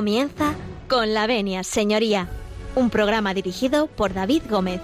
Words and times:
Comienza 0.00 0.54
con 0.88 1.12
la 1.12 1.26
venia, 1.26 1.62
señoría, 1.62 2.26
un 2.74 2.88
programa 2.88 3.34
dirigido 3.34 3.86
por 3.86 4.14
David 4.14 4.44
Gómez. 4.48 4.80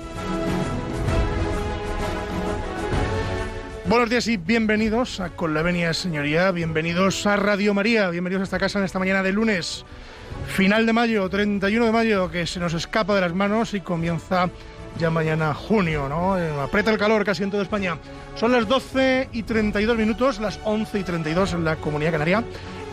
Buenos 3.87 4.11
días 4.11 4.27
y 4.27 4.37
bienvenidos 4.37 5.21
a 5.21 5.31
Con 5.31 5.55
la 5.55 5.63
Venia, 5.63 5.95
señoría, 5.95 6.51
bienvenidos 6.51 7.27
a 7.27 7.37
Radio 7.37 7.73
María, 7.73 8.11
bienvenidos 8.11 8.43
a 8.43 8.45
esta 8.45 8.59
casa 8.59 8.79
en 8.79 8.85
esta 8.85 8.99
mañana 8.99 9.23
de 9.23 9.33
lunes, 9.33 9.87
final 10.49 10.85
de 10.85 10.93
mayo, 10.93 11.27
31 11.31 11.87
de 11.87 11.93
mayo, 11.93 12.31
que 12.31 12.47
se 12.47 12.61
nos 12.61 12.75
escapa 12.75 13.15
de 13.15 13.23
las 13.23 13.33
manos 13.33 13.73
y 13.73 13.81
comienza 13.81 14.51
ya 14.99 15.09
mañana 15.09 15.55
junio, 15.55 16.11
¿no? 16.11 16.39
Eh, 16.39 16.61
aprieta 16.61 16.91
el 16.91 16.99
calor 16.99 17.25
casi 17.25 17.43
en 17.43 17.51
toda 17.51 17.63
España. 17.63 17.97
Son 18.35 18.53
las 18.53 18.69
12 18.69 19.31
y 19.33 19.45
32 19.45 19.97
minutos, 19.97 20.41
las 20.41 20.61
11 20.65 20.99
y 20.99 21.03
32 21.05 21.55
en 21.55 21.65
la 21.65 21.77
Comunidad 21.77 22.13
Canaria 22.13 22.45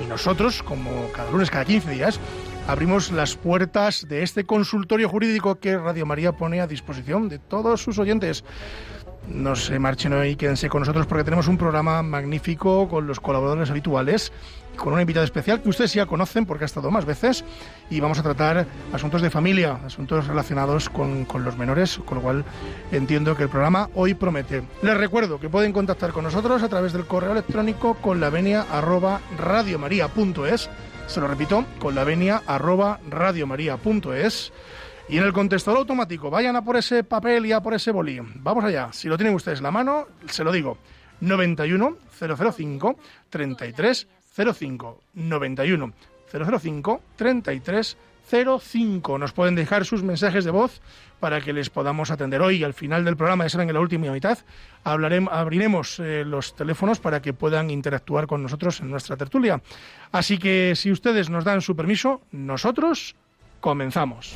y 0.02 0.06
nosotros, 0.06 0.64
como 0.64 1.12
cada 1.12 1.32
lunes, 1.32 1.50
cada 1.50 1.66
15 1.66 1.92
días, 1.92 2.20
abrimos 2.68 3.12
las 3.12 3.36
puertas 3.36 4.08
de 4.08 4.24
este 4.24 4.46
consultorio 4.46 5.10
jurídico 5.10 5.60
que 5.60 5.78
Radio 5.78 6.06
María 6.06 6.32
pone 6.32 6.62
a 6.62 6.68
disposición 6.68 7.30
de 7.30 7.40
todos 7.40 7.82
sus 7.82 8.00
oyentes 8.00 8.44
no 9.28 9.56
se 9.56 9.80
marchen 9.80 10.14
hoy, 10.14 10.36
quédense 10.36 10.70
con 10.70 10.82
nosotros 10.82 11.06
porque 11.06 11.24
tenemos 11.24 11.48
un 11.48 11.58
programa 11.58 12.04
magnífico 12.04 12.88
con 12.88 13.08
los 13.08 13.20
colaboradores 13.20 13.70
habituales 13.70 14.32
con 14.76 14.94
una 14.94 15.02
invitada 15.02 15.26
especial 15.26 15.62
que 15.62 15.70
ustedes 15.70 15.94
ya 15.94 16.06
conocen 16.06 16.46
porque 16.46 16.64
ha 16.64 16.66
estado 16.66 16.92
más 16.92 17.06
veces 17.06 17.44
y 17.90 18.00
vamos 18.00 18.20
a 18.20 18.24
tratar 18.24 18.66
asuntos 18.92 19.22
de 19.22 19.30
familia, 19.30 19.80
asuntos 19.86 20.28
relacionados 20.28 20.90
con, 20.90 21.28
los 21.44 21.58
menores, 21.58 22.00
con 22.06 22.18
lo 22.18 22.24
cual 22.24 22.46
entiendo 22.92 23.36
que 23.36 23.44
el 23.44 23.50
programa 23.50 23.90
hoy 23.96 24.14
promete. 24.14 24.64
Les 24.82 24.98
recuerdo 24.98 25.40
que 25.40 25.50
pueden 25.50 25.74
contactar 25.74 26.12
con 26.12 26.24
nosotros 26.24 26.64
a 26.64 26.70
través 26.70 26.94
del 26.94 27.06
correo 27.06 27.32
electrónico 27.32 27.96
con 27.96 28.20
la 28.20 28.30
venia 28.30 28.66
arroba 28.72 29.22
radiomaria.es, 29.38 30.70
se 31.08 31.20
lo 31.20 31.28
repito, 31.28 31.66
con 31.80 31.96
la 31.96 32.04
venia 32.04 32.42
arroba 32.48 33.00
radiomaria.es 33.10 34.52
y 35.10 35.18
en 35.18 35.24
el 35.24 35.34
contestador 35.34 35.80
automático, 35.80 36.30
vayan 36.30 36.56
a 36.56 36.64
por 36.64 36.78
ese 36.78 37.04
papel 37.04 37.46
y 37.46 37.52
a 37.52 37.62
por 37.62 37.74
ese 37.74 37.92
bolí. 37.92 38.20
Vamos 38.36 38.64
allá. 38.64 38.90
Si 38.94 39.08
lo 39.08 39.18
tienen 39.18 39.36
ustedes 39.36 39.62
la 39.62 39.72
mano, 39.72 40.08
se 40.28 40.44
lo 40.44 40.52
digo. 40.52 40.78
91 41.20 41.98
005 42.20 42.98
33 43.30 44.08
05 44.36 45.02
91 45.14 45.94
005 46.32 47.02
33 47.16 47.98
05. 48.60 49.18
Nos 49.18 49.34
pueden 49.34 49.56
dejar 49.56 49.86
sus 49.86 50.04
mensajes 50.04 50.46
de 50.46 50.52
voz 50.52 50.82
para 51.20 51.42
que 51.42 51.54
les 51.54 51.70
podamos 51.70 52.12
atender 52.12 52.42
hoy. 52.42 52.64
Al 52.64 52.74
final 52.74 53.06
del 53.06 53.18
programa, 53.18 53.46
ya 53.46 53.50
saben, 53.50 53.70
en 53.70 53.76
la 53.76 53.82
última 53.82 54.12
mitad, 54.12 54.40
hablaremos, 54.84 55.34
abriremos 55.34 56.00
eh, 56.00 56.24
los 56.26 56.56
teléfonos 56.56 57.00
para 57.00 57.22
que 57.22 57.34
puedan 57.34 57.70
interactuar 57.70 58.28
con 58.28 58.42
nosotros 58.42 58.80
en 58.80 58.90
nuestra 58.90 59.18
tertulia. 59.18 59.62
Así 60.12 60.38
que 60.38 60.74
si 60.76 60.92
ustedes 60.92 61.30
nos 61.30 61.44
dan 61.44 61.62
su 61.62 61.76
permiso, 61.76 62.22
nosotros 62.32 63.16
comenzamos. 63.60 64.36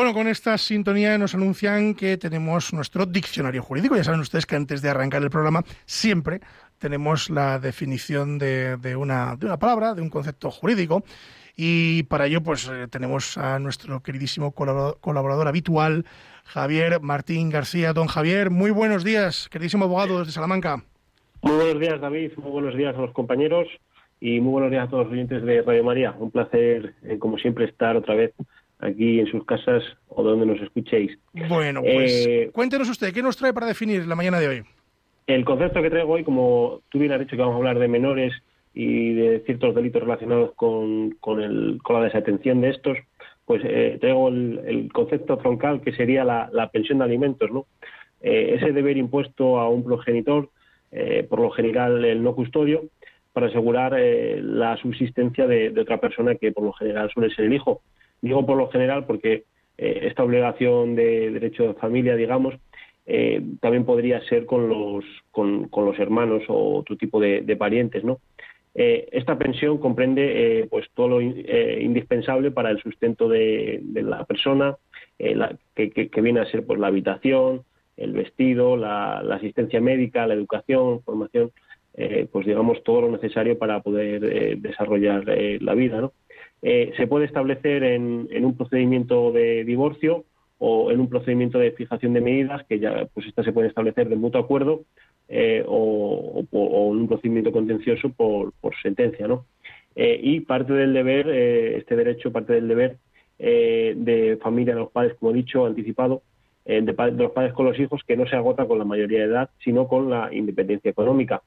Bueno, 0.00 0.14
con 0.14 0.28
esta 0.28 0.56
sintonía 0.56 1.18
nos 1.18 1.34
anuncian 1.34 1.94
que 1.94 2.16
tenemos 2.16 2.72
nuestro 2.72 3.04
diccionario 3.04 3.62
jurídico. 3.62 3.96
Ya 3.96 4.04
saben 4.04 4.20
ustedes 4.20 4.46
que 4.46 4.56
antes 4.56 4.80
de 4.80 4.88
arrancar 4.88 5.22
el 5.22 5.28
programa 5.28 5.62
siempre 5.84 6.40
tenemos 6.78 7.28
la 7.28 7.58
definición 7.58 8.38
de, 8.38 8.96
una, 8.98 9.36
de 9.36 9.44
una 9.44 9.58
palabra, 9.58 9.92
de 9.92 10.00
un 10.00 10.08
concepto 10.08 10.50
jurídico. 10.50 11.04
Y 11.54 12.04
para 12.04 12.24
ello, 12.24 12.42
pues 12.42 12.66
eh, 12.72 12.88
tenemos 12.88 13.36
a 13.36 13.58
nuestro 13.58 14.02
queridísimo 14.02 14.52
colaborador, 14.52 15.46
habitual, 15.46 16.06
Javier 16.44 17.02
Martín 17.02 17.50
García. 17.50 17.92
Don 17.92 18.06
Javier, 18.06 18.48
muy 18.48 18.70
buenos 18.70 19.04
días, 19.04 19.50
queridísimo 19.50 19.84
abogado 19.84 20.20
desde 20.20 20.32
Salamanca. 20.32 20.82
Muy 21.42 21.56
buenos 21.56 21.78
días, 21.78 22.00
David. 22.00 22.32
Muy 22.38 22.50
buenos 22.50 22.74
días 22.74 22.96
a 22.96 23.00
los 23.02 23.12
compañeros 23.12 23.68
y 24.18 24.40
muy 24.40 24.52
buenos 24.52 24.70
días 24.70 24.86
a 24.86 24.88
todos 24.88 25.04
los 25.04 25.12
oyentes 25.12 25.42
de 25.42 25.60
Radio 25.60 25.84
María. 25.84 26.14
Un 26.18 26.30
placer, 26.30 26.94
eh, 27.02 27.18
como 27.18 27.36
siempre, 27.36 27.66
estar 27.66 27.98
otra 27.98 28.14
vez 28.14 28.32
aquí 28.80 29.20
en 29.20 29.26
sus 29.26 29.44
casas 29.44 29.82
o 30.08 30.22
donde 30.22 30.46
nos 30.46 30.60
escuchéis. 30.60 31.18
Bueno, 31.48 31.82
pues 31.82 32.26
eh, 32.26 32.50
cuéntenos 32.52 32.88
usted, 32.88 33.12
¿qué 33.12 33.22
nos 33.22 33.36
trae 33.36 33.52
para 33.52 33.66
definir 33.66 34.06
la 34.06 34.14
mañana 34.14 34.40
de 34.40 34.48
hoy? 34.48 34.62
El 35.26 35.44
concepto 35.44 35.82
que 35.82 35.90
traigo 35.90 36.12
hoy, 36.12 36.24
como 36.24 36.80
tú 36.88 36.98
bien 36.98 37.12
has 37.12 37.20
dicho 37.20 37.36
que 37.36 37.42
vamos 37.42 37.54
a 37.54 37.58
hablar 37.58 37.78
de 37.78 37.88
menores 37.88 38.32
y 38.74 39.14
de 39.14 39.40
ciertos 39.40 39.74
delitos 39.74 40.02
relacionados 40.02 40.52
con, 40.54 41.10
con, 41.20 41.40
el, 41.40 41.78
con 41.82 41.96
la 41.96 42.04
desatención 42.06 42.60
de 42.60 42.70
estos, 42.70 42.96
pues 43.44 43.62
eh, 43.64 43.98
traigo 44.00 44.28
el, 44.28 44.88
concepto 44.92 45.36
troncal 45.38 45.82
que 45.82 45.92
sería 45.92 46.24
la, 46.24 46.70
pensión 46.72 46.98
de 46.98 47.04
alimentos, 47.04 47.50
¿no? 47.50 47.66
Eh, 48.22 48.56
ese 48.56 48.72
deber 48.72 48.96
impuesto 48.96 49.58
a 49.58 49.68
un 49.68 49.84
progenitor, 49.84 50.50
por 51.28 51.40
lo 51.40 51.50
general 51.50 52.04
el 52.04 52.20
no 52.22 52.34
custodio, 52.34 52.82
para 53.32 53.46
asegurar 53.46 53.96
la 53.96 54.76
subsistencia 54.78 55.46
de, 55.46 55.70
de, 55.70 55.80
otra 55.80 56.00
persona 56.00 56.34
que 56.34 56.50
por 56.50 56.64
lo 56.64 56.72
general 56.72 57.08
suele 57.12 57.32
ser 57.32 57.44
el 57.44 57.52
hijo. 57.52 57.80
Digo 58.22 58.44
por 58.44 58.56
lo 58.56 58.68
general 58.70 59.06
porque 59.06 59.44
eh, 59.82 60.08
esta 60.08 60.24
obligación 60.24 60.94
de 60.94 61.30
derecho 61.30 61.68
de 61.68 61.74
familia, 61.74 62.14
digamos, 62.14 62.54
eh, 63.06 63.42
también 63.60 63.86
podría 63.86 64.20
ser 64.28 64.44
con 64.44 64.68
los, 64.68 65.04
con, 65.30 65.70
los 65.74 65.98
hermanos 65.98 66.42
o 66.48 66.76
otro 66.76 66.96
tipo 66.98 67.18
de, 67.18 67.56
parientes, 67.56 68.04
¿no? 68.04 68.20
Eh, 68.74 69.08
esta 69.10 69.38
pensión 69.38 69.78
comprende 69.78 70.68
pues 70.70 70.86
todo 70.94 71.08
lo 71.08 71.20
indispensable 71.20 72.50
para 72.50 72.70
el 72.70 72.80
sustento 72.80 73.26
de, 73.26 73.82
la 73.94 74.24
persona, 74.24 74.76
que, 75.18 76.10
viene 76.22 76.40
a 76.40 76.50
ser 76.50 76.64
pues 76.66 76.78
la 76.78 76.88
habitación, 76.88 77.62
el 77.96 78.12
vestido, 78.12 78.76
la, 78.76 79.20
asistencia 79.20 79.80
médica, 79.80 80.26
la 80.26 80.34
educación, 80.34 81.02
formación, 81.02 81.52
pues 82.30 82.46
digamos 82.46 82.84
todo 82.84 83.00
lo 83.00 83.10
necesario 83.10 83.58
para 83.58 83.80
poder 83.80 84.60
desarrollar 84.60 85.24
la 85.26 85.74
vida, 85.74 86.02
¿no? 86.02 86.12
Eh, 86.62 86.92
se 86.96 87.06
puede 87.06 87.24
establecer 87.24 87.82
en, 87.82 88.28
un 88.44 88.56
procedimiento 88.56 89.32
de 89.32 89.64
divorcio 89.64 90.24
o 90.58 90.90
en 90.90 91.00
un 91.00 91.08
procedimiento 91.08 91.58
de 91.58 91.72
fijación 91.72 92.12
de 92.12 92.20
medidas, 92.20 92.64
que 92.66 92.78
ya 92.78 93.06
pues 93.14 93.26
esta 93.26 93.42
se 93.42 93.52
puede 93.52 93.68
establecer 93.68 94.08
de 94.08 94.16
mutuo 94.16 94.40
acuerdo, 94.40 94.82
eh, 95.28 95.64
o, 95.66 96.44
en 96.52 96.98
un 96.98 97.08
procedimiento 97.08 97.50
contencioso 97.50 98.10
por, 98.10 98.52
sentencia, 98.82 99.26
¿no? 99.26 99.46
Eh, 99.96 100.20
y 100.22 100.40
parte 100.40 100.72
del 100.74 100.92
deber, 100.92 101.28
este 101.28 101.96
derecho, 101.96 102.30
parte 102.30 102.52
del 102.52 102.68
deber 102.68 102.98
de 103.38 104.38
familia 104.42 104.74
de 104.74 104.80
los 104.80 104.90
padres, 104.90 105.14
como 105.18 105.32
he 105.32 105.34
dicho, 105.34 105.64
anticipado, 105.64 106.22
de, 106.66 106.82
de, 106.82 107.12
los 107.12 107.32
padres 107.32 107.54
con 107.54 107.64
los 107.64 107.78
hijos, 107.80 108.02
que 108.06 108.14
no 108.14 108.26
se 108.26 108.36
agota 108.36 108.66
con 108.66 108.78
la 108.78 108.84
mayoría 108.84 109.20
de 109.20 109.24
edad, 109.24 109.50
sino 109.64 109.88
con 109.88 110.10
la 110.10 110.28
independencia 110.32 110.90
económica. 110.90 111.40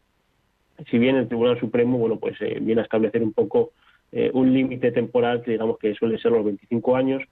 Si 0.89 0.97
bien 0.97 1.17
el 1.17 1.27
Tribunal 1.27 1.59
Supremo, 1.59 1.99
bueno, 1.99 2.17
pues 2.17 2.35
viene 2.61 2.81
a 2.81 2.83
establecer 2.83 3.21
un 3.21 3.31
poco 3.31 3.73
eh, 4.15 4.29
un 4.31 4.53
límite 4.53 4.91
temporal 4.91 5.41
que 5.41 5.49
digamos 5.49 5.79
que 5.79 5.95
suele 5.95 6.19
ser 6.19 6.33
los 6.33 6.45
25 6.45 6.95
años 6.95 7.23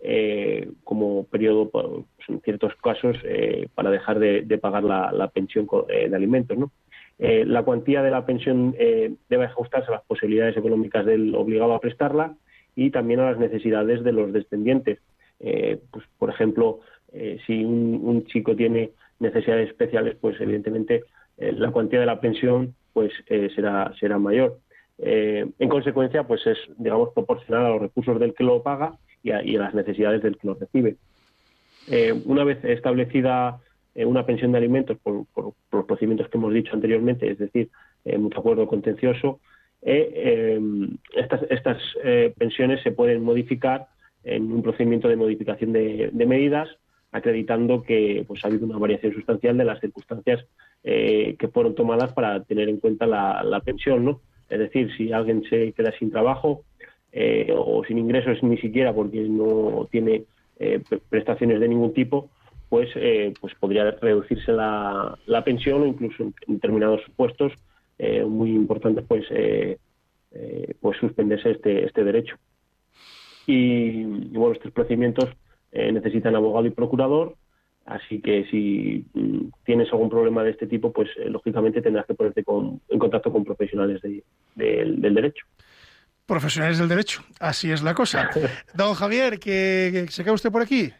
eh, 0.00 0.70
como 0.82 1.26
periodo 1.26 1.68
pues, 1.68 1.86
en 2.28 2.40
ciertos 2.40 2.74
casos 2.76 3.18
eh, 3.24 3.68
para 3.74 3.90
dejar 3.90 4.18
de, 4.18 4.58
pagar 4.58 4.84
la, 4.84 5.30
pensión 5.34 5.68
de 5.86 6.16
alimentos 6.16 6.56
la 7.18 7.62
cuantía 7.62 8.02
de 8.02 8.10
la 8.10 8.24
pensión 8.24 8.74
debe 9.28 9.44
ajustarse 9.44 9.88
a 9.88 9.96
las 9.96 10.04
posibilidades 10.04 10.56
económicas 10.56 11.04
del 11.04 11.34
obligado 11.34 11.74
a 11.74 11.80
prestarla 11.80 12.34
y 12.74 12.90
también 12.90 13.20
a 13.20 13.30
las 13.30 13.38
necesidades 13.38 14.02
de 14.02 14.12
los 14.12 14.32
descendientes. 14.32 15.00
Pues, 15.38 16.04
por 16.18 16.30
ejemplo 16.30 16.80
si 17.46 17.64
un, 17.64 18.24
chico 18.28 18.56
tiene 18.56 18.92
necesidades 19.20 19.68
especiales 19.68 20.16
pues 20.18 20.40
evidentemente 20.40 21.04
la 21.36 21.70
cuantía 21.70 22.00
de 22.00 22.06
la 22.06 22.20
pensión 22.20 22.74
pues 22.94 23.12
será 23.54 23.92
será 24.00 24.18
mayor 24.18 24.58
eh, 24.98 25.46
en 25.58 25.68
consecuencia, 25.68 26.24
pues 26.24 26.46
es, 26.46 26.58
digamos, 26.78 27.10
proporcional 27.14 27.66
a 27.66 27.68
los 27.70 27.82
recursos 27.82 28.18
del 28.20 28.34
que 28.34 28.44
lo 28.44 28.62
paga 28.62 28.96
y 29.22 29.30
a, 29.30 29.42
las 29.42 29.74
necesidades 29.74 30.22
del 30.22 30.36
que 30.36 30.46
lo 30.46 30.54
recibe. 30.54 30.96
Eh, 31.90 32.12
una 32.24 32.44
vez 32.44 32.64
establecida 32.64 33.60
eh, 33.94 34.04
una 34.04 34.24
pensión 34.24 34.52
de 34.52 34.58
alimentos 34.58 34.98
por, 35.02 35.24
los 35.72 35.84
procedimientos 35.86 36.28
que 36.28 36.38
hemos 36.38 36.54
dicho 36.54 36.72
anteriormente, 36.72 37.30
es 37.30 37.38
decir, 37.38 37.70
mucho 38.18 38.38
acuerdo 38.38 38.66
contencioso, 38.66 39.40
estas, 39.80 41.42
estas 41.48 41.78
pensiones 42.36 42.82
se 42.82 42.92
pueden 42.92 43.22
modificar 43.22 43.86
en 44.24 44.52
un 44.52 44.62
procedimiento 44.62 45.08
de 45.08 45.16
modificación 45.16 45.72
de, 45.72 46.10
medidas, 46.26 46.68
acreditando 47.12 47.82
que 47.82 48.24
pues, 48.26 48.44
ha 48.44 48.48
habido 48.48 48.66
una 48.66 48.76
variación 48.76 49.14
sustancial 49.14 49.56
de 49.56 49.64
las 49.64 49.80
circunstancias 49.80 50.44
que 50.82 51.50
fueron 51.52 51.74
tomadas 51.74 52.12
para 52.12 52.44
tener 52.44 52.68
en 52.68 52.78
cuenta 52.78 53.06
la, 53.06 53.42
la 53.42 53.60
pensión, 53.60 54.04
¿no? 54.04 54.20
Es 54.48 54.58
decir, 54.58 54.90
si 54.96 55.12
alguien 55.12 55.42
se 55.48 55.72
queda 55.72 55.92
sin 55.98 56.10
trabajo, 56.10 56.62
eh, 57.12 57.52
o 57.56 57.84
sin 57.84 57.98
ingresos 57.98 58.42
ni 58.42 58.58
siquiera 58.58 58.92
porque 58.92 59.20
no 59.20 59.88
tiene 59.90 60.24
eh, 60.58 60.80
prestaciones 61.08 61.60
de 61.60 61.68
ningún 61.68 61.92
tipo, 61.94 62.28
pues, 62.68 62.88
pues 63.40 63.54
podría 63.60 63.88
reducirse 63.92 64.50
la, 64.50 65.16
la 65.26 65.44
pensión 65.44 65.82
o 65.82 65.86
incluso 65.86 66.24
en, 66.24 66.34
determinados 66.48 67.02
puestos 67.14 67.52
muy 68.26 68.50
importantes, 68.50 69.04
pues, 69.06 69.26
pues 70.80 70.98
suspenderse 70.98 71.52
este, 71.52 71.84
este 71.84 72.02
derecho. 72.02 72.36
Y, 73.46 74.00
y 74.00 74.32
bueno, 74.32 74.54
estos 74.54 74.72
procedimientos 74.72 75.28
necesitan 75.72 76.34
abogado 76.34 76.66
y 76.66 76.70
procurador 76.70 77.36
Así 77.86 78.20
que 78.20 78.46
si 78.50 79.04
mm, 79.12 79.48
tienes 79.64 79.92
algún 79.92 80.08
problema 80.08 80.42
de 80.42 80.50
este 80.50 80.66
tipo, 80.66 80.92
pues 80.92 81.10
eh, 81.18 81.28
lógicamente 81.28 81.82
tendrás 81.82 82.06
que 82.06 82.14
ponerte 82.14 82.42
en 82.88 82.98
contacto 82.98 83.30
con 83.30 83.44
profesionales 83.44 84.00
del 84.02 85.14
derecho. 85.14 85.46
Profesionales 86.26 86.78
del 86.78 86.88
derecho, 86.88 87.22
así 87.38 87.70
es 87.70 87.82
la 87.82 87.92
cosa. 87.92 88.30
Don 88.74 88.94
Javier, 88.94 89.38
¿que, 89.38 90.06
se 90.08 90.24
queda 90.24 90.32
usted 90.32 90.50
por 90.50 90.62
aquí? 90.62 90.90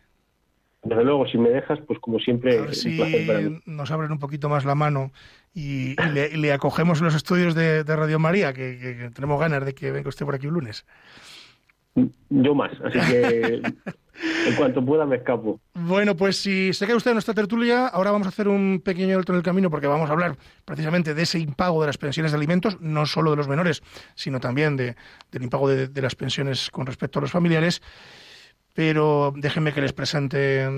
Desde 0.82 1.02
luego, 1.02 1.26
si 1.26 1.38
me 1.38 1.48
dejas, 1.48 1.78
pues 1.86 1.98
como 1.98 2.18
siempre, 2.18 2.60
nos 3.64 3.90
abren 3.90 4.12
un 4.12 4.18
poquito 4.18 4.50
más 4.50 4.66
la 4.66 4.74
mano 4.74 5.12
y, 5.54 5.96
le, 6.12 6.52
acogemos 6.52 6.98
en 6.98 7.06
los 7.06 7.14
estudios 7.14 7.54
de, 7.54 7.82
Radio 7.84 8.18
María, 8.18 8.52
que, 8.52 9.10
tenemos 9.14 9.40
ganas 9.40 9.64
de 9.64 9.74
que 9.74 9.90
venga 9.90 10.10
usted 10.10 10.26
por 10.26 10.34
aquí 10.34 10.46
un 10.46 10.54
lunes. 10.54 10.84
Yo 12.28 12.54
más, 12.54 12.72
así 12.84 12.98
que 12.98 13.62
en 14.48 14.56
cuanto 14.56 14.84
pueda 14.84 15.06
me 15.06 15.16
escapo. 15.16 15.60
Bueno, 15.74 16.16
pues 16.16 16.36
si 16.36 16.72
se 16.72 16.86
queda 16.86 16.96
usted 16.96 17.12
en 17.12 17.16
nuestra 17.16 17.34
tertulia, 17.34 17.86
ahora 17.86 18.10
vamos 18.10 18.26
a 18.26 18.30
hacer 18.30 18.48
un 18.48 18.80
pequeño 18.84 19.16
alto 19.16 19.32
en 19.32 19.36
el 19.36 19.44
camino 19.44 19.70
porque 19.70 19.86
vamos 19.86 20.08
a 20.10 20.12
hablar 20.12 20.36
precisamente 20.64 21.14
de 21.14 21.22
ese 21.22 21.38
impago 21.38 21.80
de 21.80 21.86
las 21.86 21.98
pensiones 21.98 22.32
de 22.32 22.36
alimentos, 22.36 22.80
no 22.80 23.06
solo 23.06 23.30
de 23.30 23.36
los 23.36 23.48
menores, 23.48 23.82
sino 24.14 24.40
también 24.40 24.76
de, 24.76 24.96
del 25.30 25.42
impago 25.44 25.68
de, 25.68 25.88
de 25.88 26.02
las 26.02 26.16
pensiones 26.16 26.70
con 26.70 26.86
respecto 26.86 27.18
a 27.18 27.22
los 27.22 27.30
familiares 27.30 27.80
pero 28.74 29.32
déjenme 29.36 29.72
que 29.72 29.80
les 29.80 29.92
presente 29.92 30.68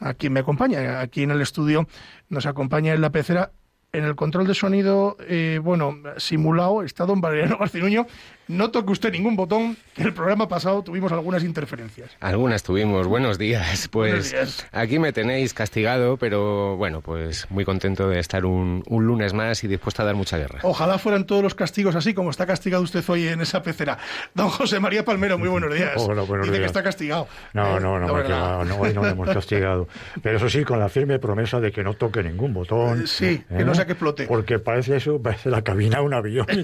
a 0.00 0.14
quien 0.14 0.32
me 0.32 0.40
acompaña. 0.40 1.00
Aquí 1.00 1.22
en 1.22 1.30
el 1.30 1.40
estudio 1.40 1.86
nos 2.28 2.44
acompaña 2.44 2.92
en 2.92 3.00
la 3.00 3.10
pecera 3.10 3.52
en 3.96 4.04
el 4.04 4.14
control 4.14 4.46
de 4.46 4.54
sonido, 4.54 5.16
eh, 5.26 5.58
bueno, 5.62 5.98
simulado, 6.18 6.82
está 6.82 7.06
don 7.06 7.22
Valeriano 7.22 7.56
Garcinuño. 7.56 8.06
No 8.48 8.70
toque 8.70 8.92
usted 8.92 9.10
ningún 9.10 9.34
botón, 9.34 9.76
que 9.92 10.04
el 10.04 10.14
programa 10.14 10.46
pasado 10.46 10.80
tuvimos 10.82 11.10
algunas 11.10 11.42
interferencias. 11.42 12.12
Algunas 12.20 12.62
tuvimos. 12.62 13.08
Buenos 13.08 13.38
días. 13.38 13.88
Pues 13.88 14.68
aquí 14.70 15.00
me 15.00 15.12
tenéis 15.12 15.52
castigado, 15.52 16.16
pero 16.16 16.76
bueno, 16.76 17.00
pues 17.00 17.50
muy 17.50 17.64
contento 17.64 18.08
de 18.08 18.20
estar 18.20 18.44
un, 18.44 18.84
lunes 18.88 19.32
más 19.32 19.64
y 19.64 19.68
dispuesto 19.68 20.02
a 20.02 20.04
dar 20.04 20.14
mucha 20.14 20.38
guerra. 20.38 20.60
Ojalá 20.62 20.98
fueran 20.98 21.26
todos 21.26 21.42
los 21.42 21.56
castigos 21.56 21.96
así 21.96 22.14
como 22.14 22.30
está 22.30 22.46
castigado 22.46 22.84
usted 22.84 23.02
hoy 23.08 23.26
en 23.26 23.40
esa 23.40 23.62
pecera. 23.64 23.98
Don 24.34 24.48
José 24.48 24.78
María 24.78 25.04
Palmero, 25.04 25.38
muy 25.38 25.48
buenos 25.48 25.74
días. 25.74 25.94
Hola, 25.96 26.22
buenos 26.22 26.46
Dice 26.46 26.60
que 26.60 26.66
está 26.66 26.84
castigado. 26.84 27.26
No, 27.52 27.80
no, 27.80 27.98
no, 27.98 28.06
no, 28.06 28.64
no, 28.64 28.76
hoy 28.76 28.94
no 28.94 29.04
hemos 29.06 29.28
castigado. 29.28 29.88
Pero 30.22 30.36
eso 30.36 30.48
sí, 30.48 30.62
con 30.62 30.78
la 30.78 30.88
firme 30.88 31.18
promesa 31.18 31.58
de 31.58 31.72
que 31.72 31.82
no 31.82 31.94
toque 31.94 32.22
ningún 32.22 32.54
botón. 32.54 33.02
Eh, 33.02 33.06
sí, 33.08 33.42
que 33.48 33.64
no 33.64 33.72
¿eh? 33.72 33.74
Que 33.86 33.92
explote. 33.92 34.26
Porque 34.26 34.58
parece 34.58 34.96
eso, 34.96 35.20
parece 35.20 35.50
la 35.50 35.62
cabina 35.62 35.98
de 35.98 36.04
un 36.04 36.14
avión. 36.14 36.46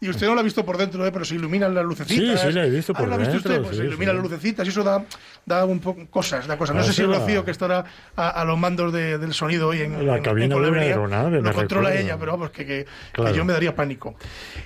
Y, 0.00 0.08
usted 0.08 0.26
no 0.26 0.34
lo 0.34 0.40
ha 0.40 0.42
visto 0.42 0.64
por 0.64 0.76
dentro, 0.78 1.04
¿eh? 1.06 1.12
pero 1.12 1.24
se 1.24 1.34
iluminan 1.34 1.74
las 1.74 1.84
lucecitas. 1.84 2.40
Sí, 2.40 2.46
sí, 2.48 2.52
la 2.52 2.66
he 2.66 2.70
visto 2.70 2.94
por 2.94 3.08
dentro. 3.10 3.36
Usted? 3.36 3.62
Pues 3.62 3.76
se 3.76 3.84
iluminan 3.84 4.16
las 4.16 4.24
lucecitas 4.24 4.66
y 4.66 4.70
eso 4.70 4.82
da, 4.82 5.04
da 5.44 5.64
un 5.64 5.80
poco 5.80 6.06
cosas, 6.08 6.46
da 6.46 6.56
cosas. 6.56 6.76
No 6.76 6.82
sé 6.82 6.92
si 6.92 7.02
Rocío, 7.02 7.44
que 7.44 7.50
estará 7.50 7.84
a, 8.16 8.44
los 8.44 8.58
mandos 8.58 8.92
del 8.92 9.32
sonido 9.32 9.68
hoy 9.68 9.82
en 9.82 10.06
la 10.06 10.20
cabina 10.20 10.56
de 10.56 10.70
una 10.70 10.80
aeronave. 10.80 11.42
Lo 11.42 11.52
controla 11.52 11.94
ella, 11.94 12.16
pero 12.18 12.32
vamos, 12.32 12.50
que, 12.50 12.86
yo 13.34 13.44
me 13.44 13.52
daría 13.52 13.74
pánico. 13.74 14.14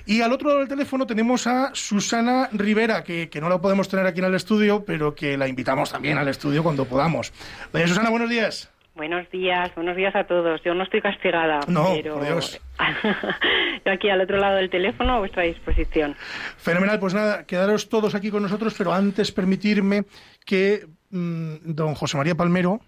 Y 0.05 0.21
al 0.21 0.31
otro 0.31 0.49
lado 0.49 0.59
del 0.59 0.69
teléfono 0.69 1.05
tenemos 1.05 1.47
a 1.47 1.71
Susana 1.73 2.49
Rivera, 2.51 3.03
que, 3.03 3.29
que 3.29 3.41
no 3.41 3.49
la 3.49 3.59
podemos 3.59 3.87
tener 3.87 4.05
aquí 4.05 4.19
en 4.19 4.25
el 4.25 4.35
estudio, 4.35 4.83
pero 4.85 5.15
que 5.15 5.37
la 5.37 5.47
invitamos 5.47 5.91
también 5.91 6.17
al 6.17 6.27
estudio 6.27 6.63
cuando 6.63 6.85
podamos. 6.85 7.31
Doña 7.71 7.87
Susana, 7.87 8.09
buenos 8.09 8.29
días. 8.29 8.69
Buenos 9.01 9.27
días, 9.31 9.73
buenos 9.73 9.97
días 9.97 10.15
a 10.15 10.25
todos. 10.25 10.61
Yo 10.63 10.75
no 10.75 10.83
estoy 10.83 11.01
castigada, 11.01 11.61
no, 11.67 11.87
pero 11.95 12.19
por 12.19 12.23
Dios. 12.23 12.61
yo 13.85 13.91
aquí 13.91 14.11
al 14.11 14.21
otro 14.21 14.37
lado 14.37 14.57
del 14.57 14.69
teléfono 14.69 15.13
a 15.15 15.17
vuestra 15.17 15.41
disposición. 15.41 16.15
Fenomenal, 16.57 16.99
pues 16.99 17.15
nada, 17.15 17.45
quedaros 17.45 17.89
todos 17.89 18.13
aquí 18.13 18.29
con 18.29 18.43
nosotros, 18.43 18.75
pero 18.77 18.93
antes 18.93 19.31
permitirme 19.31 20.03
que 20.45 20.85
mm, 21.09 21.73
don 21.73 21.95
José 21.95 22.15
María 22.15 22.35
Palmero 22.35 22.79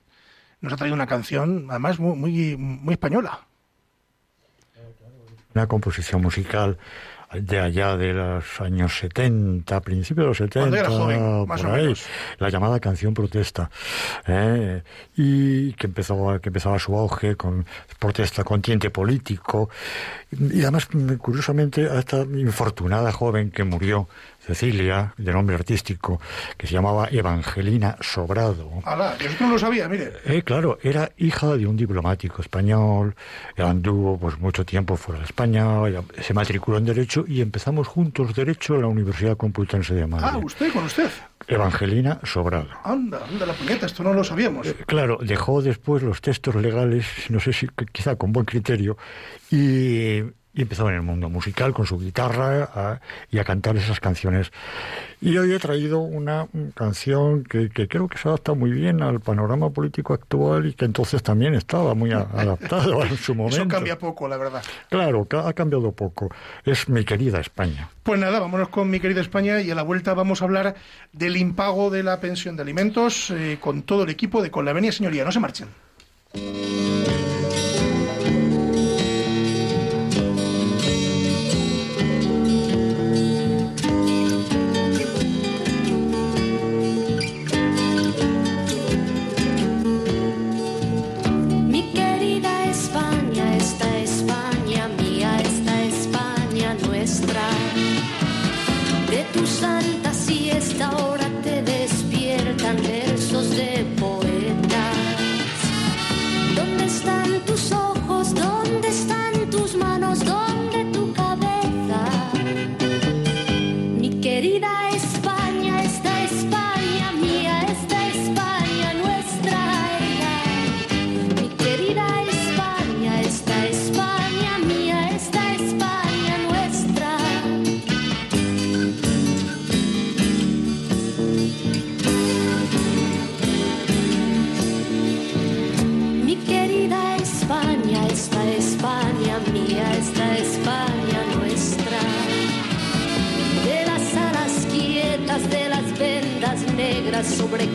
nos 0.61 0.71
ha 0.71 0.77
traído 0.77 0.93
una 0.93 1.07
canción, 1.07 1.65
además 1.71 1.99
muy, 1.99 2.15
muy, 2.15 2.57
muy 2.57 2.93
española. 2.93 3.47
Una 5.55 5.65
composición 5.65 6.21
musical 6.21 6.77
de 7.33 7.59
allá 7.59 7.97
de 7.97 8.13
los 8.13 8.61
años 8.61 8.97
70, 8.97 9.81
principios 9.81 10.23
de 10.23 10.27
los 10.27 10.37
70, 10.37 10.85
por 11.47 11.65
ahí, 11.67 11.93
la 12.39 12.49
llamada 12.49 12.79
canción 12.79 13.13
protesta, 13.13 13.69
¿eh? 14.27 14.83
y 15.15 15.73
que 15.73 15.87
empezó, 15.87 16.39
que 16.41 16.49
empezaba 16.49 16.79
su 16.79 16.95
auge 16.97 17.35
con 17.35 17.65
protesta 17.99 18.43
con 18.43 18.61
tiente 18.61 18.89
político, 18.89 19.69
y 20.31 20.61
además, 20.61 20.87
curiosamente, 21.19 21.89
a 21.89 21.99
esta 21.99 22.21
infortunada 22.21 23.11
joven 23.11 23.51
que 23.51 23.63
murió 23.63 24.07
Cecilia, 24.45 25.13
de 25.17 25.31
nombre 25.31 25.55
artístico, 25.55 26.19
que 26.57 26.67
se 26.67 26.73
llamaba 26.73 27.07
Evangelina 27.09 27.97
Sobrado. 28.01 28.69
¡Hala! 28.83 29.15
Eso 29.19 29.45
no 29.45 29.51
lo 29.51 29.59
sabía, 29.59 29.87
mire. 29.87 30.11
Eh, 30.25 30.41
claro, 30.43 30.77
era 30.83 31.09
hija 31.17 31.55
de 31.55 31.65
un 31.65 31.77
diplomático 31.77 32.41
español, 32.41 33.15
anduvo 33.57 34.17
pues 34.17 34.37
mucho 34.39 34.65
tiempo 34.65 34.97
fuera 34.97 35.19
de 35.19 35.25
España, 35.25 35.65
se 36.21 36.33
matriculó 36.33 36.77
en 36.77 36.85
Derecho 36.85 37.23
y 37.25 37.39
empezamos 37.39 37.87
juntos 37.87 38.35
Derecho 38.35 38.75
en 38.75 38.81
la 38.81 38.87
Universidad 38.87 39.37
Complutense 39.37 39.93
de 39.93 40.07
Madrid. 40.07 40.27
Ah, 40.33 40.37
¿usted 40.43 40.73
con 40.73 40.83
usted? 40.83 41.09
Evangelina 41.47 42.19
Sobrado. 42.23 42.67
Anda, 42.83 43.25
anda 43.25 43.45
la 43.45 43.53
puñeta, 43.53 43.85
esto 43.85 44.03
no 44.03 44.13
lo 44.13 44.23
sabíamos. 44.23 44.67
Eh, 44.67 44.75
claro, 44.85 45.19
dejó 45.21 45.61
después 45.61 46.03
los 46.03 46.21
textos 46.21 46.55
legales, 46.55 47.05
no 47.29 47.39
sé 47.39 47.53
si 47.53 47.67
quizá 47.91 48.15
con 48.15 48.31
buen 48.31 48.45
criterio, 48.45 48.97
y 49.51 50.21
y 50.53 50.61
empezó 50.61 50.87
en 50.87 50.95
el 50.95 51.01
mundo 51.01 51.29
musical 51.29 51.73
con 51.73 51.85
su 51.85 51.97
guitarra 51.97 52.99
y 53.31 53.39
a 53.39 53.43
cantar 53.43 53.75
esas 53.75 53.99
canciones. 53.99 54.51
Y 55.19 55.37
hoy 55.37 55.51
he 55.53 55.59
traído 55.59 55.99
una 55.99 56.47
canción 56.75 57.43
que, 57.43 57.69
creo 57.69 58.07
que 58.07 58.17
se 58.17 58.27
adapta 58.27 58.53
muy 58.53 58.71
bien 58.71 59.01
al 59.01 59.19
panorama 59.19 59.71
político 59.71 60.13
actual 60.13 60.67
y 60.67 60.73
que 60.73 60.85
entonces 60.85 61.23
también 61.23 61.55
estaba 61.55 61.95
muy 61.95 62.11
adaptado 62.11 63.03
en 63.03 63.17
su 63.17 63.33
momento. 63.35 63.57
Eso 63.57 63.67
cambia 63.67 63.97
poco, 63.97 64.27
la 64.27 64.37
verdad. 64.37 64.63
Claro, 64.89 65.27
ha 65.43 65.53
cambiado 65.53 65.91
poco. 65.91 66.29
Es 66.65 66.87
mi 66.87 67.03
querida 67.03 67.39
España. 67.39 67.89
Pues 68.03 68.19
nada, 68.19 68.39
vámonos 68.39 68.69
con 68.69 68.89
mi 68.89 68.99
querida 68.99 69.21
España 69.21 69.61
y 69.61 69.71
a 69.71 69.75
la 69.75 69.83
vuelta 69.83 70.13
vamos 70.13 70.41
a 70.41 70.45
hablar 70.45 70.75
del 71.13 71.37
impago 71.37 71.89
de 71.89 72.03
la 72.03 72.19
pensión 72.19 72.55
de 72.55 72.61
alimentos 72.61 73.31
eh, 73.31 73.57
con 73.59 73.83
todo 73.83 74.03
el 74.03 74.09
equipo 74.09 74.41
de 74.41 74.51
Con 74.51 74.65
la 74.65 74.73
Venia 74.73 74.91
Señoría. 74.91 75.25
No 75.25 75.31
se 75.31 75.39
marchen. 75.39 75.69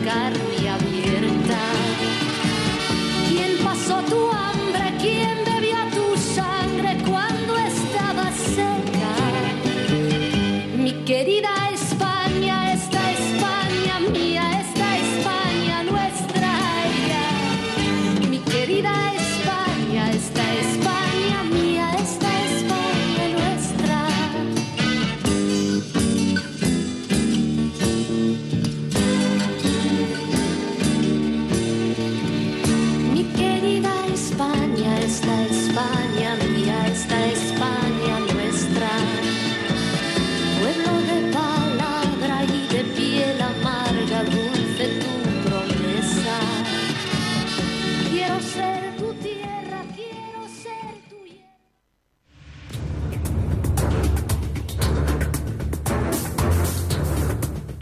Sobre 0.09 0.48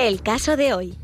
El 0.07 0.21
caso 0.21 0.55
de 0.55 0.73
hoy. 0.73 0.97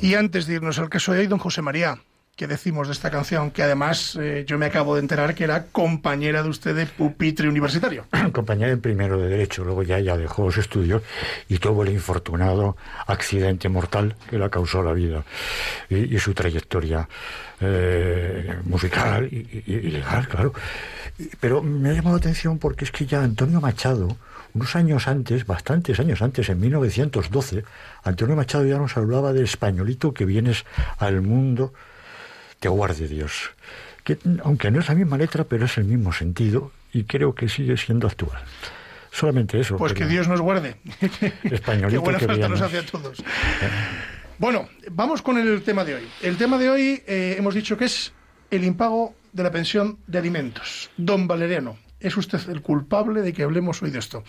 Y 0.00 0.14
antes 0.14 0.46
de 0.46 0.54
irnos 0.54 0.78
al 0.78 0.88
caso 0.88 1.12
de 1.12 1.18
hoy, 1.18 1.26
don 1.26 1.40
José 1.40 1.62
María, 1.62 1.98
¿qué 2.36 2.46
decimos 2.46 2.86
de 2.86 2.92
esta 2.92 3.10
canción? 3.10 3.50
Que 3.50 3.64
además 3.64 4.16
eh, 4.20 4.44
yo 4.46 4.56
me 4.56 4.66
acabo 4.66 4.94
de 4.94 5.00
enterar 5.00 5.34
que 5.34 5.42
era 5.42 5.64
compañera 5.72 6.44
de 6.44 6.48
usted 6.48 6.76
de 6.76 6.86
pupitre 6.86 7.48
universitario. 7.48 8.04
compañera 8.32 8.70
en 8.70 8.80
primero 8.80 9.18
de 9.18 9.30
Derecho, 9.30 9.64
luego 9.64 9.82
ya 9.82 9.98
ella 9.98 10.16
dejó 10.16 10.44
los 10.44 10.56
estudios 10.58 11.02
y 11.48 11.58
tuvo 11.58 11.82
el 11.82 11.90
infortunado 11.90 12.76
accidente 13.08 13.68
mortal 13.68 14.14
que 14.30 14.38
le 14.38 14.48
causó 14.48 14.80
la 14.84 14.92
vida 14.92 15.24
y, 15.88 16.16
su 16.20 16.34
trayectoria 16.34 17.08
eh, 17.60 18.58
musical 18.62 19.26
y, 19.28 19.64
y, 19.66 19.90
legal, 19.90 20.28
claro. 20.28 20.52
Pero 21.40 21.62
me 21.62 21.90
ha 21.90 21.92
llamado 21.92 22.16
la 22.16 22.20
atención 22.20 22.58
porque 22.58 22.84
es 22.84 22.92
que 22.92 23.06
ya 23.06 23.22
Antonio 23.22 23.60
Machado, 23.60 24.16
unos 24.54 24.76
años 24.76 25.08
antes, 25.08 25.46
bastantes 25.46 26.00
años 26.00 26.22
antes, 26.22 26.48
en 26.48 26.60
1912, 26.60 27.64
Antonio 28.04 28.36
Machado 28.36 28.66
ya 28.66 28.78
nos 28.78 28.96
hablaba 28.96 29.32
del 29.32 29.44
españolito 29.44 30.14
que 30.14 30.24
vienes 30.24 30.64
al 30.98 31.22
mundo, 31.22 31.72
te 32.58 32.68
guarde 32.68 33.08
Dios. 33.08 33.50
Que, 34.04 34.18
aunque 34.44 34.70
no 34.70 34.80
es 34.80 34.88
la 34.88 34.94
misma 34.94 35.18
letra, 35.18 35.44
pero 35.44 35.66
es 35.66 35.76
el 35.78 35.84
mismo 35.84 36.12
sentido 36.12 36.72
y 36.92 37.04
creo 37.04 37.34
que 37.34 37.48
sigue 37.48 37.76
siendo 37.76 38.06
actual. 38.06 38.40
Solamente 39.12 39.58
eso. 39.60 39.76
Pues 39.76 39.92
que 39.92 40.06
Dios 40.06 40.28
nos 40.28 40.40
guarde. 40.40 40.76
Españolito 41.44 41.88
Qué 41.90 41.98
buena 41.98 42.18
falta 42.18 42.48
nos 42.48 42.60
hace 42.60 42.78
a 42.78 42.86
todos. 42.86 43.22
Bueno, 44.38 44.68
vamos 44.92 45.20
con 45.20 45.36
el 45.36 45.62
tema 45.62 45.84
de 45.84 45.96
hoy. 45.96 46.08
El 46.22 46.36
tema 46.36 46.58
de 46.58 46.70
hoy 46.70 47.02
eh, 47.06 47.34
hemos 47.36 47.54
dicho 47.54 47.76
que 47.76 47.84
es 47.86 48.12
el 48.50 48.64
impago 48.64 49.14
de 49.32 49.42
la 49.42 49.50
pensión 49.50 49.98
de 50.06 50.18
alimentos. 50.18 50.90
Don 50.96 51.26
Valeriano, 51.26 51.78
es 52.00 52.16
usted 52.16 52.48
el 52.48 52.62
culpable 52.62 53.22
de 53.22 53.32
que 53.32 53.42
hablemos 53.42 53.82
hoy 53.82 53.90
de 53.90 53.98
esto. 53.98 54.24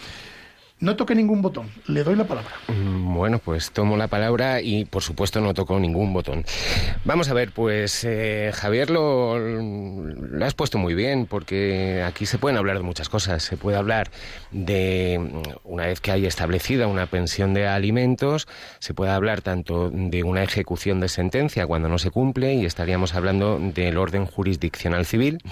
No 0.82 0.96
toque 0.96 1.14
ningún 1.14 1.44
botón, 1.44 1.70
le 1.86 2.04
doy 2.04 2.16
la 2.16 2.24
palabra. 2.24 2.50
Mm, 2.68 3.14
bueno, 3.14 3.38
pues 3.38 3.70
tomo 3.70 3.98
la 3.98 4.08
palabra 4.08 4.62
y 4.62 4.86
por 4.86 5.04
supuesto 5.04 5.40
no 5.40 5.54
toco 5.54 5.80
ningún 5.80 6.12
botón. 6.12 6.44
Vamos 7.06 7.30
a 7.30 7.36
ver, 7.36 7.52
pues 7.52 8.04
eh, 8.04 8.50
Javier 8.52 8.90
lo, 8.90 9.38
lo, 9.38 10.44
has 10.44 10.56
puesto 10.56 10.80
muy 10.80 10.96
bien 10.96 11.28
porque 11.28 12.02
aquí 12.04 12.26
se 12.26 12.40
pueden 12.40 12.58
hablar 12.58 12.78
de 12.78 12.84
muchas 12.84 13.10
cosas. 13.10 13.44
Se 13.44 13.58
puede 13.58 13.78
hablar 13.78 14.10
de, 14.50 15.44
una 15.64 15.86
vez 15.86 16.02
que 16.02 16.12
hay 16.12 16.26
establecida 16.26 16.88
una 16.88 17.06
pensión 17.06 17.54
de 17.54 17.68
alimentos, 17.68 18.48
se 18.80 18.96
puede 18.96 19.12
hablar 19.12 19.44
tanto 19.44 19.92
de 19.92 20.24
una 20.24 20.42
ejecución 20.42 21.00
de 21.00 21.10
sentencia 21.10 21.68
cuando 21.68 21.90
no 21.90 22.00
se 22.00 22.10
cumple 22.10 22.56
y 22.56 22.66
estaríamos 22.66 23.14
hablando 23.14 23.60
del 23.60 24.00
orden 24.00 24.26
jurisdiccional 24.26 25.06
civil, 25.06 25.44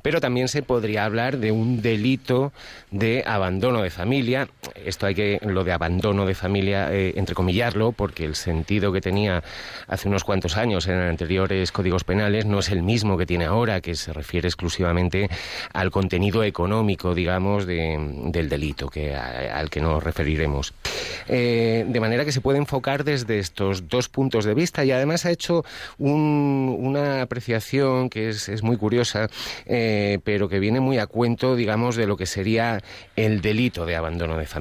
pero 0.00 0.22
también 0.22 0.48
se 0.48 0.62
podría 0.62 1.04
hablar 1.04 1.36
de 1.36 1.52
un 1.52 1.82
delito 1.82 2.54
de 2.90 3.24
abandono 3.26 3.82
de 3.82 3.90
familia 3.90 4.48
esto 4.74 5.06
hay 5.06 5.14
que, 5.14 5.38
lo 5.42 5.64
de 5.64 5.72
abandono 5.72 6.26
de 6.26 6.34
familia, 6.34 6.92
eh, 6.92 7.14
entrecomillarlo, 7.16 7.92
porque 7.92 8.24
el 8.24 8.34
sentido 8.34 8.92
que 8.92 9.00
tenía 9.00 9.42
hace 9.86 10.08
unos 10.08 10.24
cuantos 10.24 10.56
años 10.56 10.86
en 10.86 10.98
anteriores 10.98 11.72
códigos 11.72 12.04
penales 12.04 12.46
no 12.46 12.60
es 12.60 12.70
el 12.70 12.82
mismo 12.82 13.18
que 13.18 13.26
tiene 13.26 13.44
ahora, 13.44 13.80
que 13.80 13.94
se 13.94 14.12
refiere 14.12 14.48
exclusivamente 14.48 15.28
al 15.72 15.90
contenido 15.90 16.44
económico, 16.44 17.14
digamos, 17.14 17.66
del 17.66 18.48
delito, 18.48 18.88
que, 18.88 19.14
al 19.14 19.70
que 19.70 19.80
nos 19.80 20.02
referiremos. 20.02 20.74
Eh, 21.28 21.84
de 21.86 22.00
manera 22.00 22.24
que 22.24 22.32
se 22.32 22.40
puede 22.40 22.58
enfocar 22.58 23.04
desde 23.04 23.38
estos 23.38 23.88
dos 23.88 24.08
puntos 24.08 24.44
de 24.44 24.54
vista 24.54 24.84
y 24.84 24.92
además 24.92 25.26
ha 25.26 25.30
hecho 25.30 25.64
una 25.98 27.22
apreciación 27.22 28.08
que 28.10 28.28
es, 28.28 28.62
muy 28.62 28.76
curiosa, 28.76 29.28
eh, 29.66 30.18
pero 30.24 30.48
que 30.48 30.58
viene 30.58 30.80
muy 30.80 30.98
a 30.98 31.06
cuento, 31.06 31.56
digamos, 31.56 31.96
de 31.96 32.06
lo 32.06 32.16
que 32.16 32.26
sería 32.26 32.82
el 33.16 33.40
delito 33.40 33.86
de 33.86 33.96
abandono 33.96 34.36
de 34.36 34.46
familia 34.46 34.59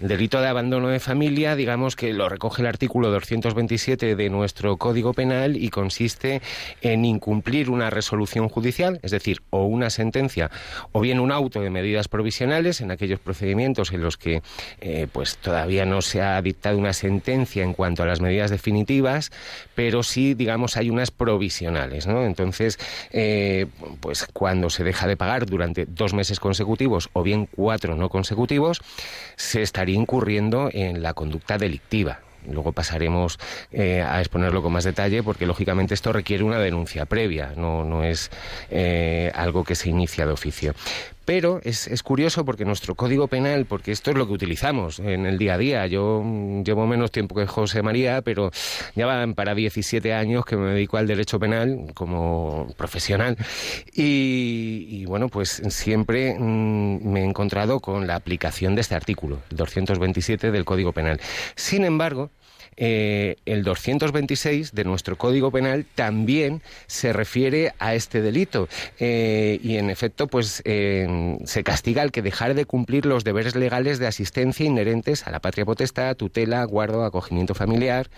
El 0.00 0.08
delito 0.08 0.40
de 0.40 0.48
abandono 0.48 0.88
de 0.88 1.00
familia, 1.00 1.56
digamos 1.56 1.96
que 1.96 2.12
lo 2.12 2.28
recoge 2.28 2.62
el 2.62 2.66
artículo 2.66 3.10
227 3.10 4.16
de 4.16 4.30
nuestro 4.30 4.76
Código 4.76 5.12
Penal 5.14 5.56
y 5.56 5.70
consiste 5.70 6.42
en 6.82 7.04
incumplir 7.04 7.70
una 7.70 7.90
resolución 7.90 8.48
judicial, 8.48 9.00
es 9.02 9.10
decir, 9.10 9.42
o 9.50 9.64
una 9.64 9.90
sentencia, 9.90 10.50
o 10.92 11.00
bien 11.00 11.20
un 11.20 11.32
auto 11.32 11.60
de 11.60 11.70
medidas 11.70 12.08
provisionales 12.08 12.80
en 12.80 12.90
aquellos 12.90 13.20
procedimientos 13.20 13.92
en 13.92 14.02
los 14.02 14.16
que 14.16 14.42
eh, 14.80 15.06
pues 15.12 15.36
todavía 15.38 15.84
no 15.84 16.02
se 16.02 16.22
ha 16.22 16.40
dictado 16.42 16.78
una 16.78 16.92
sentencia 16.92 17.62
en 17.62 17.72
cuanto 17.72 18.02
a 18.02 18.06
las 18.06 18.20
medidas 18.20 18.50
definitivas, 18.50 19.32
pero 19.74 20.02
sí, 20.02 20.34
digamos, 20.34 20.76
hay 20.76 20.90
unas 20.90 21.10
provisionales, 21.10 22.06
¿no? 22.06 22.24
Entonces, 22.24 22.78
eh, 23.12 23.66
pues 24.00 24.26
cuando 24.32 24.70
se 24.70 24.84
deja 24.84 25.06
de 25.06 25.16
pagar 25.16 25.46
durante 25.46 25.86
dos 25.86 26.14
meses 26.14 26.40
consecutivos 26.40 27.08
o 27.12 27.22
bien 27.22 27.46
cuatro 27.46 27.94
no 27.96 28.08
consecutivos, 28.08 28.80
se 29.36 29.62
estaría 29.62 29.96
incurriendo 29.96 30.68
en 30.72 31.02
la 31.02 31.14
conducta 31.14 31.58
delictiva. 31.58 32.20
Luego 32.50 32.72
pasaremos 32.72 33.38
eh, 33.72 34.02
a 34.02 34.20
exponerlo 34.20 34.62
con 34.62 34.72
más 34.72 34.84
detalle 34.84 35.22
porque 35.22 35.46
lógicamente 35.46 35.94
esto 35.94 36.12
requiere 36.12 36.44
una 36.44 36.58
denuncia 36.58 37.06
previa, 37.06 37.54
no, 37.56 37.84
no 37.84 38.04
es 38.04 38.30
eh, 38.70 39.32
algo 39.34 39.64
que 39.64 39.74
se 39.74 39.88
inicia 39.88 40.26
de 40.26 40.32
oficio. 40.32 40.74
Pero 41.24 41.60
es, 41.64 41.86
es, 41.86 42.02
curioso 42.02 42.44
porque 42.44 42.64
nuestro 42.64 42.94
código 42.94 43.28
penal, 43.28 43.64
porque 43.64 43.92
esto 43.92 44.10
es 44.10 44.16
lo 44.16 44.26
que 44.26 44.34
utilizamos 44.34 44.98
en 44.98 45.26
el 45.26 45.38
día 45.38 45.54
a 45.54 45.58
día. 45.58 45.86
Yo 45.86 46.22
llevo 46.64 46.86
menos 46.86 47.10
tiempo 47.10 47.34
que 47.34 47.46
José 47.46 47.82
María, 47.82 48.22
pero 48.22 48.50
ya 48.94 49.06
van 49.06 49.34
para 49.34 49.54
17 49.54 50.12
años 50.12 50.44
que 50.44 50.56
me 50.56 50.72
dedico 50.72 50.96
al 50.96 51.06
derecho 51.06 51.38
penal 51.38 51.86
como 51.94 52.68
profesional. 52.76 53.36
Y, 53.92 55.04
bueno, 55.06 55.28
pues 55.28 55.62
siempre 55.68 56.36
mm, 56.38 57.10
me 57.10 57.20
he 57.20 57.24
encontrado 57.24 57.80
con 57.80 58.06
la 58.06 58.16
aplicación 58.16 58.74
de 58.74 58.82
este 58.82 58.94
artículo, 58.94 59.40
227 59.50 60.50
del 60.50 60.64
Código 60.64 60.92
Penal. 60.92 61.20
Sin 61.54 61.84
embargo, 61.84 62.30
eh, 62.76 63.36
el 63.44 63.62
226 63.62 64.72
de 64.72 64.84
nuestro 64.84 65.16
Código 65.16 65.50
Penal 65.50 65.86
también 65.94 66.60
se 66.86 67.12
refiere 67.12 67.72
a 67.78 67.94
este 67.94 68.20
delito 68.20 68.68
eh, 68.98 69.60
y 69.62 69.76
en 69.76 69.90
efecto 69.90 70.26
pues 70.26 70.60
eh, 70.64 71.06
se 71.44 71.62
castiga 71.62 72.02
al 72.02 72.12
que 72.12 72.22
dejare 72.22 72.54
de 72.54 72.64
cumplir 72.64 73.06
los 73.06 73.24
deberes 73.24 73.54
legales 73.54 73.98
de 73.98 74.06
asistencia 74.06 74.66
inherentes 74.66 75.26
a 75.26 75.30
la 75.30 75.40
patria 75.40 75.64
potestad, 75.64 76.16
tutela, 76.16 76.64
guardo, 76.64 77.04
acogimiento 77.04 77.54
familiar 77.54 78.10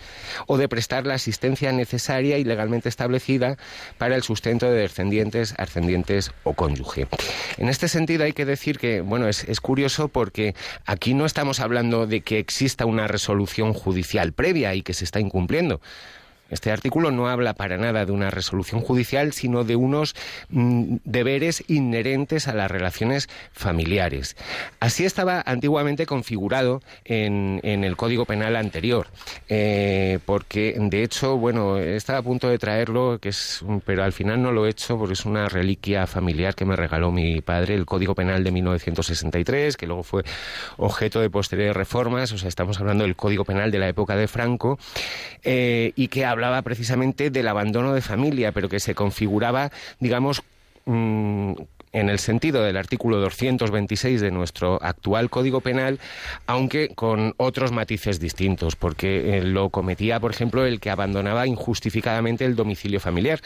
o 0.47 0.57
de 0.57 0.67
prestar 0.67 1.05
la 1.05 1.15
asistencia 1.15 1.71
necesaria 1.71 2.37
y 2.37 2.43
legalmente 2.43 2.89
establecida 2.89 3.57
para 3.97 4.15
el 4.15 4.23
sustento 4.23 4.69
de 4.71 4.81
descendientes, 4.81 5.53
ascendientes 5.57 6.31
o 6.43 6.53
cónyuge. 6.53 7.07
En 7.57 7.69
este 7.69 7.87
sentido 7.87 8.23
hay 8.23 8.33
que 8.33 8.45
decir 8.45 8.79
que 8.79 9.01
bueno 9.01 9.27
es, 9.27 9.43
es 9.43 9.61
curioso 9.61 10.07
porque 10.07 10.55
aquí 10.85 11.13
no 11.13 11.25
estamos 11.25 11.59
hablando 11.59 12.07
de 12.07 12.21
que 12.21 12.39
exista 12.39 12.85
una 12.85 13.07
resolución 13.07 13.73
judicial 13.73 14.33
y 14.73 14.81
que 14.81 14.93
se 14.93 15.03
está 15.03 15.19
incumpliendo. 15.19 15.81
Este 16.49 16.71
artículo 16.71 17.11
no 17.11 17.27
habla 17.27 17.53
para 17.53 17.77
nada 17.77 18.05
de 18.05 18.11
una 18.11 18.29
resolución 18.29 18.81
judicial, 18.81 19.33
sino 19.33 19.63
de 19.63 19.75
unos 19.75 20.15
mm, 20.49 20.97
deberes 21.03 21.63
inherentes 21.67 22.47
a 22.47 22.53
las 22.53 22.71
relaciones 22.71 23.29
familiares. 23.51 24.35
Así 24.79 25.05
estaba 25.05 25.43
antiguamente 25.45 26.05
configurado 26.05 26.81
en, 27.05 27.59
el 27.63 27.97
Código 27.97 28.25
Penal 28.25 28.55
anterior, 28.55 29.07
eh, 29.49 30.19
porque 30.25 30.75
de 30.77 31.03
hecho, 31.03 31.37
bueno, 31.37 31.77
estaba 31.77 32.19
a 32.19 32.23
punto 32.23 32.49
de 32.49 32.57
traerlo, 32.57 33.19
que 33.19 33.29
es, 33.29 33.63
pero 33.85 34.03
al 34.03 34.13
final 34.13 34.41
no 34.41 34.51
lo 34.51 34.65
he 34.65 34.69
hecho 34.69 34.97
porque 34.97 35.13
es 35.13 35.25
una 35.25 35.49
reliquia 35.49 36.07
familiar 36.07 36.55
que 36.55 36.65
me 36.65 36.75
regaló 36.75 37.11
mi 37.11 37.41
padre, 37.41 37.75
el 37.75 37.85
Código 37.85 38.15
Penal 38.15 38.43
de 38.43 38.51
1963, 38.51 39.77
que 39.77 39.87
luego 39.87 40.03
fue 40.03 40.23
objeto 40.77 41.19
de 41.19 41.29
posteriores 41.29 41.75
reformas, 41.75 42.31
o 42.31 42.37
sea, 42.37 42.49
estamos 42.49 42.79
hablando 42.79 43.03
del 43.03 43.15
Código 43.15 43.45
Penal 43.45 43.71
de 43.71 43.79
la 43.79 43.87
época 43.87 44.15
de 44.15 44.27
Franco, 44.27 44.79
eh, 45.43 45.93
y 45.95 46.07
que 46.07 46.25
hablaba 46.37 46.61
precisamente 46.61 47.31
del 47.31 47.47
abandono 47.47 47.93
de 47.93 48.01
familia, 48.01 48.51
pero 48.51 48.69
que 48.69 48.79
se 48.79 48.93
configuraba, 48.93 49.71
digamos, 49.99 50.43
mm, 50.85 51.53
en 51.93 52.09
el 52.09 52.19
sentido 52.19 52.63
del 52.63 52.77
artículo 52.77 53.17
226 53.17 54.21
de 54.21 54.31
nuestro 54.31 54.79
actual 54.81 55.29
Código 55.29 55.61
Penal, 55.61 55.99
aunque 56.45 56.89
con 56.89 57.33
otros 57.37 57.71
matices 57.71 58.19
distintos, 58.19 58.75
porque 58.75 59.37
eh, 59.37 59.43
lo 59.43 59.69
cometía, 59.69 60.19
por 60.19 60.31
ejemplo, 60.31 60.65
el 60.65 60.79
que 60.79 60.89
abandonaba 60.89 61.47
injustificadamente 61.47 62.45
el 62.45 62.55
domicilio 62.55 62.99
familiar 62.99 63.39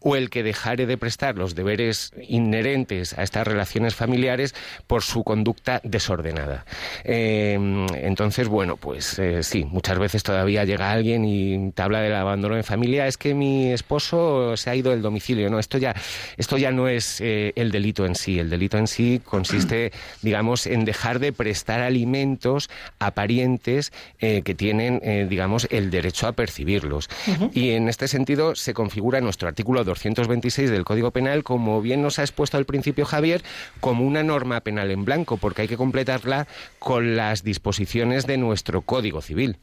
o 0.00 0.16
el 0.16 0.30
que 0.30 0.42
dejare 0.42 0.86
de 0.86 0.96
prestar 0.96 1.36
los 1.36 1.54
deberes 1.54 2.12
inherentes 2.28 3.18
a 3.18 3.22
estas 3.22 3.46
relaciones 3.46 3.94
familiares 3.94 4.54
por 4.86 5.02
su 5.02 5.24
conducta 5.24 5.80
desordenada. 5.84 6.64
Em, 7.04 7.86
entonces, 7.94 8.48
bueno, 8.48 8.76
pues 8.76 9.18
eh, 9.18 9.42
sí, 9.42 9.64
muchas 9.64 9.98
veces 9.98 10.22
todavía 10.22 10.64
llega 10.64 10.90
alguien 10.90 11.24
y 11.24 11.72
te 11.72 11.82
habla 11.82 12.00
del 12.00 12.14
abandono 12.14 12.56
de 12.56 12.62
familia, 12.62 13.06
es 13.06 13.16
que 13.16 13.34
mi 13.34 13.72
esposo 13.72 14.56
se 14.56 14.70
ha 14.70 14.76
ido 14.76 14.90
del 14.90 15.02
domicilio, 15.02 15.50
no, 15.50 15.58
esto 15.58 15.78
ya, 15.78 15.94
esto 16.36 16.56
ya 16.56 16.70
no 16.70 16.88
es 16.88 17.20
eh, 17.20 17.52
el 17.56 17.70
delito 17.70 17.87
delito 17.88 18.06
en 18.06 18.14
sí. 18.14 18.38
El 18.38 18.50
delito 18.50 18.76
en 18.76 18.86
sí 18.86 19.20
consiste, 19.24 19.92
digamos, 20.22 20.66
en 20.66 20.84
dejar 20.84 21.18
de 21.20 21.32
prestar 21.32 21.80
alimentos 21.80 22.68
a 22.98 23.12
parientes 23.12 23.92
eh, 24.20 24.42
que 24.42 24.54
tienen, 24.54 25.00
eh, 25.02 25.26
digamos, 25.28 25.66
el 25.70 25.90
derecho 25.90 26.26
a 26.26 26.32
percibirlos. 26.32 27.08
Y 27.52 27.70
en 27.70 27.88
este 27.88 28.08
sentido 28.08 28.54
se 28.54 28.74
configura 28.74 29.20
nuestro 29.20 29.48
artículo 29.48 29.84
226 29.84 30.70
del 30.70 30.84
Código 30.84 31.10
Penal, 31.10 31.44
como 31.44 31.80
bien 31.80 32.02
nos 32.02 32.18
ha 32.18 32.22
expuesto 32.22 32.58
al 32.58 32.66
principio 32.66 33.06
Javier, 33.06 33.42
como 33.80 34.04
una 34.04 34.22
norma 34.22 34.60
penal 34.60 34.90
en 34.90 35.04
blanco, 35.04 35.38
porque 35.38 35.62
hay 35.62 35.68
que 35.68 35.76
completarla 35.76 36.46
con 36.78 37.16
las 37.16 37.42
disposiciones 37.42 38.26
de 38.26 38.36
nuestro 38.36 38.82
Código 38.82 39.22
Civil. 39.22 39.56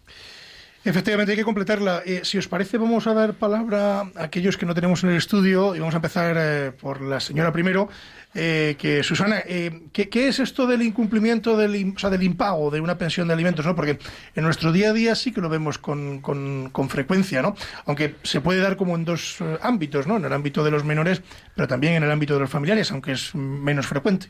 Efectivamente, 0.85 1.31
hay 1.31 1.37
que 1.39 1.43
completarla. 1.43 2.03
Eh, 2.05 2.21
si 2.23 2.37
os 2.37 2.47
parece, 2.47 2.77
vamos 2.77 3.07
a 3.07 3.15
dar 3.15 3.33
palabra 3.33 4.01
a 4.01 4.23
aquellos 4.23 4.55
que 4.55 4.67
no 4.67 4.75
tenemos 4.75 5.03
en 5.03 5.09
el 5.09 5.17
estudio 5.17 5.73
y 5.73 5.79
vamos 5.79 5.95
a 5.95 5.97
empezar 5.97 6.35
eh, 6.37 6.71
por 6.79 7.01
la 7.01 7.19
señora 7.19 7.51
primero. 7.51 7.89
Eh, 8.35 8.75
que 8.77 9.01
Susana, 9.01 9.41
¿qué, 9.41 10.09
es 10.13 10.39
esto 10.39 10.67
del 10.67 10.83
incumplimiento 10.83 11.57
del, 11.57 11.93
o 11.95 11.97
sea, 11.97 12.11
del 12.11 12.21
impago 12.21 12.69
de 12.69 12.81
una 12.81 12.99
pensión 12.99 13.27
de 13.27 13.33
alimentos? 13.33 13.65
¿no? 13.65 13.75
Porque 13.75 13.97
en 14.35 14.43
nuestro 14.43 14.71
día 14.71 14.91
a 14.91 14.93
día 14.93 15.15
sí 15.15 15.33
que 15.33 15.41
lo 15.41 15.49
vemos 15.49 15.79
con, 15.79 16.21
con, 16.21 16.89
frecuencia, 16.89 17.41
¿no? 17.41 17.55
Aunque 17.87 18.15
se 18.21 18.41
puede 18.41 18.59
dar 18.59 18.75
como 18.75 18.95
en 18.95 19.05
dos 19.05 19.39
ámbitos, 19.61 20.05
¿no? 20.05 20.17
En 20.17 20.25
el 20.25 20.33
ámbito 20.33 20.63
de 20.63 20.69
los 20.69 20.83
menores, 20.83 21.23
pero 21.55 21.67
también 21.67 21.93
en 21.93 22.03
el 22.03 22.11
ámbito 22.11 22.35
de 22.35 22.41
los 22.41 22.49
familiares, 22.49 22.91
aunque 22.91 23.13
es 23.13 23.33
menos 23.33 23.87
frecuente. 23.87 24.27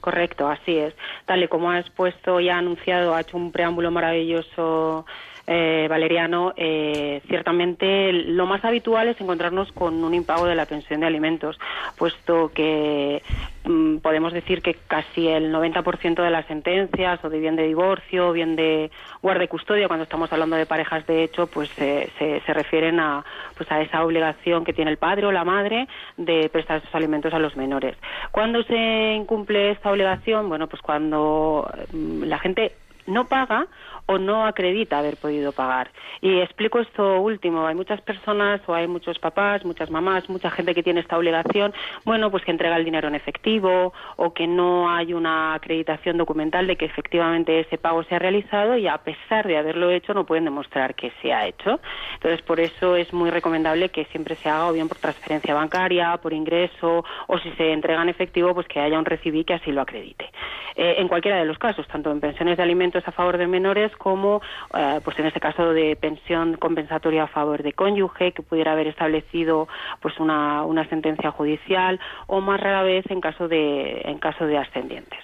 correcto, 0.00 0.48
así 0.48 0.78
es. 0.78 0.94
Tal 1.26 1.42
y 1.42 1.48
como 1.48 1.70
ha 1.70 1.80
expuesto 1.80 2.40
y 2.40 2.48
anunciado, 2.48 3.14
ha 3.14 3.20
hecho 3.20 3.36
un 3.36 3.52
preámbulo 3.52 3.90
maravilloso 3.90 5.04
eh, 5.52 5.88
Valeriano, 5.90 6.52
eh, 6.56 7.22
ciertamente 7.26 8.12
lo 8.12 8.46
más 8.46 8.64
habitual 8.64 9.08
es 9.08 9.20
encontrarnos 9.20 9.72
con 9.72 10.04
un 10.04 10.14
impago 10.14 10.46
de 10.46 10.54
la 10.54 10.64
pensión 10.64 11.00
de 11.00 11.08
alimentos, 11.08 11.58
puesto 11.98 12.52
que 12.54 13.20
mm, 13.64 13.96
podemos 13.96 14.32
decir 14.32 14.62
que 14.62 14.74
casi 14.86 15.26
el 15.26 15.52
90% 15.52 16.22
de 16.22 16.30
las 16.30 16.46
sentencias, 16.46 17.24
o 17.24 17.28
de 17.28 17.40
bien 17.40 17.56
de 17.56 17.66
divorcio, 17.66 18.28
o 18.28 18.32
bien 18.32 18.54
de 18.54 18.92
guarda 19.22 19.42
y 19.42 19.48
custodia, 19.48 19.88
cuando 19.88 20.04
estamos 20.04 20.32
hablando 20.32 20.54
de 20.54 20.66
parejas 20.66 21.04
de 21.08 21.24
hecho, 21.24 21.48
pues 21.48 21.68
se, 21.70 22.12
se, 22.16 22.54
refieren 22.54 23.00
a, 23.00 23.24
pues 23.56 23.72
a 23.72 23.80
esa 23.80 24.04
obligación 24.04 24.64
que 24.64 24.72
tiene 24.72 24.92
el 24.92 24.98
padre 24.98 25.26
o 25.26 25.32
la 25.32 25.42
madre 25.42 25.88
de 26.16 26.48
prestar 26.48 26.76
esos 26.76 26.94
alimentos 26.94 27.34
a 27.34 27.40
los 27.40 27.56
menores. 27.56 27.96
¿Cuándo 28.30 28.62
se 28.62 29.14
incumple 29.16 29.72
esta 29.72 29.90
obligación? 29.90 30.48
Bueno, 30.48 30.68
pues 30.68 30.80
cuando 30.80 31.68
mm, 31.92 32.22
la 32.22 32.38
gente 32.38 32.70
no 33.10 33.26
paga 33.26 33.66
o 34.06 34.18
no 34.18 34.46
acredita 34.46 34.98
haber 34.98 35.16
podido 35.16 35.52
pagar. 35.52 35.90
Y 36.20 36.40
explico 36.40 36.80
esto 36.80 37.20
último. 37.20 37.66
Hay 37.66 37.74
muchas 37.74 38.00
personas 38.00 38.60
o 38.66 38.74
hay 38.74 38.86
muchos 38.86 39.18
papás, 39.18 39.64
muchas 39.64 39.90
mamás, 39.90 40.28
mucha 40.28 40.50
gente 40.50 40.74
que 40.74 40.82
tiene 40.82 41.00
esta 41.00 41.16
obligación, 41.16 41.72
bueno, 42.04 42.30
pues 42.30 42.44
que 42.44 42.50
entrega 42.50 42.76
el 42.76 42.84
dinero 42.84 43.08
en 43.08 43.14
efectivo 43.14 43.92
o 44.16 44.32
que 44.32 44.46
no 44.46 44.90
hay 44.90 45.12
una 45.12 45.54
acreditación 45.54 46.16
documental 46.16 46.66
de 46.66 46.76
que 46.76 46.84
efectivamente 46.84 47.60
ese 47.60 47.78
pago 47.78 48.02
se 48.04 48.14
ha 48.14 48.18
realizado 48.18 48.76
y 48.76 48.86
a 48.86 48.98
pesar 48.98 49.46
de 49.46 49.56
haberlo 49.56 49.90
hecho 49.90 50.14
no 50.14 50.24
pueden 50.24 50.44
demostrar 50.44 50.94
que 50.94 51.12
se 51.22 51.32
ha 51.32 51.46
hecho. 51.46 51.80
Entonces, 52.14 52.42
por 52.42 52.60
eso 52.60 52.96
es 52.96 53.12
muy 53.12 53.30
recomendable 53.30 53.88
que 53.88 54.04
siempre 54.06 54.36
se 54.36 54.48
haga 54.48 54.68
o 54.68 54.72
bien 54.72 54.88
por 54.88 54.98
transferencia 54.98 55.54
bancaria, 55.54 56.16
por 56.18 56.32
ingreso 56.32 57.04
o 57.26 57.38
si 57.38 57.50
se 57.52 57.72
entrega 57.72 58.02
en 58.02 58.08
efectivo, 58.08 58.54
pues 58.54 58.66
que 58.66 58.80
haya 58.80 58.98
un 58.98 59.04
recibí 59.04 59.44
que 59.44 59.54
así 59.54 59.72
lo 59.72 59.80
acredite. 59.80 60.30
Eh, 60.76 60.96
en 60.98 61.08
cualquiera 61.08 61.38
de 61.38 61.44
los 61.44 61.58
casos, 61.58 61.86
tanto 61.88 62.10
en 62.10 62.20
pensiones 62.20 62.56
de 62.56 62.62
alimentos 62.62 63.06
a 63.06 63.12
favor 63.12 63.36
de 63.38 63.46
menores 63.46 63.89
como, 63.96 64.40
eh, 64.74 65.00
pues 65.04 65.18
en 65.18 65.26
este 65.26 65.40
caso 65.40 65.72
de 65.72 65.96
pensión 65.96 66.56
compensatoria 66.56 67.24
a 67.24 67.28
favor 67.28 67.62
de 67.62 67.72
cónyuge, 67.72 68.32
que 68.32 68.42
pudiera 68.42 68.72
haber 68.72 68.86
establecido 68.86 69.68
pues 70.00 70.18
una, 70.18 70.64
una 70.64 70.88
sentencia 70.88 71.30
judicial, 71.30 72.00
o 72.26 72.40
más 72.40 72.60
rara 72.60 72.82
vez 72.82 73.04
en 73.10 73.20
caso 73.20 73.48
de, 73.48 74.02
en 74.04 74.18
caso 74.18 74.46
de 74.46 74.58
ascendientes. 74.58 75.18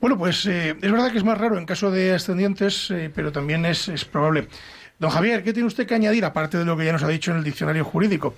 Bueno, 0.00 0.16
pues 0.16 0.46
eh, 0.46 0.76
es 0.80 0.92
verdad 0.92 1.10
que 1.10 1.18
es 1.18 1.24
más 1.24 1.38
raro 1.38 1.58
en 1.58 1.66
caso 1.66 1.90
de 1.90 2.14
ascendientes, 2.14 2.90
eh, 2.90 3.10
pero 3.12 3.32
también 3.32 3.64
es, 3.64 3.88
es, 3.88 4.04
probable. 4.04 4.46
Don 4.98 5.10
Javier, 5.10 5.42
¿qué 5.42 5.52
tiene 5.52 5.66
usted 5.66 5.86
que 5.86 5.94
añadir, 5.94 6.24
aparte 6.24 6.56
de 6.56 6.64
lo 6.64 6.76
que 6.76 6.84
ya 6.84 6.92
nos 6.92 7.02
ha 7.02 7.08
dicho 7.08 7.32
en 7.32 7.38
el 7.38 7.44
diccionario 7.44 7.84
jurídico? 7.84 8.34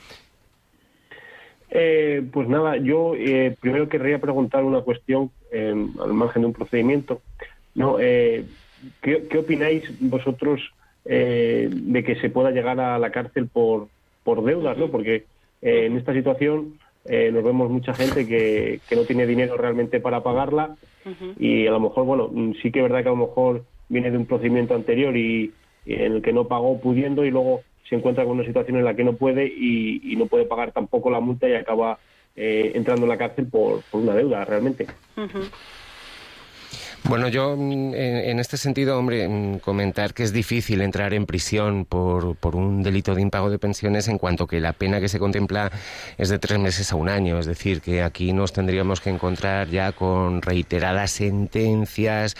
pues 2.32 2.48
nada, 2.48 2.76
yo 2.78 3.12
primero 3.60 3.88
querría 3.88 4.18
preguntar 4.18 4.64
una 4.64 4.80
cuestión 4.80 5.30
al 5.52 6.12
margen 6.12 6.42
de 6.42 6.46
un 6.48 6.52
procedimiento. 6.52 7.22
No, 7.74 7.98
eh, 8.00 8.44
¿qué, 9.00 9.38
opináis 9.38 9.84
vosotros 10.00 10.60
eh, 11.04 11.68
de 11.70 12.04
que 12.04 12.16
se 12.16 12.30
pueda 12.30 12.50
llegar 12.50 12.80
a 12.80 12.98
la 12.98 13.10
cárcel 13.10 13.46
por, 13.46 13.88
por 14.24 14.44
deudas? 14.44 14.76
¿no? 14.76 14.88
Porque 14.88 15.24
eh, 15.62 15.86
en 15.86 15.96
esta 15.96 16.12
situación 16.12 16.78
nos 17.02 17.42
vemos 17.42 17.70
mucha 17.70 17.94
gente 17.94 18.26
que, 18.26 18.78
que, 18.86 18.94
no 18.94 19.04
tiene 19.04 19.26
dinero 19.26 19.56
realmente 19.56 20.00
para 20.00 20.22
pagarla 20.22 20.76
y 21.38 21.66
a 21.66 21.70
lo 21.70 21.80
mejor, 21.80 22.04
bueno, 22.04 22.30
sí 22.60 22.70
que 22.70 22.80
es 22.80 22.82
verdad 22.82 23.02
que 23.02 23.08
a 23.08 23.12
lo 23.12 23.26
mejor 23.26 23.64
viene 23.88 24.10
de 24.10 24.18
un 24.18 24.26
procedimiento 24.26 24.74
anterior 24.74 25.16
y, 25.16 25.50
en 25.86 26.12
el 26.12 26.22
que 26.22 26.34
no 26.34 26.46
pagó 26.46 26.78
pudiendo 26.78 27.24
y 27.24 27.30
luego 27.30 27.62
se 27.88 27.96
encuentra 27.96 28.24
con 28.24 28.34
una 28.34 28.44
situación 28.44 28.76
en 28.76 28.84
la 28.84 28.94
que 28.94 29.02
no 29.02 29.14
puede 29.14 29.46
y, 29.46 30.14
no 30.18 30.26
puede 30.26 30.44
pagar 30.44 30.72
tampoco 30.72 31.10
la 31.10 31.20
multa 31.20 31.48
y 31.48 31.54
acaba 31.54 31.98
entrando 32.36 33.06
en 33.06 33.08
la 33.08 33.18
cárcel 33.18 33.46
por, 33.46 33.80
por 33.90 34.02
una 34.02 34.14
deuda 34.14 34.44
realmente. 34.44 34.86
Bueno, 37.04 37.28
yo 37.28 37.56
mm, 37.56 37.94
en, 37.94 38.38
este 38.38 38.56
sentido, 38.56 38.98
hombre, 38.98 39.26
mm, 39.26 39.58
comentar 39.60 40.12
que 40.12 40.22
es 40.22 40.32
difícil 40.32 40.82
entrar 40.82 41.14
en 41.14 41.24
prisión 41.24 41.86
por, 41.86 42.36
por, 42.36 42.56
un 42.56 42.82
delito 42.82 43.14
de 43.14 43.22
impago 43.22 43.48
de 43.50 43.58
pensiones 43.58 44.06
en 44.08 44.18
cuanto 44.18 44.46
que 44.46 44.60
la 44.60 44.74
pena 44.74 45.00
que 45.00 45.08
se 45.08 45.18
contempla 45.18 45.72
es 46.18 46.28
de 46.28 46.38
tres 46.38 46.58
meses 46.58 46.92
a 46.92 46.96
un 46.96 47.08
año. 47.08 47.38
Es 47.38 47.46
decir, 47.46 47.80
que 47.80 48.02
aquí 48.02 48.32
nos 48.32 48.52
tendríamos 48.52 49.00
que 49.00 49.10
encontrar 49.10 49.68
ya 49.68 49.92
con 49.92 50.42
reiteradas 50.42 51.10
sentencias 51.12 52.36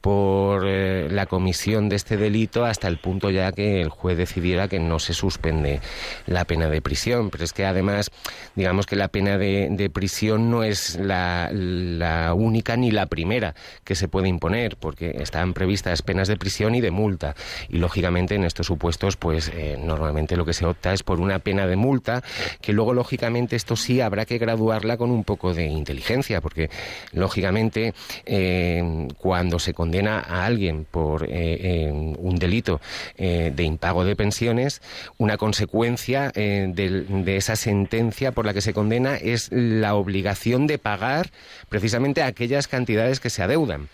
por 0.00 0.64
eh, 0.66 1.08
la 1.10 1.26
comisión 1.26 1.88
de 1.88 1.96
este 1.96 2.16
delito 2.16 2.64
hasta 2.64 2.86
el 2.88 2.98
punto 2.98 3.30
ya 3.30 3.50
que 3.52 3.80
el 3.80 3.88
juez 3.88 4.16
decidiera 4.16 4.68
que 4.68 4.78
no 4.78 5.00
se 5.00 5.12
suspende 5.12 5.80
la 6.26 6.44
pena 6.44 6.68
de 6.68 6.80
prisión. 6.80 7.30
Pero 7.30 7.44
es 7.44 7.52
que 7.52 7.66
además, 7.66 8.10
digamos 8.54 8.86
que 8.86 8.96
la 8.96 9.08
pena 9.08 9.38
de, 9.38 9.68
de 9.70 9.90
prisión 9.90 10.50
no 10.50 10.62
es 10.62 10.96
la, 10.96 11.50
la 11.52 12.32
única 12.34 12.76
ni 12.76 12.92
la 12.92 13.06
primera 13.06 13.54
que 13.82 13.96
se 13.96 14.03
se 14.04 14.08
puede 14.08 14.28
imponer, 14.28 14.76
porque 14.76 15.16
están 15.18 15.54
previstas 15.54 16.02
penas 16.02 16.28
de 16.28 16.36
prisión 16.36 16.74
y 16.74 16.82
de 16.82 16.90
multa. 16.90 17.34
Y 17.70 17.78
lógicamente 17.78 18.34
en 18.34 18.44
estos 18.44 18.66
supuestos, 18.66 19.16
pues 19.16 19.50
eh, 19.54 19.78
normalmente 19.82 20.36
lo 20.36 20.44
que 20.44 20.52
se 20.52 20.66
opta 20.66 20.92
es 20.92 21.02
por 21.02 21.20
una 21.20 21.38
pena 21.38 21.66
de 21.66 21.76
multa, 21.76 22.22
que 22.60 22.74
luego 22.74 22.92
lógicamente 22.92 23.56
esto 23.56 23.76
sí 23.76 24.02
habrá 24.02 24.26
que 24.26 24.36
graduarla 24.36 24.98
con 24.98 25.10
un 25.10 25.24
poco 25.24 25.54
de 25.54 25.64
inteligencia, 25.64 26.42
porque 26.42 26.68
lógicamente 27.12 27.94
eh, 28.26 29.08
cuando 29.16 29.58
se 29.58 29.72
condena 29.72 30.20
a 30.20 30.44
alguien 30.44 30.84
por 30.84 31.26
eh, 31.26 31.90
un 31.90 32.36
delito 32.36 32.82
de 33.16 33.62
impago 33.62 34.04
de 34.04 34.16
pensiones, 34.16 34.82
una 35.16 35.38
consecuencia 35.38 36.30
de, 36.34 37.06
de 37.08 37.36
esa 37.36 37.56
sentencia 37.56 38.32
por 38.32 38.44
la 38.44 38.52
que 38.52 38.60
se 38.60 38.74
condena 38.74 39.16
es 39.16 39.50
la 39.50 39.94
obligación 39.94 40.66
de 40.66 40.76
pagar 40.78 41.30
precisamente 41.70 42.22
aquellas 42.22 42.68
cantidades 42.68 43.18
que 43.18 43.30
se 43.30 43.42
adeudan. 43.42 43.88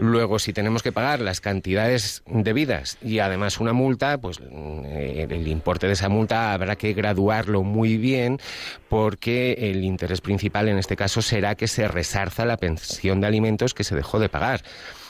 Luego, 0.00 0.38
si 0.38 0.52
tenemos 0.52 0.82
que 0.82 0.92
pagar 0.92 1.20
las 1.20 1.40
cantidades 1.40 2.22
debidas 2.26 2.98
y 3.02 3.20
además 3.20 3.60
una 3.60 3.72
multa, 3.72 4.18
pues 4.18 4.40
eh, 4.40 5.26
el 5.28 5.48
importe 5.48 5.86
de 5.86 5.94
esa 5.94 6.08
multa 6.08 6.52
habrá 6.52 6.76
que 6.76 6.92
graduarlo 6.92 7.62
muy 7.62 7.96
bien 7.96 8.38
porque 8.88 9.70
el 9.70 9.84
interés 9.84 10.20
principal 10.20 10.68
en 10.68 10.78
este 10.78 10.96
caso 10.96 11.22
será 11.22 11.54
que 11.54 11.68
se 11.68 11.88
resarza 11.88 12.44
la 12.44 12.56
pensión 12.56 13.20
de 13.20 13.26
alimentos 13.26 13.74
que 13.74 13.84
se 13.84 13.94
dejó 13.94 14.18
de 14.18 14.28
pagar 14.28 14.62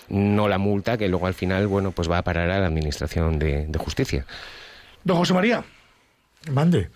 no 0.08 0.48
la 0.48 0.58
multa 0.58 0.98
que 0.98 1.08
luego 1.08 1.26
al 1.26 1.34
final 1.34 1.66
bueno 1.66 1.90
pues 1.92 2.10
va 2.10 2.18
a 2.18 2.22
parar 2.22 2.50
a 2.50 2.60
la 2.60 2.66
administración 2.66 3.38
de, 3.38 3.66
de 3.66 3.78
justicia. 3.78 4.26
Don 5.02 5.16
José 5.16 5.34
María. 5.34 5.64
Mande 6.50 6.90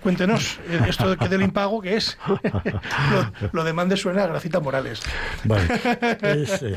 cuéntenos 0.00 0.58
eh, 0.68 0.80
esto 0.88 1.14
del 1.16 1.42
impago 1.42 1.80
que 1.80 1.96
es. 1.96 2.18
lo, 2.26 3.50
lo 3.52 3.64
de 3.64 3.72
suena 3.96 4.24
a 4.24 4.26
Gracita 4.26 4.60
Morales. 4.60 5.02
Vale. 5.44 5.64
Eh, 6.24 6.76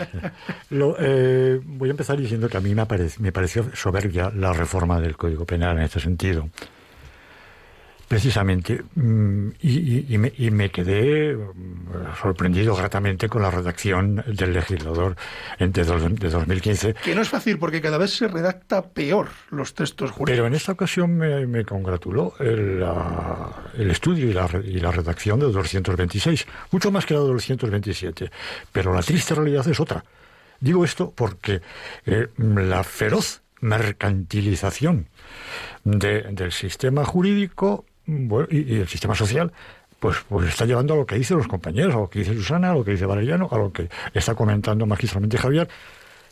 eh, 0.99 1.59
voy 1.63 1.89
a 1.89 1.91
empezar 1.91 2.17
diciendo 2.17 2.49
que 2.49 2.57
a 2.57 2.59
mí 2.59 2.73
me, 2.75 2.85
me 3.19 3.31
pareció 3.31 3.69
soberbia 3.75 4.31
la 4.35 4.53
reforma 4.53 4.99
del 4.99 5.15
Código 5.15 5.45
Penal 5.45 5.77
en 5.77 5.83
este 5.83 5.99
sentido. 5.99 6.49
Precisamente, 8.07 8.83
mm, 8.95 9.49
y, 9.61 10.17
me, 10.17 10.71
quedé 10.71 11.35
mm, 11.35 12.15
sorprendido 12.21 12.73
gratamente 12.73 13.27
con 13.27 13.41
la 13.41 13.51
redacción 13.51 14.23
del 14.25 14.53
legislador 14.53 15.17
de, 15.59 15.67
de 15.67 16.29
2015. 16.29 16.93
Que 17.03 17.13
no 17.13 17.21
es 17.21 17.27
fácil 17.27 17.59
porque 17.59 17.81
cada 17.81 17.97
vez 17.97 18.11
se 18.11 18.29
redacta 18.29 18.81
peor 18.81 19.27
los 19.49 19.73
textos 19.73 20.11
jurídicos. 20.11 20.37
Pero 20.37 20.47
en 20.47 20.53
esta 20.53 20.71
ocasión 20.71 21.17
me, 21.17 21.65
congratuló 21.65 22.33
el, 22.39 22.81
el 23.77 23.91
estudio 23.91 24.29
y 24.29 24.33
la, 24.33 24.49
y 24.63 24.79
la, 24.79 24.91
redacción 24.91 25.41
de 25.41 25.47
226, 25.47 26.47
mucho 26.71 26.91
más 26.91 27.05
que 27.05 27.13
la 27.13 27.19
de 27.19 27.27
227. 27.27 28.31
Pero 28.71 28.93
la 28.93 29.01
triste 29.01 29.35
realidad 29.35 29.67
es 29.67 29.81
otra. 29.81 30.05
Digo 30.61 30.85
esto 30.85 31.11
porque 31.13 31.61
eh, 32.05 32.27
la 32.37 32.85
feroz 32.85 33.41
mercantilización 33.59 35.07
del 35.83 36.51
sistema 36.51 37.05
jurídico 37.05 37.85
bueno, 38.07 38.47
y, 38.49 38.79
el 38.79 38.87
sistema 38.87 39.13
social 39.13 39.51
pues, 39.99 40.17
pues 40.29 40.49
está 40.49 40.65
llevando 40.65 40.93
a 40.93 40.97
lo 40.97 41.05
que 41.05 41.15
dicen 41.15 41.37
los 41.37 41.47
compañeros, 41.47 41.95
a 41.95 41.99
lo 41.99 42.09
que 42.09 42.19
dice 42.19 42.33
Susana, 42.33 42.71
a 42.71 42.73
lo 42.73 42.83
que 42.83 42.91
dice 42.91 43.05
Valeriano, 43.05 43.49
a 43.51 43.57
lo 43.57 43.71
que 43.71 43.89
está 44.13 44.35
comentando 44.35 44.85
magistralmente 44.85 45.37
Javier, 45.37 45.67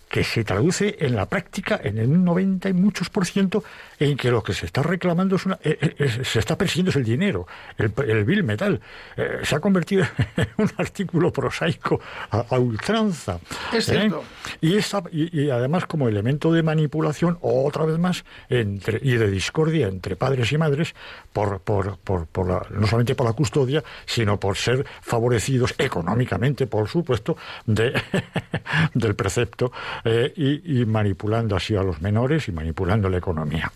que 0.09 0.23
se 0.23 0.43
traduce 0.43 0.97
en 0.99 1.15
la 1.15 1.27
práctica 1.27 1.79
en 1.83 1.99
un 1.99 2.23
90 2.23 2.69
y 2.69 2.73
muchos 2.73 3.09
por 3.09 3.25
ciento 3.25 3.63
en 3.99 4.17
que 4.17 4.29
lo 4.29 4.43
que 4.43 4.53
se 4.53 4.65
está 4.65 4.83
reclamando 4.83 5.35
es 5.35 5.45
una, 5.45 5.57
eh, 5.63 5.77
eh, 5.97 6.23
se 6.23 6.39
está 6.39 6.57
persiguiendo 6.57 6.91
es 6.91 6.95
el 6.95 7.03
dinero, 7.03 7.47
el, 7.77 7.93
el 8.07 8.25
bill 8.25 8.43
metal. 8.43 8.79
Eh, 9.15 9.39
se 9.43 9.55
ha 9.55 9.59
convertido 9.59 10.05
en 10.37 10.47
un 10.57 10.71
artículo 10.77 11.31
prosaico 11.31 11.99
a, 12.29 12.57
ultranza. 12.57 13.39
Es 13.73 13.85
cierto. 13.85 14.23
Y, 14.61 14.77
y, 15.11 15.49
además 15.49 15.85
como 15.85 16.07
elemento 16.07 16.51
de 16.51 16.63
manipulación, 16.63 17.37
otra 17.41 17.85
vez 17.85 17.97
más, 17.97 18.25
entre, 18.49 18.99
y 19.01 19.15
de 19.15 19.29
discordia 19.29 19.87
entre 19.87 20.15
padres 20.15 20.51
y 20.51 20.57
madres, 20.57 20.93
por, 21.33 21.59
por, 21.61 21.97
por, 21.97 22.27
por 22.27 22.47
la, 22.47 22.65
no 22.69 22.87
solamente 22.87 23.15
por 23.15 23.25
la 23.25 23.33
custodia, 23.33 23.83
sino 24.05 24.39
por 24.39 24.57
ser 24.57 24.85
favorecidos 25.01 25.75
económicamente, 25.77 26.67
por 26.67 26.87
supuesto, 26.87 27.37
de, 27.65 27.93
del 28.93 29.15
precepto 29.15 29.71
eh, 30.03 30.33
y, 30.35 30.85
manipulando 30.85 31.55
así 31.55 31.75
a 31.75 31.83
los 31.83 32.01
menores 32.01 32.47
y 32.47 32.51
manipulando 32.51 33.09
la 33.09 33.17
economía. 33.17 33.71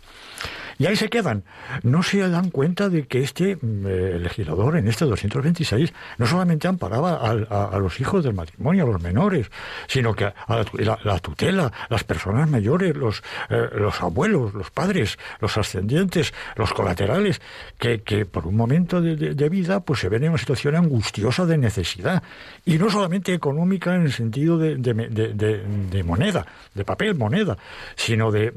Y 0.79 0.85
ahí 0.85 0.95
se 0.95 1.09
quedan. 1.09 1.43
No 1.83 2.01
se 2.03 2.27
dan 2.29 2.51
cuenta 2.51 2.87
de 2.87 3.05
que 3.05 3.19
este 3.19 3.57
mm, 3.57 3.85
eh, 3.85 4.19
legislador 4.19 4.77
en 4.77 4.87
este 4.87 5.03
226 5.03 5.93
no 6.17 6.25
solamente 6.25 6.69
amparaba 6.69 7.15
a, 7.15 7.77
los 7.77 7.99
hijos 7.99 8.23
del 8.23 8.33
matrimonio, 8.33 8.85
a 8.85 8.87
los 8.87 9.01
menores, 9.01 9.51
sino 9.87 10.13
que 10.13 10.23
a 10.23 10.65
la, 11.03 11.19
tutela, 11.19 11.71
las 11.89 12.05
personas 12.05 12.49
mayores, 12.49 12.95
los, 12.95 13.21
eh, 13.49 13.67
los 13.73 14.01
abuelos, 14.01 14.53
los 14.53 14.71
padres, 14.71 15.19
los 15.41 15.57
ascendientes, 15.57 16.33
los 16.55 16.71
colaterales, 16.71 17.41
que, 17.77 17.99
por 18.25 18.47
un 18.47 18.55
momento 18.55 19.01
de, 19.01 19.49
vida 19.49 19.81
pues 19.81 19.99
se 19.99 20.07
ven 20.07 20.23
en 20.23 20.29
una 20.29 20.37
situación 20.37 20.75
angustiosa 20.75 21.45
de 21.45 21.57
necesidad. 21.57 22.23
Y 22.63 22.77
no 22.77 22.89
solamente 22.89 23.33
económica 23.33 23.95
en 23.95 24.03
el 24.03 24.13
sentido 24.13 24.57
de, 24.57 24.77
de 24.77 26.03
moneda, 26.03 26.45
de 26.73 26.85
papel, 26.85 27.15
moneda, 27.15 27.57
sino 27.97 28.31
de, 28.31 28.51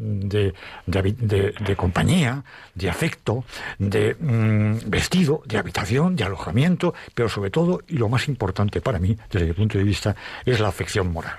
de 0.87 1.77
compañía 1.77 2.12
de 2.75 2.91
afecto, 2.91 3.45
de 3.79 4.15
mm, 4.19 4.91
vestido, 4.91 5.43
de 5.47 5.59
habitación, 5.59 6.17
de 6.17 6.25
alojamiento, 6.25 6.95
pero 7.15 7.29
sobre 7.29 7.51
todo, 7.51 7.81
y 7.89 7.97
lo 7.97 8.09
más 8.09 8.29
importante 8.29 8.81
para 8.81 8.99
mí, 8.99 9.17
desde 9.31 9.47
mi 9.47 9.53
punto 9.53 9.79
de 9.79 9.85
vista, 9.85 10.15
es 10.45 10.61
la 10.61 10.69
afección 10.69 11.13
moral 11.13 11.37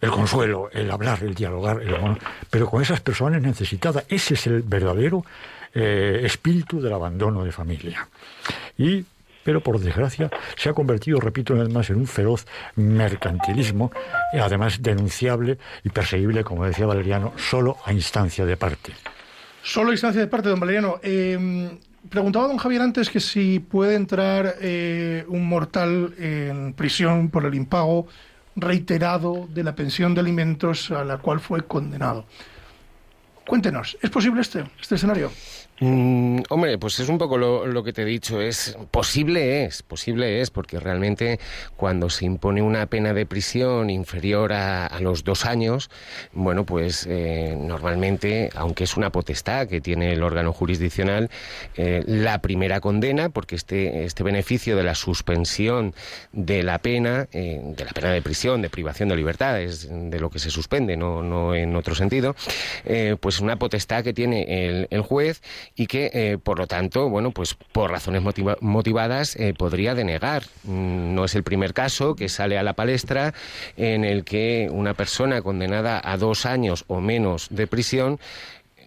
el 0.00 0.10
consuelo, 0.10 0.68
el 0.70 0.90
hablar, 0.90 1.22
el 1.22 1.34
dialogar, 1.34 1.80
el 1.80 1.96
pero 2.50 2.68
con 2.68 2.82
esas 2.82 3.00
personas 3.00 3.40
necesitadas. 3.40 4.04
Ese 4.06 4.34
es 4.34 4.46
el 4.46 4.60
verdadero 4.60 5.24
eh, 5.72 6.20
espíritu 6.24 6.78
del 6.78 6.92
abandono 6.92 7.42
de 7.42 7.50
familia. 7.50 8.06
Y, 8.76 9.02
pero 9.42 9.62
por 9.62 9.80
desgracia, 9.80 10.30
se 10.56 10.68
ha 10.68 10.74
convertido, 10.74 11.20
repito 11.20 11.54
una 11.54 11.62
vez 11.62 11.72
más, 11.72 11.88
en 11.88 11.96
un 11.96 12.06
feroz 12.06 12.46
mercantilismo, 12.76 13.92
además 14.34 14.82
denunciable 14.82 15.56
y 15.82 15.88
perseguible, 15.88 16.44
como 16.44 16.66
decía 16.66 16.84
Valeriano, 16.84 17.32
solo 17.38 17.78
a 17.86 17.92
instancia 17.94 18.44
de 18.44 18.58
parte. 18.58 18.92
Solo 19.64 19.92
instancia 19.92 20.20
de 20.20 20.26
parte, 20.26 20.50
don 20.50 20.60
Valeriano. 20.60 21.00
Eh, 21.02 21.78
preguntaba 22.10 22.46
don 22.46 22.58
Javier 22.58 22.82
antes 22.82 23.08
que 23.08 23.18
si 23.18 23.60
puede 23.60 23.94
entrar 23.94 24.56
eh, 24.60 25.24
un 25.26 25.48
mortal 25.48 26.14
en 26.18 26.74
prisión 26.74 27.30
por 27.30 27.46
el 27.46 27.54
impago 27.54 28.06
reiterado 28.56 29.48
de 29.48 29.64
la 29.64 29.74
pensión 29.74 30.14
de 30.14 30.20
alimentos 30.20 30.90
a 30.90 31.02
la 31.02 31.16
cual 31.16 31.40
fue 31.40 31.66
condenado. 31.66 32.26
Cuéntenos, 33.46 33.96
¿es 34.02 34.10
posible 34.10 34.42
este, 34.42 34.64
este 34.78 34.96
escenario? 34.96 35.32
Mm, 35.80 36.42
hombre, 36.50 36.78
pues 36.78 37.00
es 37.00 37.08
un 37.08 37.18
poco 37.18 37.36
lo, 37.36 37.82
que 37.82 37.92
te 37.92 38.02
he 38.02 38.04
dicho. 38.04 38.40
Es 38.40 38.76
posible 38.92 39.64
es, 39.64 39.82
posible 39.82 40.40
es, 40.40 40.50
porque 40.50 40.78
realmente 40.78 41.40
cuando 41.76 42.10
se 42.10 42.24
impone 42.24 42.62
una 42.62 42.86
pena 42.86 43.12
de 43.12 43.26
prisión 43.26 43.90
inferior 43.90 44.52
a, 44.52 44.88
los 45.00 45.24
dos 45.24 45.44
años, 45.44 45.90
bueno, 46.32 46.64
pues 46.64 47.06
eh, 47.10 47.56
normalmente, 47.58 48.50
aunque 48.54 48.84
es 48.84 48.96
una 48.96 49.10
potestad 49.10 49.66
que 49.66 49.80
tiene 49.80 50.12
el 50.12 50.22
órgano 50.22 50.52
jurisdiccional, 50.52 51.28
eh, 51.76 52.04
la 52.06 52.38
primera 52.38 52.80
condena, 52.80 53.28
porque 53.28 53.56
este 53.56 54.04
este 54.04 54.22
beneficio 54.22 54.76
de 54.76 54.84
la 54.84 54.94
suspensión 54.94 55.94
de 56.32 56.62
la 56.62 56.78
pena, 56.78 57.26
eh, 57.32 57.60
de 57.64 57.84
la 57.84 57.90
pena 57.90 58.12
de 58.12 58.22
prisión, 58.22 58.62
de 58.62 58.70
privación 58.70 59.08
de 59.08 59.16
libertad, 59.16 59.60
es 59.60 59.88
de 59.90 60.20
lo 60.20 60.30
que 60.30 60.38
se 60.38 60.50
suspende, 60.50 60.96
no 60.96 61.22
no 61.22 61.54
en 61.54 61.74
otro 61.74 61.96
sentido, 61.96 62.36
pues 63.20 63.40
una 63.40 63.56
potestad 63.56 64.04
que 64.04 64.12
tiene 64.12 64.68
el, 64.68 64.86
el 64.90 65.00
juez 65.00 65.42
y 65.76 65.86
que, 65.86 66.10
eh, 66.12 66.38
por 66.42 66.58
lo 66.58 66.66
tanto, 66.66 67.08
bueno, 67.08 67.30
pues 67.30 67.54
por 67.54 67.90
razones 67.90 68.22
motivadas 68.60 69.36
eh, 69.36 69.54
podría 69.56 69.94
denegar. 69.94 70.44
Mm, 70.64 71.14
no 71.14 71.24
es 71.24 71.34
el 71.34 71.42
primer 71.42 71.74
caso 71.74 72.14
que 72.14 72.28
sale 72.28 72.58
a 72.58 72.62
la 72.62 72.74
palestra 72.74 73.34
en 73.76 74.04
el 74.04 74.24
que 74.24 74.68
una 74.70 74.94
persona 74.94 75.42
condenada 75.42 76.00
a 76.02 76.16
dos 76.16 76.46
años 76.46 76.84
o 76.88 77.00
menos 77.00 77.48
de 77.50 77.66
prisión 77.66 78.18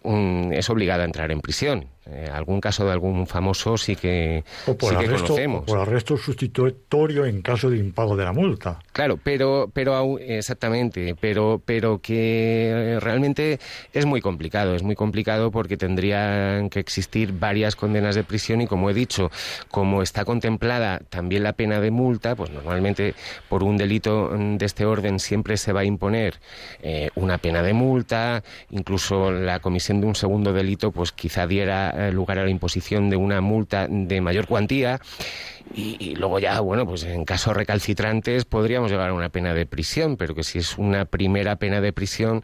mm, 0.03 0.53
es 0.53 0.69
obligada 0.69 1.03
a 1.03 1.05
entrar 1.05 1.31
en 1.31 1.41
prisión. 1.41 1.87
Eh, 2.09 2.29
algún 2.31 2.61
caso 2.61 2.85
de 2.85 2.91
algún 2.91 3.27
famoso 3.27 3.77
sí 3.77 3.95
que, 3.95 4.45
por 4.65 4.77
sí 4.91 4.95
que 4.95 5.05
conocemos. 5.07 5.65
por 5.65 5.79
arresto 5.79 6.15
sustitutorio 6.15 7.25
en 7.25 7.41
caso 7.41 7.69
de 7.69 7.77
impago 7.77 8.15
de 8.15 8.23
la 8.23 8.31
multa. 8.31 8.79
Claro, 8.93 9.19
pero, 9.21 9.69
pero 9.73 10.17
exactamente, 10.19 11.15
pero, 11.19 11.61
pero 11.65 11.99
que 11.99 12.97
realmente 13.01 13.59
es 13.91 14.05
muy 14.05 14.21
complicado, 14.21 14.73
es 14.73 14.83
muy 14.83 14.95
complicado 14.95 15.51
porque 15.51 15.75
tendrían 15.75 16.69
que 16.69 16.79
existir 16.79 17.33
varias 17.33 17.75
condenas 17.75 18.15
de 18.15 18.23
prisión 18.23 18.61
y 18.61 18.67
como 18.67 18.89
he 18.89 18.93
dicho, 18.93 19.29
como 19.69 20.01
está 20.01 20.23
contemplada 20.23 20.99
también 21.09 21.43
la 21.43 21.53
pena 21.53 21.81
de 21.81 21.91
multa, 21.91 22.35
pues 22.35 22.51
normalmente 22.51 23.15
por 23.49 23.63
un 23.63 23.75
delito 23.75 24.29
de 24.29 24.65
este 24.65 24.85
orden 24.85 25.19
siempre 25.19 25.57
se 25.57 25.73
va 25.73 25.81
a 25.81 25.85
imponer 25.85 26.39
eh, 26.81 27.09
una 27.15 27.37
pena 27.37 27.61
de 27.63 27.73
multa, 27.73 28.43
incluso 28.69 29.31
la 29.31 29.59
comisión 29.59 29.99
de 29.99 30.07
un 30.07 30.15
segundo 30.15 30.53
delito 30.53 30.91
pues 30.91 31.11
quizá 31.11 31.47
diera 31.47 31.93
lugar 32.11 32.39
a 32.39 32.43
la 32.43 32.49
imposición 32.49 33.09
de 33.09 33.15
una 33.15 33.41
multa 33.41 33.87
de 33.89 34.21
mayor 34.21 34.47
cuantía 34.47 34.99
y, 35.73 36.15
luego 36.15 36.39
ya, 36.39 36.59
bueno, 36.59 36.85
pues 36.85 37.03
en 37.03 37.25
casos 37.25 37.55
recalcitrantes 37.55 38.45
podríamos 38.45 38.91
llegar 38.91 39.09
a 39.09 39.13
una 39.13 39.29
pena 39.29 39.53
de 39.53 39.65
prisión, 39.65 40.17
pero 40.17 40.33
que 40.33 40.43
si 40.43 40.59
es 40.59 40.77
una 40.77 41.05
primera 41.05 41.57
pena 41.57 41.81
de 41.81 41.93
prisión, 41.93 42.43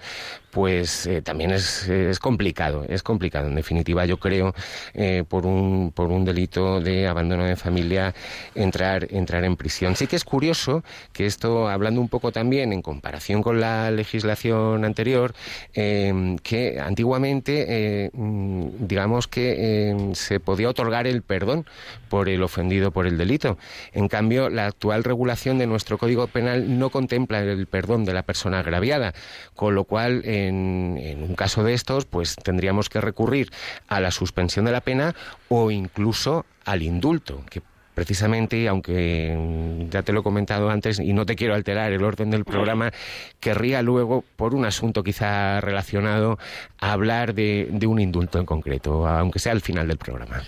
pues 0.51 1.07
eh, 1.07 1.21
también 1.23 1.51
es, 1.51 1.87
es, 1.89 2.19
complicado, 2.19 2.85
es 2.87 3.01
complicado. 3.01 3.47
En 3.47 3.55
definitiva, 3.55 4.05
yo 4.05 4.17
creo, 4.17 4.53
eh, 4.93 5.23
por, 5.27 5.47
un, 5.47 5.91
por 5.95 6.11
un 6.11 6.25
delito 6.25 6.79
de 6.79 7.07
abandono 7.07 7.43
de 7.43 7.55
familia, 7.55 8.13
entrar, 8.53 9.07
entrar 9.09 9.43
en 9.45 9.55
prisión. 9.55 9.95
Sí 9.95 10.05
que 10.05 10.15
es 10.15 10.23
curioso 10.23 10.83
que 11.11 11.25
esto, 11.25 11.67
hablando 11.67 12.01
un 12.01 12.09
poco 12.09 12.31
también 12.31 12.71
en 12.71 12.83
comparación 12.83 13.41
con 13.41 13.59
la 13.59 13.89
legislación 13.89 14.85
anterior, 14.85 15.33
eh, 15.73 16.35
que 16.43 16.79
antiguamente, 16.79 18.11
mm, 18.13 18.67
digamos 18.87 19.27
que 19.27 20.11
se 20.13 20.39
podía 20.39 20.69
otorgar 20.69 21.07
el 21.07 21.23
perdón 21.23 21.65
por 22.09 22.29
el 22.29 22.43
ofendido 22.43 22.91
por 22.91 23.07
el 23.07 23.12
delito. 23.17 23.57
En 23.91 24.07
cambio, 24.07 24.49
la 24.49 24.67
actual 24.67 25.03
regulación 25.03 25.57
de 25.57 25.67
nuestro 25.67 25.97
Código 25.97 26.27
Penal 26.27 26.79
no 26.79 26.89
contempla 26.89 27.39
el 27.39 27.67
perdón 27.67 28.05
de 28.05 28.13
la 28.13 28.23
persona 28.23 28.59
agraviada, 28.59 29.13
con 29.55 29.75
lo 29.75 29.83
cual, 29.83 30.21
en, 30.25 31.23
un 31.23 31.35
caso 31.35 31.63
de 31.63 31.73
estos, 31.73 32.05
pues 32.05 32.35
tendríamos 32.35 32.89
que 32.89 33.01
recurrir 33.01 33.51
a 33.87 33.99
la 33.99 34.11
suspensión 34.11 34.65
de 34.65 34.71
la 34.71 34.81
pena 34.81 35.15
o 35.49 35.71
incluso 35.71 36.45
al 36.65 36.81
indulto, 36.81 37.43
que 37.49 37.61
precisamente, 37.93 38.67
aunque 38.67 39.87
ya 39.89 40.01
te 40.01 40.13
lo 40.13 40.21
he 40.21 40.23
comentado 40.23 40.69
antes 40.69 40.99
y 40.99 41.13
no 41.13 41.25
te 41.25 41.35
quiero 41.35 41.53
alterar 41.53 41.91
el 41.91 42.03
orden 42.03 42.31
del 42.31 42.45
programa, 42.45 42.91
querría 43.39 43.81
luego, 43.81 44.23
por 44.35 44.55
un 44.55 44.65
asunto 44.65 45.03
quizá 45.03 45.61
relacionado, 45.61 46.39
hablar 46.79 47.33
de, 47.35 47.67
de 47.71 47.87
un 47.87 47.99
indulto 47.99 48.39
en 48.39 48.45
concreto, 48.45 49.07
aunque 49.07 49.39
sea 49.39 49.51
al 49.51 49.61
final 49.61 49.87
del 49.87 49.97
programa. 49.97 50.43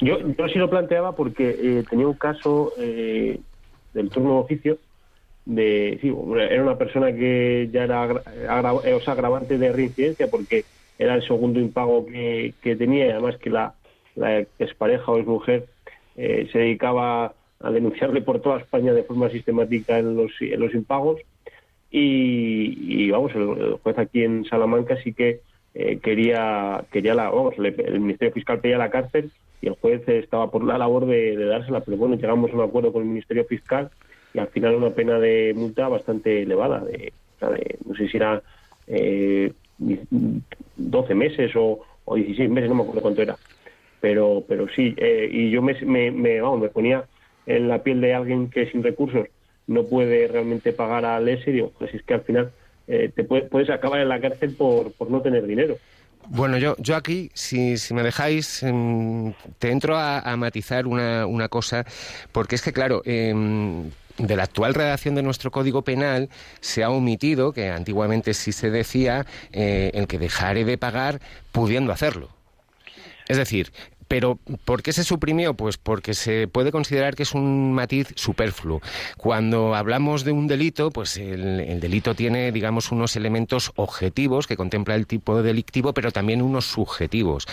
Yo, 0.00 0.18
yo 0.18 0.48
sí 0.48 0.58
lo 0.58 0.70
planteaba 0.70 1.16
porque 1.16 1.56
eh, 1.60 1.84
tenía 1.88 2.06
un 2.06 2.14
caso 2.14 2.72
eh, 2.78 3.40
del 3.94 4.10
turno 4.10 4.34
de 4.34 4.38
oficio 4.38 4.78
de 5.48 5.98
sí, 6.02 6.14
era 6.38 6.62
una 6.62 6.76
persona 6.76 7.10
que 7.10 7.70
ya 7.72 7.84
era 7.84 8.04
eh, 8.04 8.98
agravante 9.06 9.56
de 9.56 9.72
reincidencia 9.72 10.28
porque 10.28 10.66
era 10.98 11.14
el 11.14 11.26
segundo 11.26 11.58
impago 11.58 12.04
que, 12.06 12.52
tenía 12.76 13.06
y 13.06 13.10
además 13.10 13.38
que 13.38 13.48
la, 13.48 13.74
la 14.14 14.40
expareja 14.58 15.10
o 15.10 15.18
exmujer 15.18 15.66
eh, 16.16 16.48
se 16.52 16.58
dedicaba 16.58 17.32
a 17.60 17.70
denunciarle 17.70 18.20
por 18.20 18.42
toda 18.42 18.58
España 18.58 18.92
de 18.92 19.04
forma 19.04 19.30
sistemática 19.30 19.98
en 19.98 20.16
los, 20.16 20.32
en 20.40 20.60
los 20.60 20.74
impagos. 20.74 21.20
Y, 21.90 23.10
vamos, 23.10 23.32
el, 23.34 23.78
juez 23.82 23.98
aquí 23.98 24.22
en 24.24 24.44
Salamanca 24.44 24.96
sí 25.02 25.14
que 25.14 25.40
quería, 26.02 26.84
quería 26.90 27.14
la, 27.14 27.30
vamos, 27.30 27.54
el 27.58 28.00
Ministerio 28.00 28.34
Fiscal 28.34 28.60
pedía 28.60 28.78
la 28.78 28.90
cárcel 28.90 29.30
y 29.60 29.68
el 29.68 29.74
juez 29.74 30.08
estaba 30.08 30.50
por 30.50 30.64
la 30.64 30.78
labor 30.78 31.06
de, 31.06 31.36
dársela, 31.36 31.80
pero 31.80 31.96
bueno, 31.96 32.16
llegamos 32.16 32.50
a 32.50 32.54
un 32.54 32.62
acuerdo 32.62 32.92
con 32.92 33.02
el 33.02 33.08
Ministerio 33.08 33.44
Fiscal 33.44 33.90
y 34.34 34.38
al 34.38 34.48
final 34.48 34.74
una 34.76 34.90
pena 34.90 35.18
de 35.18 35.52
multa 35.56 35.88
bastante 35.88 36.42
elevada, 36.42 36.80
de, 36.84 37.12
no 37.84 37.94
sé 37.94 38.08
si 38.08 38.16
era 38.16 38.42
eh, 38.86 39.52
12 39.78 41.14
meses 41.14 41.52
o, 41.56 41.80
o 42.04 42.14
16 42.14 42.50
meses, 42.50 42.68
no 42.68 42.76
me 42.76 42.82
acuerdo 42.82 43.02
cuánto 43.02 43.22
era. 43.22 43.36
pero 44.00 44.44
pero 44.46 44.68
sí, 44.68 44.94
eh, 44.96 45.28
y 45.30 45.50
yo 45.50 45.62
me, 45.62 45.74
me, 45.82 46.10
me, 46.10 46.40
vamos, 46.40 46.60
me 46.60 46.68
ponía 46.68 47.04
en 47.46 47.68
la 47.68 47.82
piel 47.82 48.00
de 48.00 48.14
alguien 48.14 48.50
que 48.50 48.70
sin 48.70 48.82
recursos 48.82 49.26
no 49.66 49.84
puede 49.84 50.28
realmente 50.28 50.72
pagar 50.72 51.04
al 51.04 51.28
ESE, 51.28 51.52
digo, 51.52 51.72
pues 51.78 51.94
es 51.94 52.02
que 52.02 52.14
al 52.14 52.22
final 52.22 52.52
eh, 52.88 53.12
te 53.14 53.24
puedes 53.24 53.70
acabar 53.70 54.00
en 54.00 54.08
la 54.08 54.20
cárcel 54.20 54.54
por, 54.54 54.92
por 54.92 55.10
no 55.10 55.20
tener 55.20 55.46
dinero. 55.46 55.76
Bueno, 56.30 56.58
yo, 56.58 56.76
yo 56.78 56.96
aquí, 56.96 57.30
si, 57.32 57.78
si 57.78 57.94
me 57.94 58.02
dejáis, 58.02 58.62
em, 58.62 59.32
te 59.58 59.70
entro 59.70 59.96
a, 59.96 60.36
matizar 60.36 60.86
una, 60.86 61.26
una, 61.26 61.48
cosa, 61.48 61.86
porque 62.32 62.56
es 62.56 62.62
que, 62.62 62.72
claro, 62.72 63.00
em, 63.06 63.90
de 64.18 64.36
la 64.36 64.42
actual 64.42 64.74
redacción 64.74 65.14
de 65.14 65.22
nuestro 65.22 65.50
Código 65.50 65.82
Penal 65.82 66.28
se 66.60 66.84
ha 66.84 66.90
omitido, 66.90 67.52
que 67.52 67.70
antiguamente 67.70 68.34
sí 68.34 68.52
se 68.52 68.70
decía, 68.70 69.24
eh, 69.52 69.90
el 69.94 70.06
que 70.06 70.18
dejare 70.18 70.64
de 70.64 70.76
pagar 70.76 71.20
pudiendo 71.50 71.92
hacerlo. 71.92 72.28
Es 73.28 73.36
decir, 73.36 73.72
pero 74.08 74.38
¿por 74.64 74.82
qué 74.82 74.92
se 74.92 75.04
suprimió? 75.04 75.54
Pues 75.54 75.76
porque 75.76 76.14
se 76.14 76.48
puede 76.48 76.72
considerar 76.72 77.14
que 77.14 77.22
es 77.22 77.34
un 77.34 77.72
matiz 77.72 78.08
superfluo. 78.16 78.80
Cuando 79.18 79.74
hablamos 79.74 80.24
de 80.24 80.32
un 80.32 80.46
delito, 80.46 80.90
pues 80.90 81.18
el, 81.18 81.78
delito 81.80 82.14
tiene, 82.14 82.50
digamos, 82.50 82.90
unos 82.90 83.14
elementos 83.16 83.72
objetivos 83.76 84.46
que 84.46 84.56
contempla 84.56 84.94
el 84.94 85.06
tipo 85.06 85.42
delictivo, 85.42 85.92
pero 85.92 86.10
también 86.10 86.40
unos 86.40 86.64
subjetivos. 86.64 87.46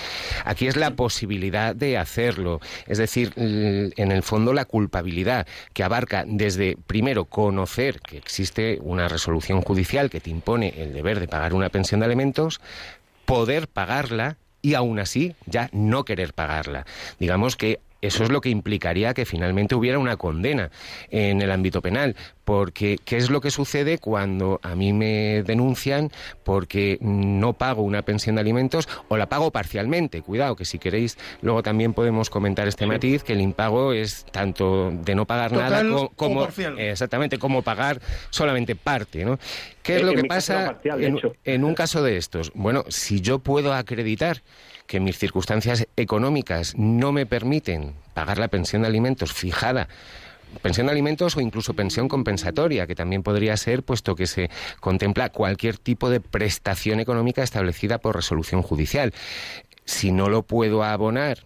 Aquí 0.46 0.68
es 0.68 0.78
la 0.78 0.92
posibilidad 0.92 1.76
de 1.76 1.98
hacerlo, 1.98 2.62
es 2.88 2.98
decir, 2.98 3.34
en 3.36 4.12
el 4.12 4.24
fondo 4.24 4.54
la 4.54 4.66
culpabilidad 4.66 5.46
que 5.74 5.84
abarca 5.84 6.24
desde, 6.26 6.78
primero, 6.88 7.26
conocer 7.26 8.00
que 8.00 8.18
existe 8.18 8.80
una 8.82 9.10
resolución 9.10 9.62
judicial 9.62 10.10
que 10.10 10.22
te 10.22 10.30
impone 10.30 10.74
el 10.78 10.94
deber 10.94 11.20
de 11.20 11.28
pagar 11.28 11.54
una 11.54 11.70
pensión 11.70 12.00
de 12.00 12.06
alimentos, 12.06 12.62
poder 13.26 13.68
pagarla 13.68 14.38
y 14.66 14.74
aún 14.74 14.98
así 14.98 15.36
ya 15.46 15.70
no 15.74 16.06
querer 16.06 16.34
pagarla. 16.34 16.88
Digamos 17.20 17.56
que 17.56 17.82
eso 18.06 18.24
es 18.24 18.30
lo 18.30 18.42
que 18.42 18.50
implicaría 18.50 19.14
que 19.14 19.26
finalmente 19.26 19.76
hubiera 19.76 20.00
una 20.00 20.18
condena 20.18 20.72
en 21.10 21.42
el 21.42 21.52
ámbito 21.52 21.82
penal, 21.82 22.16
porque 22.44 22.98
¿qué 23.04 23.18
es 23.18 23.30
lo 23.30 23.42
que 23.42 23.52
sucede 23.52 23.98
cuando 23.98 24.60
a 24.64 24.76
mí 24.76 24.94
me 24.94 25.44
denuncian 25.44 26.12
porque 26.44 26.98
no 27.02 27.54
pago 27.54 27.82
una 27.82 28.04
pensión 28.04 28.36
de 28.36 28.42
alimentos 28.42 28.88
o 29.08 29.18
la 29.18 29.28
pago 29.28 29.52
parcialmente? 29.52 30.22
Cuidado, 30.22 30.56
que 30.56 30.66
si 30.66 30.80
queréis 30.80 31.18
luego 31.42 31.64
también 31.64 31.94
podemos 31.94 32.30
comentar 32.30 32.68
este 32.68 32.86
matiz, 32.86 33.24
que 33.24 33.34
el 33.34 33.42
impago 33.42 33.94
es 33.94 34.26
tanto 34.32 34.92
de 34.92 35.16
no 35.16 35.26
pagar 35.26 35.52
nada 35.52 35.84
como, 36.16 36.48
exactamente 36.78 37.38
como 37.40 37.62
pagar 37.62 38.00
solamente 38.30 38.76
parte, 38.76 39.26
¿no? 39.26 39.40
¿Qué 39.82 39.98
es 39.98 40.04
lo 40.04 40.14
que 40.14 40.24
pasa 40.24 40.80
en 41.44 41.64
un 41.64 41.76
caso 41.76 42.04
de 42.04 42.18
estos? 42.18 42.52
Bueno, 42.54 42.86
si 42.90 43.22
yo 43.22 43.40
puedo 43.40 43.74
acreditar 43.74 44.42
que 44.88 45.00
mis 45.00 45.18
circunstancias 45.18 45.88
económicas 45.96 46.74
no 46.78 47.12
me 47.12 47.26
permiten 47.26 47.94
pagar 48.14 48.38
la 48.38 48.48
pensión 48.48 48.84
de 48.84 48.88
alimentos 48.88 49.34
fijada 49.34 49.88
pensión 50.62 50.88
de 50.88 50.94
alimentos 50.94 51.36
o 51.36 51.42
incluso 51.42 51.74
pensión 51.74 52.08
compensatoria, 52.08 52.88
que 52.88 52.96
también 52.96 53.24
podría 53.24 53.58
ser, 53.58 53.84
puesto 53.84 54.16
que 54.16 54.28
se 54.28 54.50
contempla 54.80 55.30
cualquier 55.30 55.78
tipo 55.78 56.10
de 56.10 56.22
prestación 56.22 57.00
económica 57.00 57.44
establecida 57.44 57.98
por 57.98 58.16
resolución 58.16 58.62
judicial. 58.62 59.14
Si 59.86 60.12
no 60.12 60.30
lo 60.30 60.44
puedo 60.44 60.84
abonar 60.84 61.40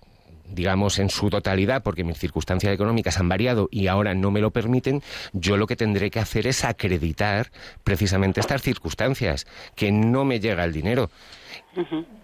digamos, 0.51 0.97
en 0.97 1.11
su 1.11 1.29
totalidad, 1.29 1.83
porque 1.83 2.03
mis 2.03 2.17
circunstancias 2.17 2.73
económicas 2.73 3.19
han 3.19 3.29
variado 3.29 3.69
y 3.71 3.85
ahora 3.85 4.15
no 4.15 4.31
me 4.31 4.41
lo 4.41 4.49
permiten, 4.51 5.03
yo 5.31 5.57
lo 5.57 5.67
que 5.67 5.75
tendré 5.75 6.09
que 6.09 6.19
hacer 6.19 6.47
es 6.47 6.65
acreditar 6.65 7.51
precisamente 7.83 8.39
estas 8.39 8.63
circunstancias, 8.63 9.45
que 9.75 9.91
no 9.91 10.25
me 10.25 10.39
llega 10.39 10.63
el 10.63 10.73
dinero. 10.73 11.11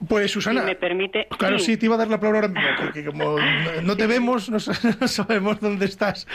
Pues 0.07 0.31
Susana, 0.31 0.63
me 0.63 0.75
permite, 0.75 1.27
claro, 1.37 1.59
sí. 1.59 1.77
te 1.77 1.85
iba 1.85 1.95
a 1.95 1.97
dar 1.97 2.07
la 2.07 2.19
palabra 2.19 2.47
ahora 2.47 2.75
porque 2.77 3.05
como 3.05 3.37
no 3.83 3.95
te 3.95 4.07
vemos, 4.07 4.49
no, 4.49 4.59
sabemos 4.59 5.59
dónde 5.59 5.85
estás. 5.85 6.27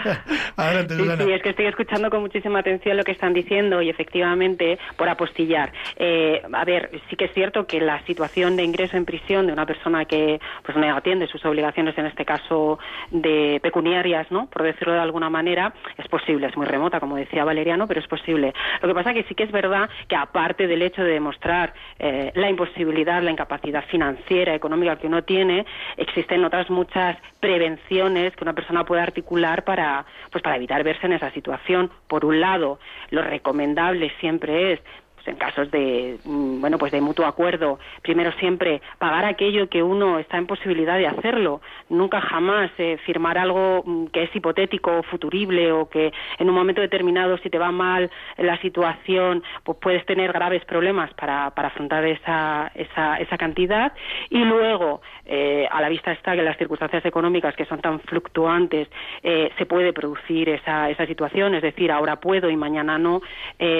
Adelante, 0.56 0.96
Susana. 0.96 1.24
Sí, 1.24 1.32
es 1.32 1.42
que 1.42 1.50
estoy 1.50 1.66
escuchando 1.66 2.10
con 2.10 2.20
muchísima 2.20 2.60
atención 2.60 2.96
lo 2.96 3.04
que 3.04 3.12
están 3.12 3.32
diciendo 3.32 3.82
y 3.82 3.90
efectivamente, 3.90 4.78
por 4.96 5.08
apostillar. 5.08 5.72
Eh, 5.96 6.42
a 6.52 6.64
ver, 6.64 6.90
sí 7.08 7.16
que 7.16 7.26
es 7.26 7.34
cierto 7.34 7.66
que 7.66 7.80
la 7.80 8.04
situación 8.06 8.56
de 8.56 8.64
ingreso 8.64 8.96
en 8.96 9.04
prisión 9.04 9.46
de 9.46 9.52
una 9.52 9.66
persona 9.66 10.04
que 10.04 10.40
pues 10.62 10.76
no 10.76 10.96
atiende 10.96 11.26
sus 11.26 11.44
obligaciones, 11.44 11.96
en 11.98 12.06
este 12.06 12.24
caso 12.24 12.78
de 13.10 13.60
pecuniarias, 13.62 14.30
¿no? 14.30 14.46
Por 14.46 14.62
decirlo 14.62 14.94
de 14.94 15.00
alguna 15.00 15.30
manera, 15.30 15.72
es 15.96 16.08
posible, 16.08 16.46
es 16.46 16.56
muy 16.56 16.66
remota, 16.66 17.00
como 17.00 17.16
decía 17.16 17.44
Valeriano, 17.44 17.86
pero 17.86 18.00
es 18.00 18.06
posible. 18.06 18.52
Lo 18.82 18.88
que 18.88 18.94
pasa 18.94 19.14
que 19.14 19.24
sí 19.24 19.34
que 19.34 19.44
es 19.44 19.52
verdad 19.52 19.88
que 20.08 20.16
aparte 20.16 20.66
del 20.66 20.82
hecho 20.82 21.02
de 21.02 21.12
demostrar 21.12 21.74
eh, 21.98 22.29
la 22.34 22.50
imposibilidad, 22.50 23.22
la 23.22 23.30
incapacidad 23.30 23.84
financiera, 23.86 24.54
económica 24.54 24.96
que 24.96 25.06
uno 25.06 25.22
tiene, 25.22 25.66
existen 25.96 26.44
otras 26.44 26.70
muchas 26.70 27.16
prevenciones 27.40 28.34
que 28.36 28.44
una 28.44 28.54
persona 28.54 28.84
puede 28.84 29.02
articular 29.02 29.64
para, 29.64 30.04
pues 30.30 30.42
para 30.42 30.56
evitar 30.56 30.82
verse 30.84 31.06
en 31.06 31.14
esa 31.14 31.30
situación. 31.32 31.90
Por 32.08 32.24
un 32.24 32.40
lado, 32.40 32.78
lo 33.10 33.22
recomendable 33.22 34.12
siempre 34.20 34.72
es 34.72 34.80
pues, 35.20 35.28
en 35.28 35.36
casos 35.36 35.70
de 35.70 36.18
mm, 36.24 36.60
bueno 36.60 36.78
pues 36.78 36.92
de 36.92 37.00
mutuo 37.00 37.26
acuerdo 37.26 37.78
primero 38.02 38.32
siempre 38.32 38.80
pagar 38.98 39.24
aquello 39.24 39.68
que 39.68 39.82
uno 39.82 40.18
está 40.18 40.38
en 40.38 40.46
posibilidad 40.46 40.96
de 40.96 41.06
hacerlo. 41.06 41.60
Nunca 41.88 42.20
jamás 42.20 42.70
eh, 42.78 42.98
firmar 43.04 43.38
algo 43.38 43.82
mm, 43.84 44.06
que 44.06 44.24
es 44.24 44.34
hipotético 44.34 44.98
o 44.98 45.02
futurible 45.02 45.72
o 45.72 45.88
que 45.88 46.12
en 46.38 46.48
un 46.48 46.54
momento 46.54 46.80
determinado 46.80 47.36
si 47.38 47.50
te 47.50 47.58
va 47.58 47.70
mal 47.70 48.10
la 48.38 48.58
situación 48.58 49.42
pues 49.64 49.78
puedes 49.80 50.06
tener 50.06 50.32
graves 50.32 50.64
problemas 50.64 51.12
para, 51.14 51.50
para 51.50 51.68
afrontar 51.68 52.04
esa, 52.04 52.70
esa, 52.74 53.16
esa 53.16 53.36
cantidad. 53.36 53.92
Y 54.30 54.44
luego 54.44 55.02
eh, 55.26 55.66
a 55.70 55.80
la 55.80 55.88
vista 55.88 56.12
está 56.12 56.34
que 56.34 56.42
las 56.42 56.56
circunstancias 56.56 57.04
económicas 57.04 57.54
que 57.56 57.66
son 57.66 57.80
tan 57.80 58.00
fluctuantes 58.00 58.88
eh, 59.22 59.50
se 59.58 59.66
puede 59.66 59.92
producir 59.92 60.48
esa, 60.48 60.88
esa 60.90 61.06
situación. 61.06 61.54
Es 61.54 61.62
decir 61.62 61.92
ahora 61.92 62.16
puedo 62.16 62.48
y 62.48 62.56
mañana 62.56 62.98
no 62.98 63.20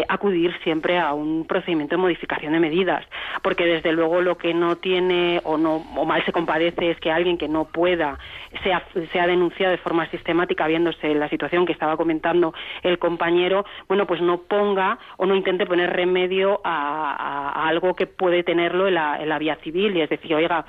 acudir 0.08 0.54
siempre 0.62 0.98
a 0.98 1.12
un 1.14 1.30
un 1.40 1.46
procedimiento 1.46 1.96
de 1.96 2.02
modificación 2.02 2.52
de 2.52 2.60
medidas, 2.60 3.04
porque 3.42 3.64
desde 3.64 3.92
luego 3.92 4.20
lo 4.20 4.36
que 4.36 4.54
no 4.54 4.76
tiene 4.76 5.40
o 5.44 5.56
no 5.56 5.76
o 5.96 6.04
mal 6.04 6.24
se 6.24 6.32
compadece 6.32 6.90
es 6.90 7.00
que 7.00 7.10
alguien 7.10 7.38
que 7.38 7.48
no 7.48 7.64
pueda 7.64 8.18
sea, 8.62 8.84
sea 9.12 9.26
denunciado 9.26 9.72
de 9.72 9.78
forma 9.78 10.08
sistemática 10.10 10.66
viéndose 10.66 11.14
la 11.14 11.28
situación 11.28 11.66
que 11.66 11.72
estaba 11.72 11.96
comentando 11.96 12.54
el 12.82 12.98
compañero, 12.98 13.64
bueno, 13.88 14.06
pues 14.06 14.20
no 14.20 14.42
ponga 14.42 14.98
o 15.16 15.26
no 15.26 15.34
intente 15.34 15.66
poner 15.66 15.90
remedio 15.90 16.60
a, 16.64 17.68
algo 17.68 17.94
que 17.94 18.06
puede 18.06 18.42
tenerlo 18.42 18.88
en 18.88 18.94
la, 18.94 19.22
en 19.22 19.28
la 19.28 19.38
vía 19.38 19.56
civil. 19.56 19.96
Y 19.96 20.02
es 20.02 20.10
decir, 20.10 20.34
oiga, 20.34 20.64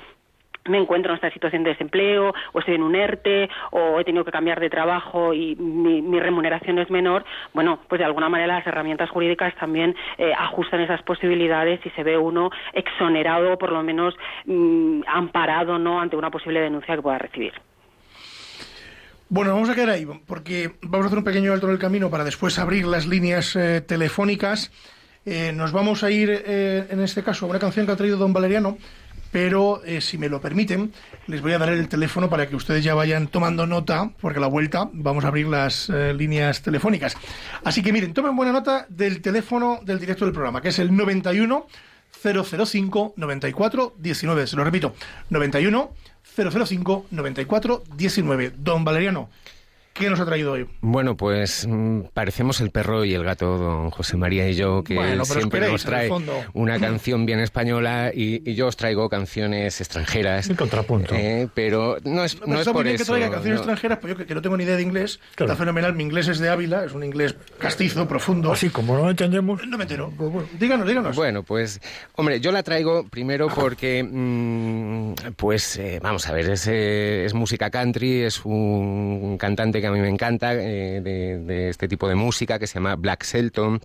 me 0.68 0.78
encuentro 0.78 1.12
en 1.12 1.16
esta 1.16 1.30
situación 1.32 1.64
de 1.64 1.70
desempleo 1.70 2.32
o 2.52 2.58
estoy 2.58 2.74
en 2.74 2.82
un 2.82 2.94
ERTE 2.94 3.48
o 3.70 3.98
he 3.98 4.04
tenido 4.04 4.24
que 4.24 4.30
cambiar 4.30 4.60
de 4.60 4.70
trabajo 4.70 5.34
y 5.34 5.56
mi, 5.56 6.20
remuneración 6.20 6.78
es 6.78 6.90
menor, 6.90 7.24
bueno, 7.52 7.80
pues 7.88 7.98
de 7.98 8.04
alguna 8.04 8.28
manera 8.28 8.58
las 8.58 8.66
herramientas 8.66 9.10
jurídicas 9.10 9.54
también 9.56 9.94
eh, 10.18 10.32
ajustan 10.36 10.80
esas 10.80 11.02
posibilidades 11.02 11.84
y 11.84 11.90
se 11.90 12.02
ve 12.04 12.16
uno 12.16 12.50
exonerado 12.72 13.54
o 13.54 13.58
por 13.58 13.72
lo 13.72 13.82
menos 13.82 14.14
mm, 14.46 15.02
amparado 15.06 15.78
no 15.78 16.00
ante 16.00 16.16
una 16.16 16.30
posible 16.30 16.60
denuncia 16.60 16.94
que 16.94 17.02
pueda 17.02 17.18
recibir. 17.18 17.52
Bueno, 19.28 19.54
vamos 19.54 19.70
a 19.70 19.74
quedar 19.74 19.90
ahí 19.90 20.06
porque 20.26 20.72
vamos 20.82 21.04
a 21.04 21.06
hacer 21.06 21.18
un 21.18 21.24
pequeño 21.24 21.52
alto 21.52 21.66
en 21.66 21.72
el 21.72 21.78
camino 21.78 22.10
para 22.10 22.22
después 22.22 22.58
abrir 22.58 22.86
las 22.86 23.06
líneas 23.06 23.56
eh, 23.56 23.80
telefónicas. 23.80 24.70
Eh, 25.24 25.52
nos 25.52 25.72
vamos 25.72 26.04
a 26.04 26.10
ir, 26.10 26.30
en 26.30 27.00
este 27.00 27.22
caso, 27.22 27.46
a 27.46 27.48
una 27.48 27.58
canción 27.60 27.86
que 27.86 27.92
ha 27.92 27.96
traído 27.96 28.18
don 28.18 28.32
Valeriano, 28.32 28.76
pero 29.32 29.82
eh, 29.84 30.00
si 30.00 30.18
me 30.18 30.28
lo 30.28 30.40
permiten, 30.40 30.92
les 31.26 31.40
voy 31.40 31.52
a 31.52 31.58
dar 31.58 31.70
el 31.70 31.88
teléfono 31.88 32.30
para 32.30 32.48
que 32.48 32.54
ustedes 32.54 32.84
ya 32.84 32.94
vayan 32.94 33.26
tomando 33.26 33.66
nota, 33.66 34.12
porque 34.20 34.38
a 34.38 34.42
la 34.42 34.46
vuelta 34.46 34.90
vamos 34.92 35.24
a 35.24 35.28
abrir 35.28 35.48
las 35.48 35.88
eh, 35.88 36.12
líneas 36.14 36.62
telefónicas. 36.62 37.16
Así 37.64 37.82
que 37.82 37.92
miren, 37.92 38.12
tomen 38.12 38.36
buena 38.36 38.52
nota 38.52 38.86
del 38.90 39.22
teléfono 39.22 39.80
del 39.82 39.98
directo 39.98 40.26
del 40.26 40.34
programa, 40.34 40.60
que 40.60 40.68
es 40.68 40.78
el 40.78 40.94
91 40.94 41.66
005 42.22 43.14
94 43.16 43.94
19. 43.98 44.46
Se 44.46 44.56
lo 44.56 44.64
repito, 44.64 44.94
91 45.30 45.92
005 46.36 47.06
94 47.10 47.82
19. 47.96 48.52
Don 48.58 48.84
Valeriano, 48.84 49.30
¿Qué 50.02 50.10
nos 50.10 50.18
ha 50.18 50.26
traído 50.26 50.50
hoy? 50.50 50.66
Bueno, 50.80 51.16
pues 51.16 51.64
mm, 51.64 52.06
parecemos 52.12 52.60
el 52.60 52.72
perro 52.72 53.04
y 53.04 53.14
el 53.14 53.22
gato, 53.22 53.56
don 53.56 53.90
José 53.90 54.16
María 54.16 54.48
y 54.48 54.54
yo, 54.54 54.82
que 54.82 54.98
siempre 55.22 55.70
nos 55.70 55.84
trae 55.84 56.10
una 56.54 56.80
canción 56.80 57.24
bien 57.24 57.38
española 57.38 58.10
y, 58.12 58.52
yo 58.54 58.66
os 58.66 58.76
traigo 58.76 59.08
canciones 59.08 59.80
extranjeras. 59.80 60.50
En 60.50 60.56
contrapunto. 60.56 61.14
Eh, 61.14 61.46
pero 61.54 61.98
no 62.02 62.24
es, 62.24 62.44
no, 62.44 62.60
es 62.60 62.68
por 62.68 62.82
bien 62.82 62.96
eso. 62.96 63.04
que 63.04 63.10
traiga 63.12 63.30
canciones 63.30 63.60
extranjeras, 63.60 63.98
pues 64.00 64.18
yo 64.18 64.26
que, 64.26 64.34
no 64.34 64.42
tengo 64.42 64.56
ni 64.56 64.64
idea 64.64 64.74
de 64.74 64.82
inglés, 64.82 65.20
está 65.38 65.54
fenomenal. 65.54 65.94
Mi 65.94 66.02
inglés 66.02 66.26
es 66.26 66.40
de 66.40 66.48
Ávila, 66.48 66.84
es 66.84 66.94
un 66.94 67.04
inglés 67.04 67.36
castizo, 67.58 68.08
profundo. 68.08 68.50
Así 68.50 68.70
como 68.70 68.96
no 68.96 69.04
lo 69.04 69.10
entendemos. 69.10 69.64
No 69.68 69.78
me 69.78 69.84
entero. 69.84 70.12
Pues, 70.16 70.32
bueno, 70.32 70.48
díganos, 70.58 70.88
díganos. 70.88 71.14
Bueno, 71.14 71.44
pues, 71.44 71.80
hombre, 72.16 72.40
yo 72.40 72.50
la 72.50 72.64
traigo 72.64 73.06
primero 73.08 73.46
porque, 73.54 74.02
mm, 74.02 75.12
pues, 75.36 75.76
eh, 75.76 76.00
vamos 76.02 76.28
a 76.28 76.32
ver, 76.32 76.50
es, 76.50 76.66
eh, 76.66 77.24
es 77.24 77.34
música 77.34 77.70
country, 77.70 78.22
es 78.22 78.44
un 78.44 79.36
cantante 79.38 79.80
que 79.80 79.91
a 79.92 79.96
mí 79.96 80.02
me 80.02 80.08
encanta, 80.08 80.54
eh, 80.54 81.00
de, 81.02 81.68
este 81.68 81.88
tipo 81.88 82.08
de 82.08 82.14
música 82.14 82.58
que 82.58 82.66
se 82.66 82.74
llama 82.74 82.96
Black 82.96 83.24
Selton. 83.24 83.80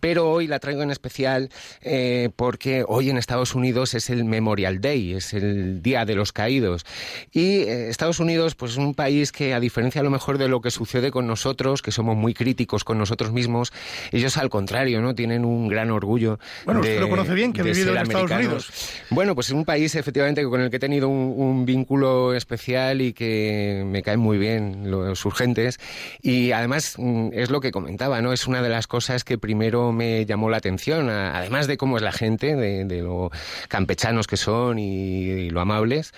Pero 0.00 0.30
hoy 0.30 0.46
la 0.46 0.58
traigo 0.58 0.82
en 0.82 0.90
especial 0.90 1.50
eh, 1.82 2.30
porque 2.36 2.84
hoy 2.86 3.10
en 3.10 3.18
Estados 3.18 3.54
Unidos 3.54 3.94
es 3.94 4.10
el 4.10 4.24
Memorial 4.24 4.80
Day, 4.80 5.14
es 5.14 5.34
el 5.34 5.82
Día 5.82 6.04
de 6.04 6.14
los 6.14 6.32
Caídos. 6.32 6.84
Y 7.32 7.62
Estados 7.62 8.20
Unidos 8.20 8.54
pues 8.54 8.72
es 8.72 8.78
un 8.78 8.94
país 8.94 9.32
que, 9.32 9.54
a 9.54 9.60
diferencia 9.60 10.00
a 10.00 10.04
lo 10.04 10.10
mejor 10.10 10.38
de 10.38 10.48
lo 10.48 10.60
que 10.60 10.70
sucede 10.70 11.10
con 11.10 11.26
nosotros, 11.26 11.82
que 11.82 11.92
somos 11.92 12.16
muy 12.16 12.34
críticos 12.34 12.84
con 12.84 12.98
nosotros 12.98 13.32
mismos, 13.32 13.72
ellos 14.12 14.36
al 14.36 14.50
contrario, 14.50 15.00
¿no? 15.00 15.14
Tienen 15.14 15.44
un 15.44 15.68
gran 15.68 15.90
orgullo. 15.90 16.38
Bueno, 16.64 16.80
usted 16.80 17.00
lo 17.00 17.08
conoce 17.08 17.34
bien, 17.34 17.52
que 17.52 17.60
ha 17.60 17.64
vivido 17.64 17.92
en 17.92 18.02
Estados 18.02 18.30
Unidos. 18.30 18.72
Bueno, 19.10 19.34
pues 19.34 19.48
es 19.48 19.54
un 19.54 19.64
país 19.64 19.94
efectivamente 19.94 20.44
con 20.44 20.60
el 20.60 20.70
que 20.70 20.76
he 20.76 20.80
tenido 20.80 21.08
un, 21.08 21.64
vínculo 21.64 22.34
especial 22.34 23.00
y 23.02 23.12
que 23.12 23.84
me 23.86 24.02
caen 24.02 24.20
muy 24.20 24.38
bien 24.38 24.90
los 24.90 25.26
urgentes. 25.30 25.78
Y 26.20 26.52
además 26.52 26.94
mm, 26.98 27.28
es 27.32 27.50
lo 27.50 27.60
que 27.60 27.70
comentaba, 27.70 28.20
¿no? 28.20 28.32
Es 28.32 28.46
una 28.46 28.62
de 28.62 28.68
las 28.68 28.86
cosas 28.86 29.24
que 29.24 29.38
primero 29.38 29.92
me 29.92 30.26
llamó 30.26 30.50
la 30.50 30.58
atención, 30.58 31.08
además 31.08 31.66
de 31.66 31.76
cómo 31.76 31.96
es 31.96 32.02
la 32.02 32.12
gente, 32.12 32.56
de, 32.56 33.00
lo 33.00 33.30
campechanos 33.68 34.26
que 34.26 34.36
son 34.36 34.78
y 34.78 35.48
lo 35.50 35.60
amables, 35.60 36.12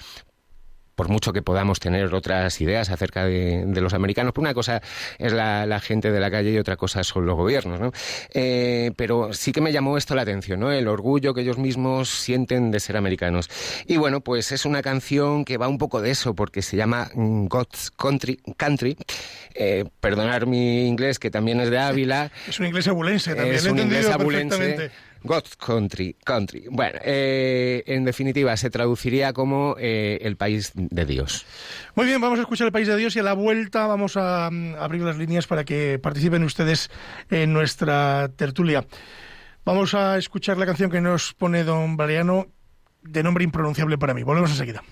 por 0.94 1.09
mucho 1.09 1.33
que 1.33 1.42
podamos 1.42 1.81
tener 1.81 2.12
otras 2.14 2.61
ideas 2.61 2.90
acerca 2.90 3.24
de, 3.24 3.64
los 3.81 3.94
americanos, 3.94 4.33
una 4.37 4.55
cosa 4.55 4.83
es 5.18 5.33
la, 5.33 5.81
gente 5.81 6.12
de 6.12 6.20
la 6.20 6.31
calle 6.31 6.52
y 6.52 6.59
otra 6.59 6.76
cosa 6.76 7.02
son 7.02 7.26
los 7.26 7.37
gobiernos, 7.37 7.81
¿no? 7.81 7.92
Eh, 8.35 8.92
pero 8.96 9.33
sí 9.33 9.52
que 9.52 9.61
me 9.61 9.72
llamó 9.72 9.98
esto 9.98 10.14
la 10.14 10.22
atención, 10.22 10.61
¿no? 10.61 10.70
El 10.70 10.87
orgullo 10.88 11.35
que 11.35 11.40
ellos 11.40 11.59
mismos 11.59 12.09
sienten 12.09 12.70
de 12.70 12.81
ser 12.81 12.96
americanos. 12.96 13.48
Y 13.87 13.96
bueno, 13.96 14.20
pues 14.20 14.52
es 14.52 14.64
una 14.64 14.83
canción 14.83 15.44
que 15.44 15.57
va 15.57 15.68
un 15.68 15.78
poco 15.78 16.00
de 16.00 16.11
eso, 16.11 16.35
porque 16.35 16.62
se 16.62 16.76
llama 16.76 17.11
mm, 17.14 17.46
God's 17.46 17.90
Country, 17.90 18.40
Country. 18.57 18.96
Eh, 19.55 19.85
perdonar 20.00 20.46
mi 20.46 20.87
inglés, 20.87 21.18
que 21.18 21.31
también 21.31 21.61
es 21.61 21.70
de 21.70 21.78
Ávila. 21.78 22.31
Es 22.48 22.61
un 22.61 22.66
inglés 22.66 22.88
abulense 22.88 23.35
también, 23.35 23.57
es 23.57 23.66
un 23.66 23.78
inglés 23.78 24.09
abulense. 24.09 24.90
God's 25.24 25.56
Country. 25.56 26.16
country. 26.24 26.64
Bueno, 26.70 26.98
eh, 27.04 27.82
en 27.87 28.04
definitiva, 28.04 28.56
se 28.56 28.70
traduciría 28.70 29.32
como 29.32 29.76
eh, 29.78 30.18
el 30.22 30.37
país 30.37 30.72
de 30.74 31.04
Dios. 31.04 31.46
Muy 31.94 32.06
bien, 32.06 32.20
vamos 32.20 32.38
a 32.38 32.42
escuchar 32.42 32.66
el 32.66 32.72
país 32.72 32.88
de 32.88 32.96
Dios 32.96 33.14
y 33.16 33.20
a 33.20 33.22
la 33.22 33.35
vuelta 33.35 33.87
vamos 33.87 34.16
a, 34.16 34.50
mm, 34.50 34.74
abrir 34.76 35.02
las 35.02 35.16
líneas 35.16 35.46
para 35.46 35.64
que 35.64 35.98
participen 35.98 36.44
ustedes 36.44 36.90
en 37.30 37.52
nuestra 37.52 38.30
tertulia. 38.37 38.87
Vamos 39.64 39.94
a 39.94 40.18
escuchar 40.18 40.58
la 40.58 40.66
canción 40.66 40.90
que 40.90 41.00
nos 41.00 41.35
pone 41.35 41.62
don 41.64 41.96
Valeriano, 41.96 42.48
de 43.02 43.22
nombre 43.22 43.44
impronunciable 43.44 43.98
para 43.98 44.14
mí. 44.14 44.22
Volvemos 44.22 44.50
enseguida. 44.50 44.82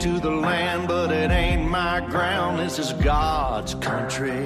To 0.00 0.18
the 0.18 0.30
land, 0.30 0.88
but 0.88 1.12
it 1.12 1.30
ain't 1.30 1.68
my 1.68 2.00
ground. 2.00 2.58
This 2.58 2.78
is 2.78 2.94
God's 2.94 3.74
country. 3.74 4.40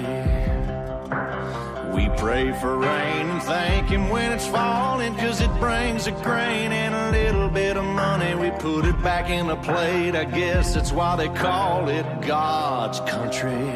We 1.95 2.09
pray 2.17 2.53
for 2.61 2.77
rain 2.77 3.31
and 3.31 3.43
thank 3.43 3.87
Him 3.87 4.09
when 4.11 4.33
it's 4.33 4.49
falling, 4.49 5.15
cause 5.15 5.41
it 5.41 5.51
brings 5.61 6.09
a 6.09 6.11
grain 6.11 6.73
and 6.73 6.93
a 6.93 7.11
little 7.17 7.49
bit 7.49 7.77
of 7.77 7.85
money. 7.85 8.35
We 8.35 8.51
put 8.59 8.85
it 8.85 9.01
back 9.01 9.31
in 9.31 9.47
the 9.47 9.55
plate. 9.57 10.17
I 10.17 10.25
guess 10.25 10.75
that's 10.75 10.91
why 10.91 11.15
they 11.15 11.29
call 11.29 11.89
it 11.89 12.05
God's 12.23 12.99
country. 13.09 13.71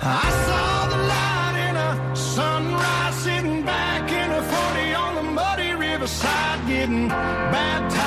I 0.00 0.28
saw 0.46 0.88
the 0.88 1.02
light 1.14 1.68
in 1.68 1.76
a 1.76 2.16
sunrise 2.16 3.14
sitting 3.14 3.62
back 3.64 4.10
in 4.10 4.30
a 4.32 4.42
40 4.42 4.94
on 4.94 5.14
the 5.14 5.22
muddy 5.22 5.72
riverside 5.74 6.66
getting 6.66 7.06
baptized 7.06 7.99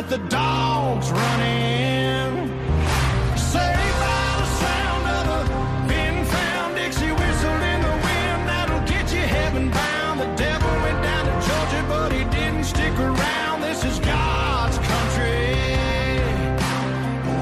with 0.00 0.08
the 0.08 0.28
dogs 0.28 1.10
running. 1.10 2.48
Saved 3.36 3.96
by 4.04 4.28
the 4.40 4.48
sound 4.62 5.04
of 5.18 5.24
a 5.36 5.88
pin 5.88 6.24
found 6.24 6.74
Dixie 6.76 7.12
whistle 7.12 7.60
in 7.72 7.80
the 7.82 7.96
wind 8.06 8.40
that'll 8.48 8.84
get 8.88 9.12
you 9.12 9.20
heaven 9.20 9.70
bound. 9.70 10.20
The 10.20 10.32
devil 10.36 10.70
went 10.84 11.02
down 11.02 11.24
to 11.26 11.34
Georgia, 11.46 11.84
but 11.88 12.12
he 12.12 12.24
didn't 12.36 12.64
stick 12.64 12.96
around. 12.98 13.60
This 13.60 13.84
is 13.84 13.98
God's 13.98 14.78
country. 14.78 15.56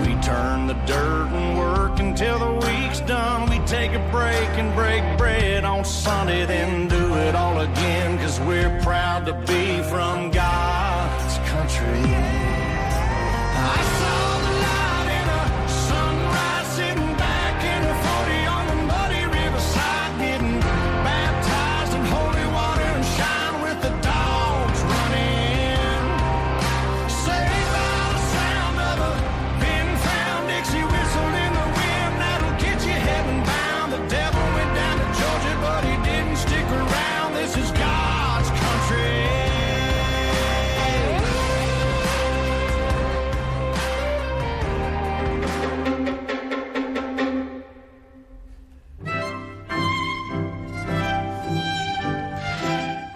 We 0.03 0.21
turn 0.21 0.66
the 0.66 0.79
dirt 0.87 1.29
and 1.38 1.59
work 1.59 2.01
until 2.01 2.38
the 2.40 2.55
week's 2.66 3.01
done. 3.01 3.49
We 3.51 3.59
take 3.66 3.92
a 3.92 4.05
break 4.11 4.51
and 4.62 4.75
break 4.75 5.05
bread 5.16 5.64
on 5.64 5.85
Sunday, 5.85 6.44
then 6.44 6.88
do 6.88 7.14
it 7.18 7.37
all 7.37 7.61
again, 7.61 8.18
cause 8.18 8.40
we're 8.40 8.81
proud 8.81 9.27
to 9.27 9.35
be 9.47 9.81
from 9.83 10.33
God's 10.33 10.58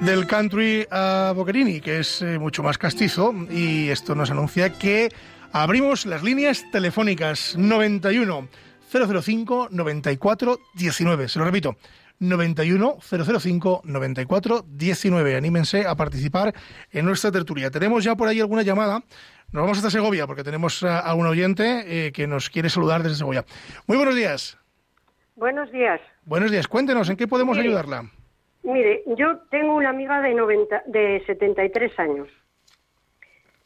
del 0.04 0.26
country 0.26 0.86
a 0.90 1.32
Boccherini, 1.34 1.80
que 1.80 2.00
es 2.00 2.22
eh, 2.22 2.38
mucho 2.38 2.62
más 2.62 2.76
castizo, 2.76 3.32
y 3.50 3.88
esto 3.88 4.14
nos 4.14 4.30
anuncia 4.30 4.76
que 4.76 5.10
abrimos 5.52 6.06
las 6.06 6.22
líneas 6.22 6.64
telefónicas 6.72 7.56
91 7.56 8.48
005 8.90 9.68
94 9.70 10.58
19. 10.74 11.28
Se 11.28 11.38
lo 11.38 11.44
repito, 11.44 11.76
91 12.18 12.98
005 13.00 13.82
94 13.84 14.64
19. 14.68 15.36
Anímense 15.36 15.86
a 15.86 15.94
participar 15.94 16.52
en 16.90 17.04
nuestra 17.06 17.30
tertulia. 17.30 17.70
Tenemos 17.70 18.02
ya 18.02 18.16
por 18.16 18.28
ahí 18.28 18.40
alguna 18.40 18.62
llamada. 18.62 19.04
Nos 19.52 19.62
vamos 19.62 19.78
hasta 19.78 19.90
Segovia 19.90 20.26
porque 20.26 20.42
tenemos 20.42 20.82
a 20.82 21.14
un 21.14 21.26
oyente 21.26 22.06
eh, 22.06 22.12
que 22.12 22.26
nos 22.26 22.50
quiere 22.50 22.70
saludar 22.70 23.02
desde 23.02 23.18
Segovia. 23.18 23.44
Muy 23.86 23.96
buenos 23.96 24.16
días. 24.16 24.58
Buenos 25.36 25.70
días. 25.70 26.00
Buenos 26.24 26.50
días. 26.50 26.66
Cuéntenos, 26.66 27.08
¿en 27.08 27.16
qué 27.16 27.28
podemos 27.28 27.56
ayudarla? 27.56 28.10
Mire, 28.62 29.02
yo 29.06 29.38
tengo 29.50 29.74
una 29.74 29.90
amiga 29.90 30.20
de, 30.20 30.34
90, 30.34 30.84
de 30.86 31.22
73 31.26 31.98
años. 31.98 32.28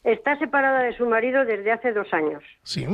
Está 0.02 0.38
separada 0.38 0.82
de 0.82 0.96
su 0.96 1.06
marido 1.06 1.44
desde 1.44 1.72
hace 1.72 1.92
dos 1.92 2.12
años. 2.14 2.42
Sí. 2.62 2.86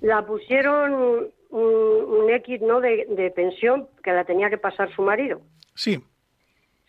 La 0.00 0.24
pusieron 0.24 1.30
un, 1.50 2.30
X 2.30 2.60
¿no? 2.62 2.80
De, 2.80 3.32
pensión 3.34 3.88
que 4.02 4.12
la 4.12 4.24
tenía 4.24 4.48
que 4.48 4.58
pasar 4.58 4.94
su 4.94 5.02
marido. 5.02 5.40
Sí. 5.74 6.02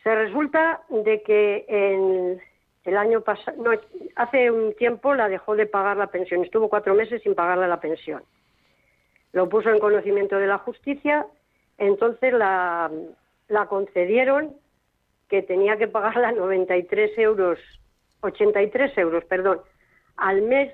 Se 0.03 0.15
resulta 0.15 0.81
de 0.89 1.21
que 1.23 1.65
en 1.67 2.39
el 2.85 2.97
año 2.97 3.21
pasado, 3.21 3.57
no, 3.61 3.71
hace 4.15 4.49
un 4.49 4.73
tiempo 4.75 5.13
la 5.13 5.27
dejó 5.27 5.55
de 5.55 5.65
pagar 5.65 5.97
la 5.97 6.07
pensión. 6.07 6.43
Estuvo 6.43 6.69
cuatro 6.69 6.93
meses 6.93 7.21
sin 7.23 7.35
pagarle 7.35 7.67
la 7.67 7.81
pensión. 7.81 8.23
Lo 9.33 9.49
puso 9.49 9.69
en 9.69 9.79
conocimiento 9.79 10.37
de 10.37 10.47
la 10.47 10.59
justicia. 10.59 11.25
Entonces 11.77 12.31
la, 12.33 12.89
la 13.47 13.67
concedieron 13.67 14.55
que 15.29 15.41
tenía 15.41 15.77
que 15.77 15.87
pagarla 15.87 16.31
93 16.31 17.17
euros, 17.17 17.59
83 18.21 18.97
euros, 18.97 19.23
perdón, 19.25 19.61
al 20.15 20.41
mes 20.41 20.73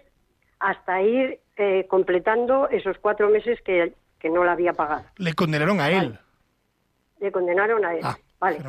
hasta 0.59 1.01
ir 1.01 1.39
eh, 1.57 1.85
completando 1.87 2.69
esos 2.69 2.97
cuatro 2.99 3.29
meses 3.29 3.59
que, 3.61 3.93
que, 4.19 4.29
no 4.29 4.43
la 4.43 4.53
había 4.53 4.73
pagado. 4.73 5.05
¿Le 5.17 5.33
condenaron 5.33 5.79
a 5.79 5.89
él? 5.89 6.17
Le 7.19 7.31
condenaron 7.31 7.83
a 7.85 7.95
él, 7.95 8.01
ah, 8.03 8.17
vale. 8.39 8.59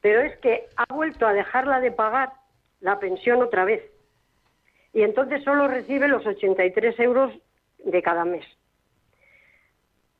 Pero 0.00 0.20
es 0.20 0.38
que 0.38 0.68
ha 0.76 0.92
vuelto 0.92 1.26
a 1.26 1.32
dejarla 1.32 1.80
de 1.80 1.92
pagar 1.92 2.32
la 2.80 2.98
pensión 2.98 3.42
otra 3.42 3.64
vez. 3.64 3.82
Y 4.92 5.02
entonces 5.02 5.42
solo 5.44 5.68
recibe 5.68 6.08
los 6.08 6.24
83 6.26 6.98
euros 7.00 7.32
de 7.84 8.02
cada 8.02 8.24
mes. 8.24 8.44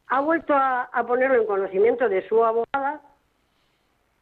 Ha 0.08 0.20
vuelto 0.20 0.54
a 0.54 1.04
ponerlo 1.06 1.40
en 1.40 1.46
conocimiento 1.46 2.08
de 2.08 2.26
su 2.28 2.44
abogada 2.44 3.02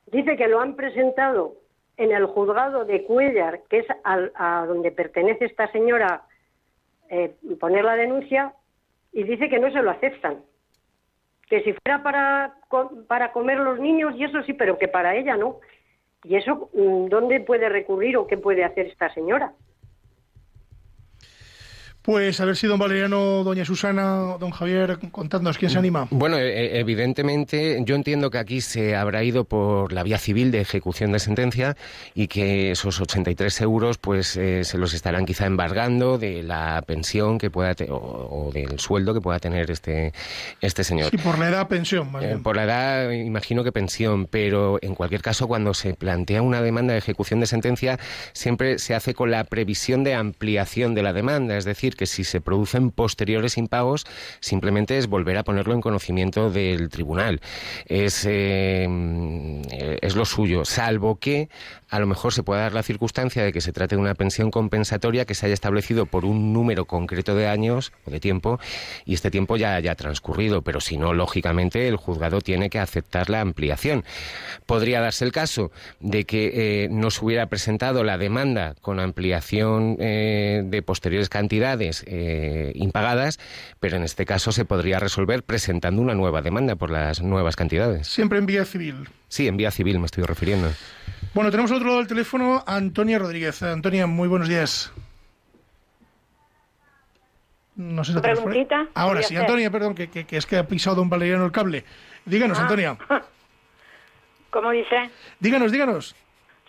Dice 0.06 0.36
que 0.36 0.48
lo 0.48 0.60
han 0.60 0.76
presentado 0.76 1.54
en 1.96 2.12
el 2.12 2.26
juzgado 2.26 2.84
de 2.84 3.04
Cuellar, 3.04 3.62
que 3.68 3.78
es 3.78 3.86
a 4.04 4.64
donde 4.66 4.92
pertenece 4.92 5.46
esta 5.46 5.70
señora, 5.72 6.22
eh, 7.08 7.34
poner 7.58 7.84
la 7.84 7.96
denuncia, 7.96 8.52
y 9.12 9.22
dice 9.22 9.48
que 9.48 9.58
no 9.58 9.70
se 9.70 9.82
lo 9.82 9.90
aceptan. 9.90 10.42
Que 11.48 11.62
si 11.62 11.72
fuera 11.72 12.02
para, 12.02 12.54
para 13.06 13.32
comer 13.32 13.58
los 13.58 13.78
niños, 13.78 14.14
y 14.16 14.24
eso 14.24 14.42
sí, 14.42 14.52
pero 14.52 14.78
que 14.78 14.88
para 14.88 15.16
ella 15.16 15.36
no. 15.36 15.60
¿Y 16.24 16.36
eso 16.36 16.70
mm, 16.74 17.06
dónde 17.06 17.40
puede 17.40 17.68
recurrir 17.68 18.16
o 18.16 18.26
qué 18.26 18.36
puede 18.36 18.64
hacer 18.64 18.86
esta 18.86 19.12
señora? 19.14 19.52
Pues 22.06 22.40
a 22.40 22.44
ver 22.44 22.54
si 22.54 22.68
don 22.68 22.78
Valeriano, 22.78 23.42
doña 23.42 23.64
Susana, 23.64 24.36
don 24.38 24.52
Javier, 24.52 24.96
contándonos 25.10 25.58
quién 25.58 25.72
se 25.72 25.78
anima. 25.78 26.06
Bueno, 26.12 26.38
e, 26.38 26.76
e, 26.76 26.78
evidentemente 26.78 27.82
yo 27.84 27.96
entiendo 27.96 28.30
que 28.30 28.38
aquí 28.38 28.60
se 28.60 28.94
habrá 28.94 29.24
ido 29.24 29.42
por 29.42 29.92
la 29.92 30.04
vía 30.04 30.16
civil 30.16 30.52
de 30.52 30.60
ejecución 30.60 31.10
de 31.10 31.18
sentencia 31.18 31.76
y 32.14 32.28
que 32.28 32.70
esos 32.70 33.00
83 33.00 33.60
euros 33.60 33.98
pues 33.98 34.36
eh, 34.36 34.62
se 34.62 34.78
los 34.78 34.94
estarán 34.94 35.26
quizá 35.26 35.46
embargando 35.46 36.16
de 36.16 36.44
la 36.44 36.80
pensión 36.86 37.38
que 37.38 37.50
pueda 37.50 37.74
o, 37.90 38.52
del 38.54 38.78
sueldo 38.78 39.12
que 39.12 39.20
pueda 39.20 39.40
tener 39.40 39.68
este 39.72 40.12
este 40.60 40.84
señor. 40.84 41.10
Sí, 41.10 41.18
por 41.18 41.40
la 41.40 41.48
edad 41.48 41.66
pensión. 41.66 42.12
Eh, 42.22 42.38
por 42.40 42.54
la 42.54 42.62
edad 42.62 43.10
imagino 43.10 43.64
que 43.64 43.72
pensión, 43.72 44.26
pero 44.26 44.78
en 44.80 44.94
cualquier 44.94 45.22
caso 45.22 45.48
cuando 45.48 45.74
se 45.74 45.94
plantea 45.94 46.40
una 46.40 46.62
demanda 46.62 46.92
de 46.92 47.00
ejecución 47.00 47.40
de 47.40 47.46
sentencia 47.46 47.98
siempre 48.32 48.78
se 48.78 48.94
hace 48.94 49.12
con 49.12 49.32
la 49.32 49.42
previsión 49.42 50.04
de 50.04 50.14
ampliación 50.14 50.94
de 50.94 51.02
la 51.02 51.12
demanda, 51.12 51.56
es 51.56 51.64
decir 51.64 51.95
que 51.96 52.06
si 52.06 52.24
se 52.24 52.40
producen 52.40 52.90
posteriores 52.90 53.56
impagos, 53.58 54.06
simplemente 54.40 54.98
es 54.98 55.06
volver 55.06 55.38
a 55.38 55.44
ponerlo 55.44 55.74
en 55.74 55.80
conocimiento 55.80 56.50
del 56.50 56.88
tribunal. 56.88 57.40
Es, 57.86 58.24
eh, 58.28 58.88
es 60.02 60.16
lo 60.16 60.24
suyo, 60.24 60.64
salvo 60.64 61.16
que 61.16 61.48
a 61.88 62.00
lo 62.00 62.06
mejor 62.06 62.32
se 62.32 62.42
pueda 62.42 62.62
dar 62.62 62.74
la 62.74 62.82
circunstancia 62.82 63.44
de 63.44 63.52
que 63.52 63.60
se 63.60 63.72
trate 63.72 63.94
de 63.96 64.00
una 64.00 64.14
pensión 64.14 64.50
compensatoria 64.50 65.24
que 65.24 65.34
se 65.34 65.46
haya 65.46 65.54
establecido 65.54 66.06
por 66.06 66.24
un 66.24 66.52
número 66.52 66.84
concreto 66.84 67.34
de 67.34 67.46
años 67.46 67.92
o 68.04 68.10
de 68.10 68.20
tiempo 68.20 68.58
y 69.04 69.14
este 69.14 69.30
tiempo 69.30 69.56
ya 69.56 69.74
haya 69.74 69.94
transcurrido, 69.94 70.62
pero 70.62 70.80
si 70.80 70.96
no, 70.96 71.14
lógicamente 71.14 71.86
el 71.88 71.96
juzgado 71.96 72.40
tiene 72.40 72.70
que 72.70 72.78
aceptar 72.78 73.30
la 73.30 73.40
ampliación. 73.40 74.04
Podría 74.66 75.00
darse 75.00 75.24
el 75.24 75.32
caso 75.32 75.70
de 76.00 76.24
que 76.24 76.84
eh, 76.84 76.88
no 76.90 77.10
se 77.10 77.24
hubiera 77.24 77.46
presentado 77.46 78.02
la 78.02 78.18
demanda 78.18 78.74
con 78.80 78.98
ampliación 78.98 79.96
eh, 80.00 80.62
de 80.64 80.82
posteriores 80.82 81.28
cantidades 81.28 81.85
eh, 82.06 82.72
impagadas, 82.74 83.38
pero 83.80 83.96
en 83.96 84.02
este 84.02 84.24
caso 84.24 84.52
se 84.52 84.64
podría 84.64 84.98
resolver 84.98 85.42
presentando 85.42 86.02
una 86.02 86.14
nueva 86.14 86.42
demanda 86.42 86.76
por 86.76 86.90
las 86.90 87.22
nuevas 87.22 87.56
cantidades. 87.56 88.06
Siempre 88.08 88.38
en 88.38 88.46
vía 88.46 88.64
civil. 88.64 89.08
Sí, 89.28 89.48
en 89.48 89.56
vía 89.56 89.70
civil 89.70 89.98
me 89.98 90.06
estoy 90.06 90.24
refiriendo. 90.24 90.70
Bueno, 91.34 91.50
tenemos 91.50 91.70
otro 91.70 91.86
lado 91.86 91.98
del 91.98 92.06
teléfono, 92.06 92.64
Antonia 92.66 93.18
Rodríguez. 93.18 93.62
Antonia, 93.62 94.06
muy 94.06 94.28
buenos 94.28 94.48
días. 94.48 94.92
No 97.76 98.04
sé 98.04 98.14
si 98.14 98.20
¿Preguntita? 98.20 98.86
Ahora 98.94 99.22
sí, 99.22 99.36
Antonia, 99.36 99.70
perdón, 99.70 99.94
que, 99.94 100.26
es 100.30 100.46
que 100.46 100.56
ha 100.56 100.66
pisado 100.66 101.02
un 101.02 101.10
Valeriano 101.10 101.44
el 101.44 101.52
cable. 101.52 101.84
Díganos, 102.24 102.58
ah. 102.58 102.62
Antonia. 102.62 102.96
¿Cómo 104.50 104.70
dice? 104.70 105.10
Díganos, 105.38 105.70
díganos. 105.70 106.16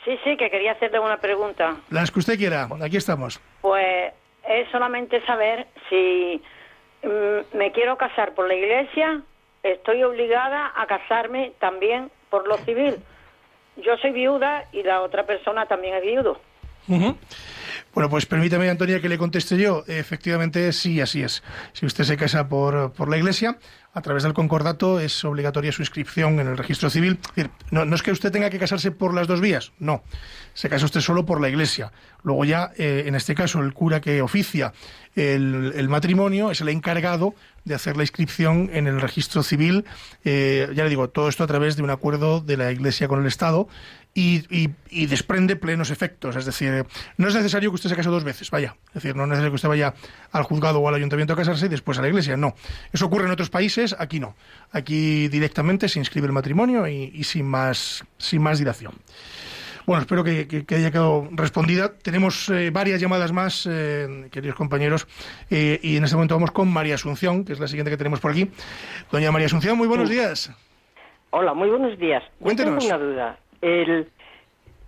Sí, 0.03 0.17
sí, 0.23 0.35
que 0.35 0.49
quería 0.49 0.73
hacerle 0.73 0.99
una 0.99 1.17
pregunta. 1.17 1.77
Las 1.89 2.11
que 2.11 2.19
usted 2.19 2.37
quiera, 2.37 2.67
aquí 2.81 2.97
estamos. 2.97 3.39
Pues 3.61 4.13
es 4.47 4.69
solamente 4.69 5.25
saber 5.25 5.67
si 5.89 6.41
mm, 7.03 7.57
me 7.57 7.71
quiero 7.71 7.97
casar 7.97 8.33
por 8.33 8.47
la 8.47 8.55
iglesia, 8.55 9.21
estoy 9.63 10.03
obligada 10.03 10.71
a 10.75 10.85
casarme 10.85 11.53
también 11.59 12.09
por 12.29 12.47
lo 12.47 12.57
civil 12.59 12.97
yo 13.83 13.97
soy 13.97 14.11
viuda 14.11 14.65
y 14.71 14.83
la 14.83 15.01
otra 15.01 15.25
persona 15.25 15.65
también 15.65 15.95
es 15.95 16.03
viudo. 16.03 16.39
Bueno, 17.97 18.11
pues 18.11 18.27
permítame, 18.27 18.69
Antonia, 18.69 19.01
que 19.01 19.09
le 19.09 19.17
conteste 19.17 19.57
yo. 19.57 19.83
Efectivamente, 19.87 20.71
sí, 20.71 21.01
así 21.01 21.23
es. 21.23 21.41
Si 21.73 21.83
usted 21.83 22.03
se 22.03 22.15
casa 22.15 22.47
por, 22.47 22.93
por 22.93 23.09
la 23.09 23.17
Iglesia, 23.17 23.57
a 23.91 24.01
través 24.01 24.21
del 24.21 24.33
concordato 24.33 24.99
es 24.99 25.25
obligatoria 25.25 25.71
su 25.71 25.81
inscripción 25.81 26.39
en 26.39 26.45
el 26.45 26.55
registro 26.55 26.91
civil. 26.91 27.17
No, 27.71 27.95
es 27.95 28.03
que 28.03 28.11
usted 28.11 28.31
tenga 28.31 28.51
que 28.51 28.59
casarse 28.59 28.91
por 28.91 29.15
las 29.15 29.25
dos 29.25 29.41
vías, 29.41 29.71
no. 29.79 30.03
Se 30.53 30.69
casa 30.69 30.85
usted 30.85 31.01
solo 31.01 31.25
por 31.25 31.41
la 31.41 31.49
Iglesia. 31.49 31.91
Luego 32.21 32.45
ya, 32.45 32.71
eh, 32.77 33.05
en 33.07 33.15
este 33.15 33.33
caso, 33.33 33.59
el 33.61 33.73
cura 33.73 33.99
que 33.99 34.21
oficia 34.21 34.73
el, 35.15 35.73
el, 35.75 35.89
matrimonio 35.89 36.51
es 36.51 36.61
el 36.61 36.69
encargado 36.69 37.33
de 37.65 37.73
hacer 37.73 37.97
la 37.97 38.03
inscripción 38.03 38.69
en 38.73 38.85
el 38.85 39.01
registro 39.01 39.41
civil. 39.41 39.85
Eh, 40.23 40.69
ya 40.75 40.83
le 40.83 40.89
digo, 40.89 41.09
todo 41.09 41.27
esto 41.27 41.43
a 41.43 41.47
través 41.47 41.75
de 41.75 41.81
un 41.81 41.89
acuerdo 41.89 42.39
de 42.39 42.57
la 42.57 42.71
Iglesia 42.71 43.07
con 43.07 43.21
el 43.21 43.25
Estado 43.25 43.67
y, 44.17 45.05
desprende 45.05 45.55
plenos 45.55 45.91
efectos. 45.91 46.35
Es 46.35 46.45
decir, 46.45 46.85
no 47.17 47.27
es 47.27 47.35
necesario 47.35 47.69
que 47.69 47.75
usted 47.75 47.89
se 47.89 47.95
case 47.95 48.09
dos 48.09 48.23
veces, 48.23 48.49
vaya. 48.49 48.75
Es 48.87 48.95
decir, 48.95 49.15
no 49.15 49.23
es 49.23 49.29
necesario 49.29 49.51
que 49.51 49.55
usted 49.55 49.69
vaya 49.69 49.93
al 50.31 50.43
juzgado 50.43 50.79
o 50.79 50.87
al 50.87 50.95
ayuntamiento 50.95 51.33
a 51.33 51.35
casarse 51.35 51.67
y 51.67 51.69
después 51.69 51.99
a 51.99 52.01
la 52.01 52.07
iglesia, 52.07 52.35
no. 52.35 52.55
Eso 52.91 53.05
ocurre 53.05 53.25
en 53.25 53.31
otros 53.31 53.49
países, 53.49 53.95
aquí 53.99 54.19
no. 54.19 54.35
Aquí 54.71 55.27
directamente 55.27 55.87
se 55.87 55.99
inscribe 55.99 56.25
el 56.25 56.33
matrimonio 56.33 56.87
y, 56.87 57.23
sin, 57.23 57.45
más, 57.45 58.03
sin 58.17 58.41
más 58.41 58.57
dilación. 58.57 58.93
Bueno, 59.85 60.01
espero 60.01 60.23
que, 60.23 60.65
haya 60.75 60.91
quedado 60.91 61.29
respondida. 61.31 61.93
Tenemos 61.93 62.49
eh, 62.49 62.71
varias 62.71 62.99
llamadas 62.99 63.31
más, 63.31 63.67
eh, 63.71 64.27
queridos 64.31 64.57
compañeros, 64.57 65.07
eh, 65.49 65.79
y 65.81 65.95
en 65.95 66.03
este 66.03 66.15
momento 66.15 66.35
vamos 66.35 66.51
con 66.51 66.67
María 66.67 66.95
Asunción, 66.95 67.45
que 67.45 67.53
es 67.53 67.59
la 67.59 67.67
siguiente 67.67 67.91
que 67.91 67.97
tenemos 67.97 68.19
por 68.19 68.31
aquí. 68.31 68.49
Doña 69.11 69.31
María 69.31 69.45
Asunción, 69.45 69.77
muy 69.77 69.87
buenos 69.87 70.09
días. 70.09 70.51
Hola, 71.29 71.53
muy 71.53 71.69
buenos 71.69 71.97
días. 71.99 72.23
Cuéntenos. 72.39 72.83
tengo 72.83 72.95
una 72.95 73.05
duda. 73.05 73.39
El, 73.67 74.07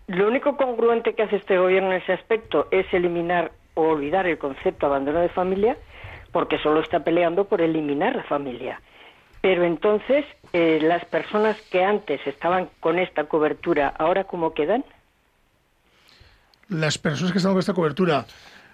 lo 0.07 0.27
único 0.27 0.55
congruente 0.55 1.13
que 1.13 1.23
hace 1.23 1.35
este 1.35 1.57
gobierno 1.57 1.91
en 1.91 2.01
ese 2.01 2.13
aspecto 2.13 2.67
es 2.71 2.85
eliminar 2.93 3.51
o 3.73 3.81
olvidar 3.81 4.25
el 4.25 4.37
concepto 4.37 4.85
abandono 4.85 5.19
de 5.19 5.29
familia, 5.29 5.77
porque 6.31 6.59
solo 6.59 6.79
está 6.79 7.03
peleando 7.03 7.45
por 7.45 7.61
eliminar 7.61 8.15
la 8.15 8.23
familia. 8.23 8.81
Pero 9.41 9.63
entonces, 9.63 10.25
eh, 10.53 10.79
las 10.81 11.05
personas 11.05 11.57
que 11.71 11.83
antes 11.83 12.25
estaban 12.25 12.69
con 12.79 12.99
esta 12.99 13.25
cobertura, 13.25 13.93
¿ahora 13.97 14.25
cómo 14.25 14.53
quedan? 14.53 14.83
Las 16.67 16.97
personas 16.97 17.31
que 17.31 17.37
estaban 17.37 17.55
con 17.55 17.61
esta 17.61 17.73
cobertura, 17.73 18.25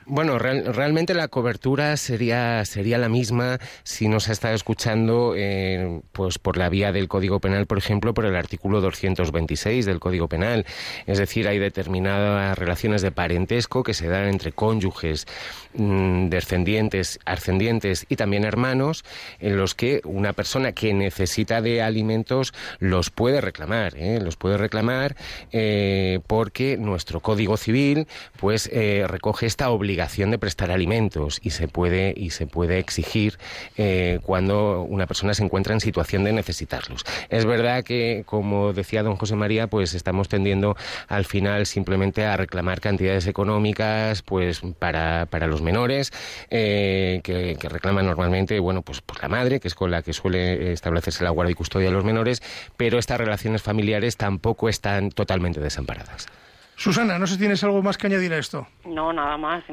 bueno, 0.07 0.37
realmente 0.37 1.15
la 1.15 1.27
cobertura 1.29 1.97
sería, 1.97 2.63
sería 2.65 2.99
la 2.99 3.09
misma 3.09 3.59
si 3.83 4.07
nos 4.07 4.29
ha 4.29 4.33
estado 4.33 4.53
escuchando 4.53 5.33
eh, 5.35 6.01
pues 6.11 6.37
por 6.37 6.57
la 6.57 6.69
vía 6.69 6.91
del 6.91 7.07
Código 7.07 7.39
Penal, 7.39 7.65
por 7.65 7.79
ejemplo, 7.79 8.13
por 8.13 8.25
el 8.25 8.35
artículo 8.35 8.81
226 8.81 9.85
del 9.85 9.99
Código 9.99 10.27
Penal. 10.27 10.65
Es 11.07 11.17
decir, 11.17 11.47
hay 11.47 11.57
determinadas 11.57 12.57
relaciones 12.57 13.01
de 13.01 13.11
parentesco 13.11 13.81
que 13.81 13.95
se 13.95 14.07
dan 14.07 14.27
entre 14.27 14.51
cónyuges, 14.51 15.25
mm, 15.73 16.27
descendientes, 16.29 17.19
ascendientes 17.25 18.05
y 18.07 18.15
también 18.15 18.45
hermanos, 18.45 19.03
en 19.39 19.57
los 19.57 19.73
que 19.73 20.01
una 20.03 20.33
persona 20.33 20.73
que 20.73 20.93
necesita 20.93 21.61
de 21.61 21.81
alimentos 21.81 22.53
los 22.77 23.09
puede 23.09 23.41
reclamar, 23.41 23.93
¿eh? 23.97 24.19
los 24.21 24.35
puede 24.35 24.57
reclamar 24.57 25.15
eh, 25.51 26.19
porque 26.27 26.77
nuestro 26.77 27.21
Código 27.21 27.57
Civil 27.57 28.07
pues 28.39 28.69
recoge 29.07 29.47
esta 29.47 29.69
obligación 29.69 29.94
obligación 29.95 30.29
de 30.29 30.37
prestar 30.37 30.71
alimentos 30.71 31.39
y 31.41 31.51
se 31.51 31.69
puede 31.69 32.13
y 32.17 32.31
se 32.31 32.47
puede 32.47 32.79
exigir 32.79 33.37
eh, 33.77 34.19
cuando 34.23 34.81
una 34.81 35.07
persona 35.07 35.33
se 35.33 35.41
encuentra 35.41 35.73
en 35.73 35.79
situación 35.79 36.25
de 36.25 36.33
necesitarlos. 36.33 37.05
Es 37.29 37.45
verdad 37.45 37.85
que, 37.85 38.23
como 38.25 38.73
decía 38.73 39.03
don 39.03 39.15
José 39.15 39.37
María, 39.37 39.67
pues 39.67 39.93
estamos 39.93 40.27
tendiendo 40.27 40.75
al 41.07 41.23
final 41.23 41.65
simplemente 41.65 42.25
a 42.25 42.35
reclamar 42.35 42.81
cantidades 42.81 43.25
económicas, 43.25 44.21
pues 44.21 44.61
para, 44.79 45.27
para 45.27 45.47
los 45.47 45.61
menores 45.61 46.11
eh, 46.49 47.21
que, 47.23 47.55
reclaman 47.69 48.05
normalmente, 48.05 48.59
bueno, 48.59 48.81
pues 48.81 48.99
por 48.99 49.21
la 49.21 49.29
madre, 49.29 49.61
que 49.61 49.69
es 49.69 49.75
con 49.75 49.91
la 49.91 50.01
que 50.01 50.11
suele 50.11 50.73
establecerse 50.73 51.23
la 51.23 51.29
guardia 51.29 51.53
y 51.53 51.55
custodia 51.55 51.87
de 51.87 51.93
los 51.93 52.03
menores, 52.03 52.43
pero 52.75 52.99
estas 52.99 53.17
relaciones 53.17 53.61
familiares 53.61 54.17
tampoco 54.17 54.67
están 54.67 55.09
totalmente 55.09 55.61
desamparadas. 55.61 56.27
Susana, 56.75 57.17
no 57.17 57.25
sé 57.25 57.33
si 57.33 57.39
tienes 57.39 57.63
algo 57.63 57.81
más 57.81 57.97
que 57.97 58.07
añadir 58.07 58.33
a 58.33 58.37
esto. 58.37 58.67
No, 58.85 59.13
nada 59.13 59.37
más. 59.37 59.63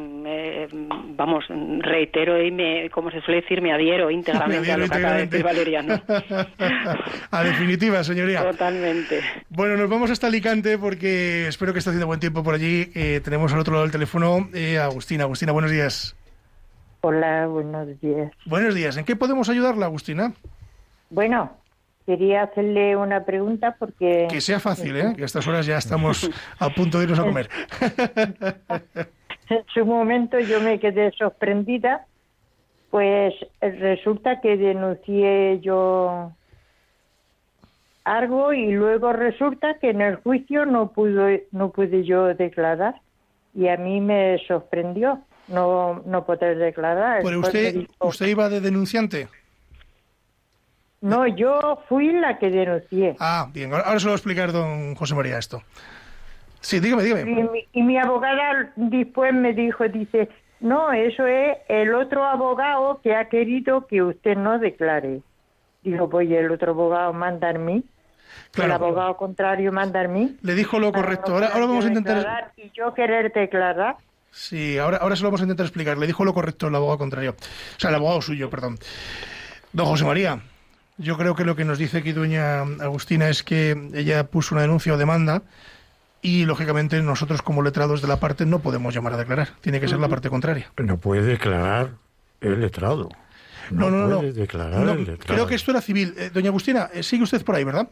vamos, 1.16 1.44
reitero 1.80 2.40
y 2.40 2.50
me, 2.50 2.90
como 2.90 3.10
se 3.10 3.20
suele 3.22 3.40
decir, 3.40 3.60
me 3.60 3.72
adhiero 3.72 4.10
íntegramente 4.10 4.70
a 4.70 4.76
lo 4.76 4.88
que 4.88 4.94
acaba 4.94 5.14
de 5.14 5.26
decir 5.26 5.44
Valeriano. 5.44 6.00
a 7.30 7.42
definitiva, 7.44 8.04
señoría. 8.04 8.42
Totalmente. 8.42 9.20
Bueno, 9.48 9.76
nos 9.76 9.90
vamos 9.90 10.10
hasta 10.10 10.28
Alicante 10.28 10.78
porque 10.78 11.48
espero 11.48 11.72
que 11.72 11.80
esté 11.80 11.90
haciendo 11.90 12.06
buen 12.06 12.20
tiempo 12.20 12.44
por 12.44 12.54
allí. 12.54 12.90
Eh, 12.94 13.20
tenemos 13.22 13.52
al 13.52 13.58
otro 13.58 13.72
lado 13.72 13.84
del 13.84 13.92
teléfono 13.92 14.48
eh, 14.54 14.78
a 14.78 14.84
Agustina. 14.84 15.24
Agustina, 15.24 15.52
buenos 15.52 15.70
días. 15.70 16.16
Hola, 17.00 17.48
buenos 17.48 18.00
días. 18.00 18.32
Buenos 18.46 18.76
días. 18.76 18.96
¿En 18.96 19.04
qué 19.04 19.16
podemos 19.16 19.48
ayudarla, 19.48 19.86
Agustina? 19.86 20.32
Bueno, 21.10 21.58
Quería 22.06 22.42
hacerle 22.42 22.96
una 22.96 23.24
pregunta 23.24 23.76
porque... 23.78 24.26
Que 24.28 24.40
sea 24.40 24.58
fácil, 24.58 24.96
¿eh? 24.96 25.12
Que 25.16 25.22
a 25.22 25.26
estas 25.26 25.46
horas 25.46 25.66
ya 25.66 25.78
estamos 25.78 26.28
a 26.58 26.68
punto 26.70 26.98
de 26.98 27.04
irnos 27.04 27.20
a 27.20 27.24
comer. 27.24 27.48
en 29.48 29.64
su 29.72 29.86
momento 29.86 30.38
yo 30.40 30.60
me 30.60 30.80
quedé 30.80 31.12
sorprendida, 31.12 32.06
pues 32.90 33.34
resulta 33.60 34.40
que 34.40 34.56
denuncié 34.56 35.60
yo 35.60 36.32
algo 38.04 38.52
y 38.52 38.72
luego 38.72 39.12
resulta 39.12 39.78
que 39.78 39.90
en 39.90 40.00
el 40.00 40.16
juicio 40.16 40.66
no 40.66 40.90
pudo 40.92 41.28
no 41.52 41.70
pude 41.70 42.04
yo 42.04 42.34
declarar 42.34 42.96
y 43.54 43.68
a 43.68 43.76
mí 43.76 44.00
me 44.00 44.38
sorprendió 44.46 45.20
no 45.48 46.02
no 46.04 46.24
poder 46.24 46.58
declarar. 46.58 47.22
Pero 47.22 47.40
usted 47.40 47.86
usted 48.00 48.26
iba 48.26 48.48
de 48.48 48.60
denunciante. 48.60 49.28
No, 51.02 51.26
yo 51.26 51.82
fui 51.88 52.12
la 52.12 52.38
que 52.38 52.48
denuncié. 52.48 53.16
Ah, 53.18 53.48
bien, 53.52 53.74
ahora 53.74 53.98
se 53.98 54.04
lo 54.04 54.12
va 54.12 54.14
a 54.14 54.16
explicar 54.16 54.52
don 54.52 54.94
José 54.94 55.14
María 55.16 55.36
esto. 55.36 55.60
Sí, 56.60 56.78
dígame, 56.78 57.02
dígame. 57.02 57.22
Y 57.22 57.34
mi, 57.34 57.68
y 57.72 57.82
mi 57.82 57.98
abogada 57.98 58.72
después 58.76 59.34
me 59.34 59.52
dijo, 59.52 59.86
dice, 59.88 60.28
no, 60.60 60.92
eso 60.92 61.26
es 61.26 61.58
el 61.68 61.92
otro 61.92 62.24
abogado 62.24 63.00
que 63.02 63.16
ha 63.16 63.28
querido 63.28 63.84
que 63.88 64.00
usted 64.00 64.36
no 64.36 64.60
declare. 64.60 65.22
Dijo, 65.82 66.08
pues 66.08 66.30
el 66.30 66.52
otro 66.52 66.70
abogado 66.70 67.12
manda 67.12 67.50
a 67.50 67.54
mí. 67.54 67.82
el 68.54 68.70
abogado 68.70 69.16
contrario 69.16 69.72
manda 69.72 70.02
a 70.02 70.08
mí. 70.08 70.36
Le 70.40 70.54
dijo 70.54 70.78
lo 70.78 70.92
correcto. 70.92 71.32
ahora, 71.34 71.48
ahora 71.48 71.66
vamos 71.66 71.84
a 71.84 71.88
intentar... 71.88 72.52
Y 72.56 72.70
yo 72.72 72.94
querer 72.94 73.32
declarar. 73.32 73.96
Sí, 74.30 74.78
ahora, 74.78 74.98
ahora 74.98 75.16
se 75.16 75.22
lo 75.22 75.30
vamos 75.30 75.40
a 75.40 75.44
intentar 75.44 75.66
explicar. 75.66 75.98
Le 75.98 76.06
dijo 76.06 76.24
lo 76.24 76.32
correcto 76.32 76.68
el 76.68 76.74
abogado 76.76 76.98
contrario. 76.98 77.32
O 77.32 77.80
sea, 77.80 77.90
el 77.90 77.96
abogado 77.96 78.22
suyo, 78.22 78.48
perdón. 78.48 78.78
Don 79.72 79.86
José 79.86 80.04
María, 80.04 80.40
yo 81.02 81.18
creo 81.18 81.34
que 81.34 81.44
lo 81.44 81.56
que 81.56 81.64
nos 81.64 81.78
dice 81.78 81.98
aquí 81.98 82.12
doña 82.12 82.62
Agustina 82.62 83.28
es 83.28 83.42
que 83.42 83.90
ella 83.94 84.24
puso 84.24 84.54
una 84.54 84.62
denuncia 84.62 84.94
o 84.94 84.96
demanda 84.96 85.42
y 86.22 86.44
lógicamente 86.44 87.02
nosotros 87.02 87.42
como 87.42 87.62
letrados 87.62 88.00
de 88.00 88.08
la 88.08 88.18
parte 88.18 88.46
no 88.46 88.60
podemos 88.60 88.94
llamar 88.94 89.14
a 89.14 89.16
declarar, 89.16 89.50
tiene 89.60 89.80
que 89.80 89.88
ser 89.88 89.98
la 89.98 90.08
parte 90.08 90.30
contraria. 90.30 90.70
No 90.76 90.98
puede 90.98 91.22
declarar 91.22 91.90
el 92.40 92.60
letrado. 92.60 93.08
No, 93.70 93.90
no, 93.90 94.06
no. 94.06 94.18
Puede 94.18 94.32
declarar 94.32 94.88
el 94.88 95.04
letrado. 95.04 95.34
Creo 95.34 95.46
que 95.46 95.56
esto 95.56 95.72
era 95.72 95.80
civil. 95.80 96.14
Eh, 96.16 96.30
doña 96.32 96.48
Agustina, 96.48 96.90
eh, 96.92 97.02
sigue 97.02 97.24
usted 97.24 97.44
por 97.44 97.56
ahí, 97.56 97.64
¿verdad? 97.64 97.88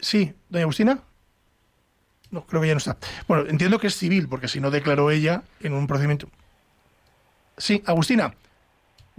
Sí, 0.00 0.34
doña 0.48 0.64
Agustina. 0.64 1.02
No, 2.30 2.44
creo 2.46 2.62
que 2.62 2.68
ya 2.68 2.74
no 2.74 2.78
está. 2.78 2.96
Bueno, 3.28 3.48
entiendo 3.48 3.78
que 3.78 3.88
es 3.88 3.96
civil, 3.96 4.28
porque 4.28 4.48
si 4.48 4.60
no 4.60 4.70
declaró 4.70 5.10
ella 5.10 5.42
en 5.60 5.72
un 5.72 5.86
procedimiento. 5.86 6.28
Sí, 7.58 7.82
Agustina. 7.86 8.34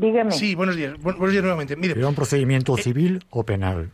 Dígame. 0.01 0.31
Sí, 0.31 0.55
buenos 0.55 0.75
días. 0.75 0.99
buenos 0.99 1.31
días 1.31 1.43
nuevamente. 1.43 1.75
Mire, 1.75 1.93
¿Era 1.95 2.07
un 2.07 2.15
procedimiento 2.15 2.75
eh, 2.75 2.81
civil 2.81 3.23
o 3.29 3.43
penal? 3.43 3.91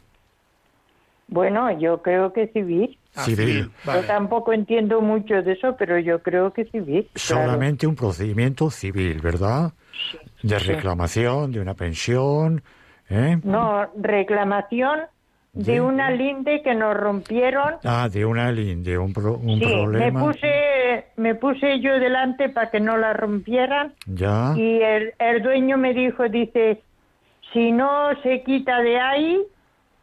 Bueno, 1.28 1.78
yo 1.78 2.02
creo 2.02 2.32
que 2.32 2.48
civil. 2.48 2.98
Ah, 3.14 3.26
civil. 3.26 3.70
Yo 3.84 4.06
tampoco 4.06 4.54
entiendo 4.54 5.02
mucho 5.02 5.42
de 5.42 5.52
eso, 5.52 5.76
pero 5.78 6.00
yo 6.00 6.24
creo 6.24 6.54
que 6.54 6.64
civil. 6.64 7.10
Solamente 7.14 7.86
un 7.86 7.96
procedimiento 7.96 8.70
civil, 8.70 9.20
¿verdad? 9.20 9.74
De 10.42 10.58
reclamación 10.58 11.52
de 11.52 11.60
una 11.60 11.74
pensión. 11.74 12.64
¿eh? 13.10 13.40
No, 13.44 13.88
reclamación 13.98 15.02
de, 15.54 15.82
una 15.82 16.12
linde 16.12 16.62
que 16.62 16.76
nos 16.76 16.96
rompieron. 16.96 17.76
Ah, 17.84 18.10
de 18.10 18.26
una 18.26 18.52
linde, 18.52 18.98
un, 18.98 19.14
un 19.16 19.60
sí, 19.60 19.66
problema. 19.66 20.20
Me 20.20 20.26
puse, 20.26 21.06
me 21.18 21.36
puse 21.36 21.80
yo 21.80 22.00
delante 22.00 22.50
para 22.50 22.70
que 22.70 22.80
no 22.80 22.98
la 22.98 23.14
rompieran. 23.14 23.94
Ya. 24.06 24.54
Y 24.56 24.82
el, 24.82 25.14
el 25.18 25.42
dueño 25.42 25.78
me 25.78 25.94
dijo, 25.94 26.30
dice, 26.30 26.84
si 27.54 27.72
no 27.72 28.10
se 28.22 28.44
quita 28.44 28.82
de 28.82 29.00
ahí, 29.00 29.44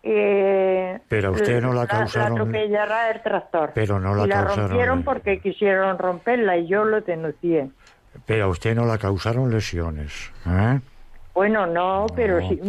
eh, 0.03 0.99
pero 1.09 1.33
usted 1.33 1.63
no 1.63 1.73
la 1.73 1.87
causaron. 1.87 2.35
La 2.35 2.43
atropellará 2.43 3.11
el 3.11 3.23
tractor. 3.23 3.73
Pero 3.75 3.99
no 3.99 4.15
la, 4.15 4.25
y 4.25 4.29
la 4.29 4.45
causaron. 4.45 4.69
rompieron 4.69 5.03
porque 5.03 5.41
quisieron 5.41 5.99
romperla 5.99 6.59
y 6.59 6.67
yo 6.67 6.85
lo 6.85 7.01
denuncié. 7.01 7.71
Pero 8.27 8.45
a 8.45 8.49
usted 8.49 8.75
no 8.75 8.85
la 8.85 8.99
causaron 8.99 9.51
lesiones. 9.51 10.31
¿eh? 10.47 10.81
Bueno, 11.35 11.67
no, 11.67 12.07
pero 12.15 12.41
sí, 12.49 12.61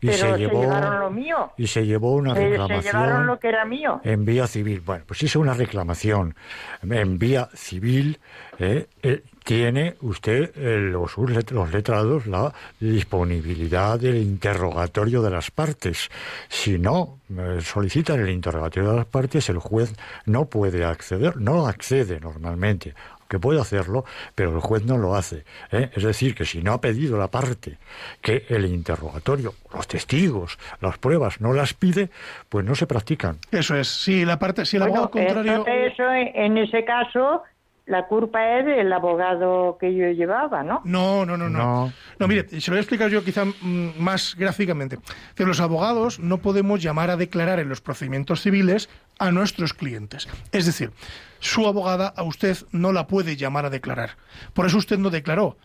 y 0.00 0.06
pero 0.06 0.18
se, 0.18 0.38
llevó, 0.38 0.60
llevaron 0.60 1.00
lo 1.00 1.10
mío. 1.10 1.52
Y 1.56 1.66
se 1.66 1.86
llevó 1.86 2.12
una 2.12 2.34
reclamación. 2.34 2.82
Se 2.82 2.92
llevaron 2.92 3.26
lo 3.26 3.38
que 3.38 3.48
era 3.48 3.64
mío. 3.64 4.00
En 4.04 4.26
vía 4.26 4.46
civil. 4.46 4.82
Bueno, 4.84 5.04
pues 5.06 5.22
hizo 5.22 5.40
una 5.40 5.54
reclamación 5.54 6.34
en 6.82 7.18
vía 7.18 7.48
civil. 7.54 8.18
Eh, 8.58 8.86
eh, 9.02 9.22
tiene 9.42 9.96
usted, 10.02 10.52
eh, 10.54 10.76
los, 10.78 11.16
los 11.16 11.72
letrados, 11.72 12.26
la 12.26 12.52
disponibilidad 12.78 13.98
del 13.98 14.18
interrogatorio 14.18 15.22
de 15.22 15.30
las 15.30 15.50
partes. 15.50 16.10
Si 16.48 16.78
no 16.78 17.18
eh, 17.36 17.58
solicitan 17.62 18.20
el 18.20 18.28
interrogatorio 18.28 18.90
de 18.90 18.96
las 18.98 19.06
partes, 19.06 19.48
el 19.48 19.58
juez 19.58 19.94
no 20.26 20.44
puede 20.44 20.84
acceder, 20.84 21.38
no 21.38 21.66
accede 21.66 22.20
normalmente 22.20 22.94
que 23.30 23.38
puede 23.38 23.60
hacerlo, 23.60 24.04
pero 24.34 24.52
el 24.52 24.60
juez 24.60 24.84
no 24.84 24.98
lo 24.98 25.14
hace. 25.14 25.44
¿eh? 25.70 25.88
Es 25.94 26.02
decir, 26.02 26.34
que 26.34 26.44
si 26.44 26.62
no 26.62 26.72
ha 26.72 26.80
pedido 26.80 27.16
la 27.16 27.28
parte 27.28 27.78
que 28.20 28.44
el 28.48 28.66
interrogatorio, 28.66 29.54
los 29.72 29.86
testigos, 29.86 30.58
las 30.80 30.98
pruebas 30.98 31.40
no 31.40 31.52
las 31.52 31.72
pide, 31.72 32.10
pues 32.48 32.66
no 32.66 32.74
se 32.74 32.88
practican. 32.88 33.38
Eso 33.52 33.76
es. 33.76 33.86
Si 33.86 34.24
la 34.24 34.38
parte, 34.40 34.66
si 34.66 34.76
el 34.76 34.82
bueno, 34.82 35.04
abogado 35.04 35.10
contrario. 35.12 35.64
Eso, 35.66 36.12
en 36.12 36.58
ese 36.58 36.84
caso, 36.84 37.44
la 37.86 38.06
culpa 38.06 38.58
es 38.58 38.66
del 38.66 38.92
abogado 38.92 39.76
que 39.80 39.94
yo 39.94 40.10
llevaba, 40.10 40.62
¿no? 40.62 40.80
No, 40.84 41.26
no, 41.26 41.36
no, 41.36 41.48
no. 41.48 41.92
No, 42.18 42.28
mire, 42.28 42.48
se 42.48 42.70
lo 42.70 42.74
voy 42.74 42.78
a 42.78 42.80
explicar 42.82 43.10
yo 43.10 43.24
quizá 43.24 43.44
mm, 43.44 43.98
más 43.98 44.36
gráficamente. 44.36 44.98
Que 45.34 45.44
los 45.44 45.60
abogados 45.60 46.20
no 46.20 46.38
podemos 46.38 46.82
llamar 46.82 47.10
a 47.10 47.16
declarar 47.16 47.58
en 47.58 47.68
los 47.68 47.80
procedimientos 47.80 48.42
civiles 48.42 48.88
a 49.18 49.32
nuestros 49.32 49.74
clientes. 49.74 50.28
Es 50.52 50.66
decir, 50.66 50.92
su 51.40 51.66
abogada 51.66 52.08
a 52.08 52.22
usted 52.22 52.56
no 52.70 52.92
la 52.92 53.06
puede 53.06 53.36
llamar 53.36 53.64
a 53.64 53.70
declarar. 53.70 54.10
Por 54.54 54.66
eso 54.66 54.78
usted 54.78 54.98
no 54.98 55.10
declaró. 55.10 55.56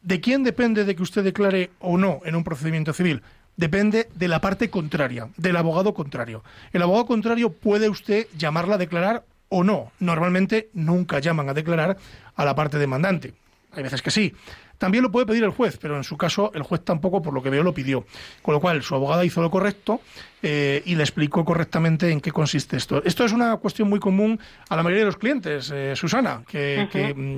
¿De 0.00 0.20
quién 0.20 0.44
depende 0.44 0.84
de 0.84 0.96
que 0.96 1.02
usted 1.02 1.24
declare 1.24 1.70
o 1.80 1.98
no 1.98 2.20
en 2.24 2.34
un 2.36 2.44
procedimiento 2.44 2.92
civil? 2.92 3.22
Depende 3.56 4.08
de 4.14 4.28
la 4.28 4.40
parte 4.40 4.70
contraria, 4.70 5.28
del 5.36 5.56
abogado 5.56 5.92
contrario. 5.92 6.44
El 6.72 6.82
abogado 6.82 7.06
contrario 7.06 7.50
puede 7.52 7.88
usted 7.88 8.28
llamarla 8.36 8.76
a 8.76 8.78
declarar 8.78 9.24
o 9.48 9.64
no. 9.64 9.92
Normalmente 9.98 10.70
nunca 10.72 11.18
llaman 11.18 11.48
a 11.48 11.54
declarar 11.54 11.96
a 12.34 12.44
la 12.44 12.54
parte 12.54 12.78
demandante. 12.78 13.34
Hay 13.72 13.82
veces 13.82 14.02
que 14.02 14.10
sí. 14.10 14.34
También 14.78 15.02
lo 15.02 15.10
puede 15.10 15.26
pedir 15.26 15.42
el 15.42 15.50
juez, 15.50 15.76
pero 15.80 15.96
en 15.96 16.04
su 16.04 16.16
caso 16.16 16.52
el 16.54 16.62
juez 16.62 16.84
tampoco, 16.84 17.20
por 17.20 17.34
lo 17.34 17.42
que 17.42 17.50
veo, 17.50 17.64
lo 17.64 17.74
pidió. 17.74 18.06
Con 18.42 18.54
lo 18.54 18.60
cual, 18.60 18.82
su 18.82 18.94
abogada 18.94 19.24
hizo 19.24 19.42
lo 19.42 19.50
correcto 19.50 20.00
eh, 20.42 20.82
y 20.84 20.94
le 20.94 21.02
explicó 21.02 21.44
correctamente 21.44 22.10
en 22.10 22.20
qué 22.20 22.30
consiste 22.30 22.76
esto. 22.76 23.02
Esto 23.04 23.24
es 23.24 23.32
una 23.32 23.56
cuestión 23.56 23.88
muy 23.88 23.98
común 23.98 24.38
a 24.68 24.76
la 24.76 24.82
mayoría 24.82 25.04
de 25.04 25.06
los 25.06 25.16
clientes, 25.16 25.70
eh, 25.74 25.96
Susana, 25.96 26.42
que, 26.48 26.88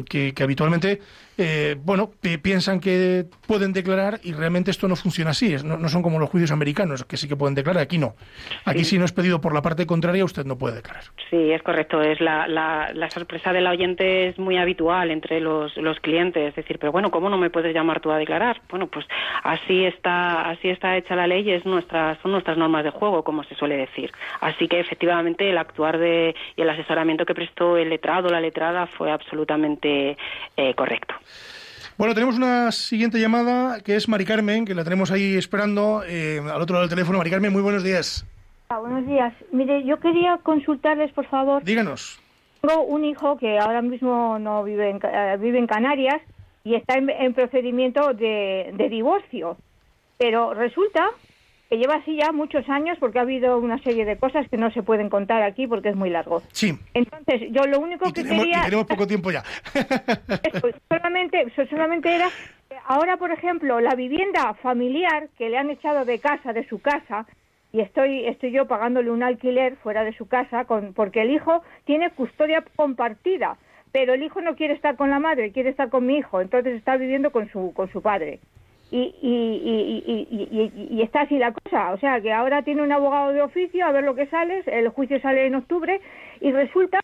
que, 0.09 0.43
habitualmente 0.43 1.01
eh, 1.39 1.77
bueno, 1.83 2.11
piensan 2.43 2.81
que 2.81 3.25
pueden 3.47 3.73
declarar 3.73 4.21
y 4.23 4.33
realmente 4.33 4.71
esto 4.71 4.89
no 4.89 4.97
funciona 4.97 5.31
así. 5.31 5.57
No, 5.65 5.89
son 5.89 6.03
como 6.03 6.19
los 6.19 6.29
juicios 6.29 6.51
americanos, 6.51 7.05
que 7.05 7.17
sí 7.17 7.29
que 7.29 7.37
pueden 7.37 7.55
declarar, 7.55 7.83
aquí 7.83 7.97
no. 7.97 8.15
Aquí 8.67 8.85
si 8.85 8.99
no 8.99 9.07
es 9.07 9.13
pedido 9.13 9.41
por 9.41 9.55
la 9.55 9.63
parte 9.63 9.87
contraria, 9.87 10.23
usted 10.23 10.45
no 10.45 10.59
puede 10.59 10.77
declarar. 10.77 11.05
Sí, 11.31 11.51
es 11.51 11.63
correcto. 11.63 12.03
Es 12.03 12.21
la, 12.21 12.47
la, 12.47 12.91
la 12.93 13.09
sorpresa 13.09 13.55
del 13.55 13.67
oyente 13.67 14.29
es 14.29 14.39
muy 14.39 14.59
habitual 14.59 15.11
entre 15.11 15.41
los, 15.41 15.75
los 15.79 15.99
clientes. 16.01 16.51
Es 16.51 16.57
decir, 16.57 16.79
pero 16.79 16.93
bueno, 16.93 17.11
¿cómo 17.11 17.31
no 17.31 17.39
me 17.39 17.49
puedes 17.49 17.75
llamar 17.75 18.01
tú 18.01 18.11
a 18.11 18.19
declarar? 18.19 18.61
Bueno, 18.69 18.89
pues 18.89 19.07
así 19.43 19.87
está, 19.87 20.51
así 20.51 20.69
está 20.69 20.99
hecha 20.99 21.17
la 21.17 21.27
ley 21.27 21.51
es 21.51 21.65
nuestra, 21.65 22.19
son 22.23 22.33
nuestras 22.33 22.59
normas 22.59 22.85
de 22.85 22.90
juego, 22.91 23.23
como 23.23 23.45
se 23.45 23.55
suele 23.55 23.77
decir. 23.77 24.13
Así 24.41 24.69
que 24.69 24.81
efectivamente 24.81 25.49
el 25.49 25.59
actuar 25.59 25.99
de, 25.99 26.35
y 26.57 26.63
el 26.63 26.71
asesoramiento 26.71 27.25
que 27.25 27.35
prestó 27.35 27.77
el 27.77 27.91
letrado 27.91 28.29
la 28.29 28.41
letrada 28.41 28.87
fue 28.87 29.11
absolutamente 29.11 30.17
eh, 30.57 30.75
correcto. 30.75 31.15
Bueno, 31.97 32.15
tenemos 32.15 32.37
una 32.37 32.73
siguiente 32.73 33.21
llamada 33.21 33.81
que 33.81 33.95
es 33.95 34.09
Mari 34.09 34.25
Carmen, 34.25 34.65
que 34.65 34.75
la 34.75 34.85
tenemos 34.85 35.11
ahí 35.11 35.37
esperando 35.37 36.03
eh, 36.07 36.41
al 36.41 36.63
otro 36.63 36.75
lado 36.75 36.87
del 36.87 36.91
teléfono. 36.91 37.19
Mari 37.19 37.31
Carmen, 37.31 37.53
muy 37.53 37.63
buenos 37.63 37.85
días. 37.85 38.25
Ah, 38.71 38.79
buenos 38.79 39.07
días. 39.07 39.35
Mire, 39.53 39.85
yo 39.85 39.99
quería 39.99 40.39
consultarles, 40.43 41.13
por 41.13 41.27
favor. 41.27 41.63
Díganos. 41.63 42.21
Tengo 42.61 42.83
un 42.85 43.05
hijo 43.05 43.37
que 43.37 43.59
ahora 43.59 43.83
mismo 43.83 44.39
no 44.39 44.65
vive 44.65 44.91
en, 44.91 45.01
eh, 45.03 45.37
vive 45.39 45.59
en 45.59 45.67
Canarias 45.67 46.23
y 46.65 46.75
está 46.75 46.95
en, 46.95 47.35
procedimiento 47.35 48.15
de, 48.15 48.73
de 48.75 48.89
divorcio. 48.89 49.57
Pero 50.19 50.55
resulta 50.55 51.11
que 51.71 51.79
lleva 51.79 51.95
así 51.95 52.17
ya 52.17 52.33
muchos 52.33 52.69
años 52.69 52.99
porque 52.99 53.21
ha 53.21 53.23
habido 53.23 53.57
una 53.57 53.81
serie 53.85 54.05
de 54.05 54.17
cosas 54.19 54.47
que 54.49 54.57
no 54.57 54.73
se 54.73 54.83
pueden 54.83 55.09
contar 55.09 55.45
aquí 55.45 55.69
porque 55.69 55.91
es 55.91 55.97
muy 55.97 56.11
largo. 56.11 56.43
Sí. 56.51 56.77
Entonces, 56.95 57.43
yo 57.53 57.65
lo 57.69 57.79
único 57.79 58.13
que 58.13 58.25
quería... 58.25 58.59
Y 58.59 58.65
tenemos 58.65 58.87
poco 58.87 59.07
tiempo 59.07 59.31
ya. 59.31 59.45
solamente, 60.89 61.47
solamente 61.71 62.13
era... 62.13 62.29
Ahora, 62.87 63.19
por 63.19 63.31
ejemplo, 63.31 63.79
la 63.79 63.95
vivienda 63.95 64.55
familiar 64.55 65.29
que 65.39 65.49
le 65.49 65.59
han 65.59 65.71
echado 65.71 66.05
de 66.05 66.19
casa, 66.19 66.53
de 66.53 66.67
su 66.69 66.81
casa, 66.81 67.27
y 67.73 67.81
estoy, 67.81 68.27
estoy 68.27 68.51
yo 68.51 68.67
pagándole 68.67 69.13
un 69.13 69.23
alquiler 69.23 69.77
fuera 69.77 70.03
de 70.03 70.13
su 70.17 70.27
casa 70.27 70.65
con, 70.65 70.93
porque 70.93 71.23
el 71.23 71.31
hijo 71.31 71.63
tiene 71.85 72.11
custodia 72.11 72.65
compartida, 72.75 73.59
pero 73.93 74.15
el 74.15 74.25
hijo 74.25 74.41
no 74.41 74.57
quiere 74.57 74.75
estar 74.75 74.97
con 74.97 75.11
la 75.11 75.21
madre, 75.21 75.53
quiere 75.53 75.71
estar 75.71 75.89
con 75.89 76.05
mi 76.05 76.17
hijo, 76.17 76.41
entonces 76.41 76.75
está 76.75 76.97
viviendo 76.97 77.31
con 77.31 77.49
su, 77.53 77.73
con 77.75 77.89
su 77.93 78.03
padre 78.03 78.41
y, 78.91 79.15
y, 79.23 80.89
y, 80.91 81.03
está 81.03 81.23
así 81.23 81.39
la 81.39 81.53
cosa. 81.53 81.93
O 81.93 81.99
sea, 81.99 82.21
que 82.21 82.33
ahora 82.33 82.63
tiene 82.63 82.83
un 82.83 82.93
abogado 82.93 83.33
de 83.33 83.43
oficio 83.43 83.87
a 83.87 83.93
ver 83.93 84.05
lo 84.05 84.15
que 84.15 84.27
sale, 84.27 84.63
el 84.67 84.89
juicio 84.89 85.21
sale 85.21 85.47
en 85.47 85.55
octubre 85.55 86.01
y 86.41 86.51
resulta 86.51 87.01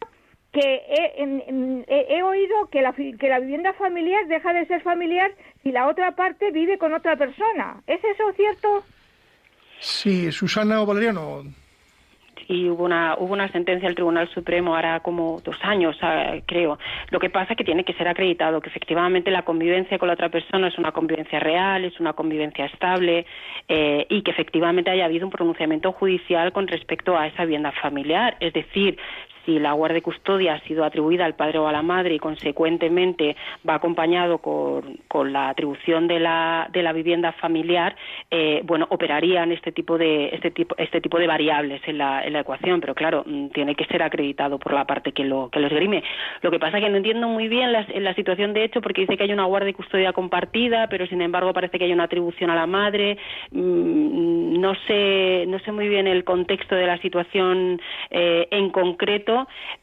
que 0.53 0.83
he, 0.89 2.17
he, 2.17 2.23
oído 2.23 2.69
que 2.71 2.83
la, 2.83 2.93
que 2.93 3.29
la 3.29 3.41
vivienda 3.41 3.73
familiar 3.75 4.27
deja 4.27 4.53
de 4.53 4.67
ser 4.67 4.83
familiar 4.83 5.31
si 5.63 5.71
la 5.71 5.87
otra 5.87 6.13
parte 6.13 6.51
vive 6.51 6.79
con 6.79 6.95
otra 6.95 7.17
persona. 7.17 7.83
¿Es 7.87 8.03
eso 8.03 8.33
cierto? 8.35 8.85
Sí, 9.79 10.33
Susana 10.33 10.81
o 10.83 10.87
Valeriano 10.87 11.43
y 12.49 12.69
hubo 12.69 12.85
una, 12.85 13.17
hubo 13.19 13.33
una 13.33 13.49
sentencia 13.49 13.89
del 13.89 13.95
Tribunal 13.95 14.29
Supremo 14.29 14.75
ahora 14.75 15.01
como 15.01 15.41
dos 15.45 15.57
años, 15.63 15.97
ah, 16.03 16.35
creo. 16.47 16.79
Lo 17.11 17.19
que 17.19 17.31
pasa 17.31 17.53
es 17.53 17.57
que 17.57 17.65
tiene 17.65 17.85
que 17.85 17.95
ser 17.95 18.09
acreditado 18.09 18.61
que 18.61 18.69
efectivamente 18.69 19.31
la 19.31 19.43
convivencia 19.43 19.99
con 19.99 20.09
la 20.09 20.15
otra 20.15 20.29
persona 20.29 20.69
es 20.69 20.79
una 20.79 20.93
convivencia 20.93 21.41
real, 21.41 21.85
es 21.85 21.99
una 22.01 22.13
convivencia 22.13 22.67
estable 22.67 23.27
eh, 23.69 24.07
y 24.09 24.23
que 24.23 24.31
efectivamente 24.31 24.91
haya 24.91 25.05
habido 25.05 25.27
un 25.27 25.33
pronunciamiento 25.33 25.93
judicial 25.93 26.53
con 26.53 26.69
respecto 26.69 27.17
a 27.17 27.27
esa 27.27 27.45
vivienda 27.45 27.73
familiar. 27.73 28.37
Es 28.41 28.53
decir, 28.53 28.99
si 29.47 29.59
la 29.59 29.73
guardia 29.73 29.97
de 29.97 30.03
custodia 30.03 30.55
ha 30.55 30.61
sido 30.61 30.85
atribuida 30.85 31.25
al 31.25 31.35
padre 31.35 31.59
o 31.59 31.69
a 31.69 31.73
la 31.73 31.83
madre 31.83 32.15
y 32.17 32.19
consecuentemente 32.19 33.37
va 33.67 33.77
acompañado 33.77 34.39
con, 34.39 35.33
la 35.33 35.49
atribución 35.49 36.09
de 36.09 36.21
la, 36.21 36.69
de 36.73 36.83
la 36.83 36.93
vivienda 36.93 37.33
familiar, 37.33 37.97
eh, 38.31 38.61
bueno, 38.65 38.87
operarían 38.91 39.51
este 39.51 39.73
tipo 39.73 39.97
de 39.97 40.29
este 40.29 40.51
tipo 40.51 40.75
este 40.77 41.01
tipo 41.01 41.19
de 41.19 41.27
variables 41.27 41.81
en 41.87 41.97
la, 41.99 42.23
en 42.23 42.35
la 42.35 42.41
ecuación, 42.41 42.81
pero 42.81 42.95
claro, 42.95 43.25
mm, 43.25 43.49
tiene 43.49 43.75
que 43.75 43.87
ser 43.87 44.03
acreditado 44.03 44.59
por 44.59 44.75
la 44.75 44.85
parte 44.85 45.13
que 45.13 45.25
lo 45.25 45.49
que 45.49 45.61
lo 45.61 45.69
esgrime. 45.69 46.03
Lo 46.43 46.51
que 46.51 46.59
pasa 46.59 46.77
es 46.77 46.85
que 46.85 46.91
no 46.91 46.99
entiendo 46.99 47.29
muy 47.29 47.49
bien 47.49 47.73
la, 47.73 47.87
la 47.95 48.15
situación 48.15 48.53
de 48.53 48.65
hecho 48.65 48.83
porque 48.83 49.03
dice 49.03 49.17
que 49.17 49.23
hay 49.23 49.33
una 49.33 49.45
guardia 49.45 49.69
de 49.69 49.75
custodia 49.75 50.13
compartida, 50.13 50.89
pero 50.89 51.07
sin 51.07 51.23
embargo 51.23 51.55
parece 51.55 51.79
que 51.79 51.85
hay 51.85 51.93
una 51.93 52.05
atribución 52.05 52.51
a 52.51 52.55
la 52.55 52.67
madre. 52.67 53.17
Mm, 53.53 54.61
no 54.61 54.75
sé 54.87 55.45
no 55.49 55.59
sé 55.61 55.73
muy 55.73 55.89
bien 55.89 56.07
el 56.07 56.25
contexto 56.25 56.75
de 56.75 56.87
la 56.87 56.99
situación 56.99 57.81
eh, 58.11 58.49
en 58.51 58.71
concreto 58.71 59.36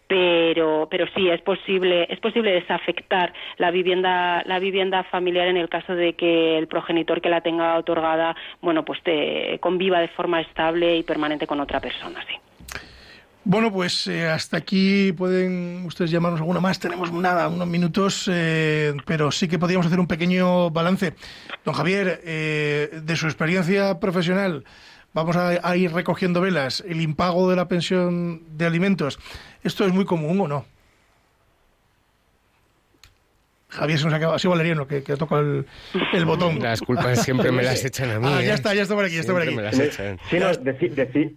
pero 0.07 0.87
pero 0.89 1.05
sí 1.15 1.29
es 1.29 1.41
posible 1.41 2.07
es 2.09 2.19
posible 2.19 2.51
desafectar 2.51 3.33
la 3.57 3.71
vivienda 3.71 4.43
la 4.45 4.59
vivienda 4.59 5.03
familiar 5.03 5.47
en 5.47 5.57
el 5.57 5.69
caso 5.69 5.95
de 5.95 6.13
que 6.13 6.57
el 6.57 6.67
progenitor 6.67 7.21
que 7.21 7.29
la 7.29 7.41
tenga 7.41 7.77
otorgada 7.77 8.35
bueno 8.61 8.83
pues 8.85 9.01
te 9.03 9.57
conviva 9.59 9.99
de 9.99 10.07
forma 10.09 10.41
estable 10.41 10.97
y 10.97 11.03
permanente 11.03 11.47
con 11.47 11.59
otra 11.59 11.79
persona 11.79 12.23
sí 12.27 12.35
bueno, 13.45 13.73
pues 13.73 14.07
eh, 14.07 14.29
hasta 14.29 14.55
aquí 14.55 15.11
pueden 15.11 15.85
ustedes 15.85 16.11
llamarnos 16.11 16.39
alguna 16.39 16.61
más. 16.61 16.79
Tenemos 16.79 17.11
nada, 17.11 17.49
unos 17.49 17.67
minutos, 17.67 18.29
eh, 18.31 18.93
pero 19.05 19.31
sí 19.31 19.49
que 19.49 19.59
podríamos 19.59 19.85
hacer 19.85 19.99
un 19.99 20.07
pequeño 20.07 20.69
balance. 20.69 21.13
Don 21.65 21.73
Javier, 21.73 22.21
eh, 22.23 23.01
de 23.03 23.15
su 23.17 23.25
experiencia 23.25 23.99
profesional, 23.99 24.63
vamos 25.13 25.35
a, 25.37 25.77
ir 25.77 25.93
recogiendo 25.93 26.41
velas, 26.41 26.83
el 26.87 27.01
impago 27.01 27.49
de 27.49 27.55
la 27.55 27.67
pensión 27.67 28.41
de 28.57 28.65
alimentos, 28.65 29.19
¿esto 29.63 29.85
es 29.85 29.93
muy 29.93 30.05
común 30.05 30.41
o 30.41 30.47
no? 30.47 30.65
Javier 33.69 33.97
se 33.97 34.05
nos 34.07 34.13
ha 34.13 34.37
sido 34.37 34.51
Valeriano 34.51 34.87
que, 34.87 35.01
que 35.01 35.15
toca 35.17 35.39
el, 35.39 35.65
el, 36.13 36.25
botón. 36.25 36.59
Las 36.59 36.79
culpas 36.79 37.23
siempre 37.23 37.51
me 37.51 37.63
las 37.63 37.83
echan 37.83 38.11
a 38.11 38.19
mí. 38.19 38.27
Ah, 38.29 38.43
ya 38.43 38.51
¿eh? 38.51 38.53
está, 38.53 38.75
ya 38.75 38.83
está 38.83 38.93
por 38.93 39.03
aquí, 39.03 39.15
ya 39.15 39.21
está 39.21 39.33
por 39.33 39.41
aquí. 39.41 39.55
Sí, 40.29 40.37
no, 40.37 40.51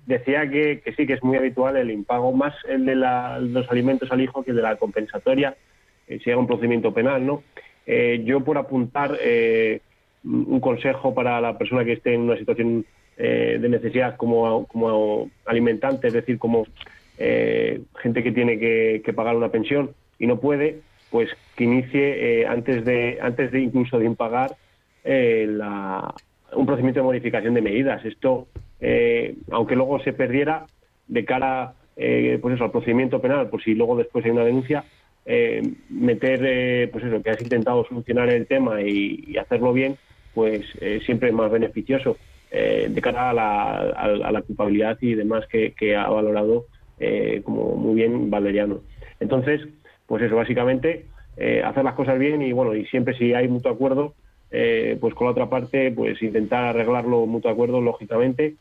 decía 0.07 0.51
que, 0.51 0.83
que, 0.85 0.93
sí, 0.93 1.07
que 1.07 1.15
es 1.15 1.23
muy 1.23 1.39
habitual 1.39 1.79
el 1.79 1.91
impago, 1.91 2.33
más 2.33 2.55
el 2.69 2.85
de 2.85 2.95
la, 2.95 3.39
los 3.39 3.71
alimentos 3.71 4.11
al 4.11 4.21
hijo 4.21 4.43
que 4.43 4.51
el 4.51 4.57
de 4.57 4.63
la 4.63 4.77
compensatoria, 4.77 5.57
eh, 6.09 6.21
si 6.23 6.29
hay 6.29 6.37
un 6.37 6.47
procedimiento 6.47 6.93
penal, 6.93 7.25
¿no? 7.25 7.43
Eh, 7.87 8.23
yo, 8.27 8.41
por 8.41 8.59
apuntar 8.59 9.17
eh, 9.19 9.81
un 10.23 10.61
consejo 10.61 11.15
para 11.15 11.41
la 11.41 11.57
persona 11.57 11.87
que 11.87 11.95
esté 11.95 12.13
en 12.13 12.23
una 12.23 12.37
situación 12.37 12.85
eh, 13.19 13.57
de 13.59 13.71
necesidad 13.71 14.17
como, 14.19 14.67
como 14.67 15.31
alimentante, 15.47 16.09
es 16.09 16.13
decir, 16.13 16.39
como 16.39 16.67
eh, 17.17 17.81
gente 18.03 18.23
que 18.23 18.31
tiene 18.31 18.59
que, 18.59 19.13
pagar 19.17 19.37
una 19.37 19.49
pensión 19.49 19.93
y 20.19 20.27
no 20.27 20.39
puede, 20.39 20.81
pues 21.11 21.31
que 21.57 21.65
inicie 21.65 22.43
eh, 22.43 22.47
antes 22.47 22.85
de 22.85 23.19
antes 23.23 23.53
de 23.53 23.61
incluso 23.61 23.99
de 23.99 24.05
impagar 24.05 24.57
un 25.07 26.67
procedimiento 26.67 27.01
de 27.01 27.05
modificación 27.05 27.55
de 27.55 27.63
medidas. 27.63 28.05
Esto, 28.05 28.49
aunque 29.51 29.77
luego 29.77 29.99
se 30.03 30.13
perdiera 30.13 30.67
de 31.07 31.25
cara 31.25 31.73
pues 31.95 32.55
eso, 32.55 32.65
al 32.65 32.71
procedimiento 32.71 33.23
penal, 33.23 33.49
por 33.49 33.63
si 33.63 33.75
luego 33.75 33.97
después 33.97 34.27
hay 34.27 34.33
una 34.33 34.45
denuncia, 34.45 34.85
meter, 35.89 36.91
pues 36.91 37.05
eso, 37.05 37.23
que 37.23 37.31
has 37.31 37.41
intentado 37.41 37.87
solucionar 37.87 38.29
el 38.29 38.47
tema 38.47 38.83
y, 38.83 39.37
hacerlo 39.39 39.73
bien, 39.73 39.97
pues 40.35 40.67
siempre 41.07 41.29
es 41.29 41.35
más 41.35 41.51
beneficioso. 41.51 42.19
Eh, 42.53 42.87
de 42.89 43.01
cara 43.01 43.31
a 43.31 43.35
la, 43.35 44.43
culpabilidad 44.43 44.97
y 45.01 45.15
demás 45.15 45.45
que, 45.49 45.97
ha 45.97 46.09
valorado 46.09 46.67
eh, 46.99 47.43
como 47.45 47.75
muy 47.75 47.97
bien 47.97 48.31
Valeriano. 48.31 48.81
Entonces, 49.19 49.63
pues 50.07 50.23
eso, 50.23 50.37
básicamente, 50.37 51.07
eh, 51.37 51.63
hacer 51.65 51.83
las 51.83 51.95
cosas 51.95 52.19
bien 52.19 52.43
y 52.43 52.53
bueno, 52.53 52.75
y 52.75 52.87
siempre 52.87 53.17
si 53.19 53.35
hay 53.35 53.49
mutuo 53.49 53.73
acuerdo, 53.73 54.15
pues 55.01 55.15
con 55.15 55.27
la 55.27 55.33
otra 55.33 55.51
parte, 55.51 55.91
pues 55.91 56.23
intentar 56.23 56.65
arreglarlo 56.65 57.27
mutuo 57.27 57.51
acuerdo, 57.51 57.81
lógicamente, 57.81 58.55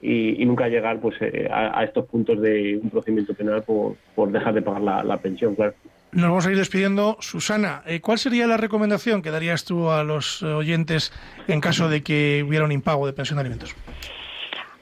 y, 0.00 0.44
nunca 0.46 0.68
llegar 0.68 1.00
pues 1.00 1.16
a, 1.50 1.84
estos 1.84 2.06
puntos 2.06 2.40
de 2.40 2.78
un 2.82 2.90
procedimiento 2.90 3.34
penal 3.34 3.62
por 3.64 4.32
dejar 4.32 4.54
de 4.54 4.62
pagar 4.62 5.04
la 5.04 5.16
pensión, 5.18 5.54
claro. 5.56 5.74
Nos 6.12 6.28
vamos 6.28 6.46
a 6.46 6.50
ir 6.50 6.58
despidiendo. 6.58 7.16
Susana, 7.20 7.82
eh, 7.86 8.02
¿cuál 8.02 8.18
sería 8.18 8.46
la 8.46 8.58
recomendación 8.58 9.22
que 9.22 9.30
darías 9.30 9.64
tú 9.64 9.90
a 9.90 10.04
los 10.04 10.42
oyentes 10.42 11.10
en 11.48 11.60
caso 11.62 11.88
de 11.88 12.02
que 12.02 12.44
hubiera 12.46 12.66
un 12.66 12.72
impago 12.72 13.06
de 13.06 13.14
pensión 13.14 13.38
de 13.38 13.40
alimentos? 13.40 13.74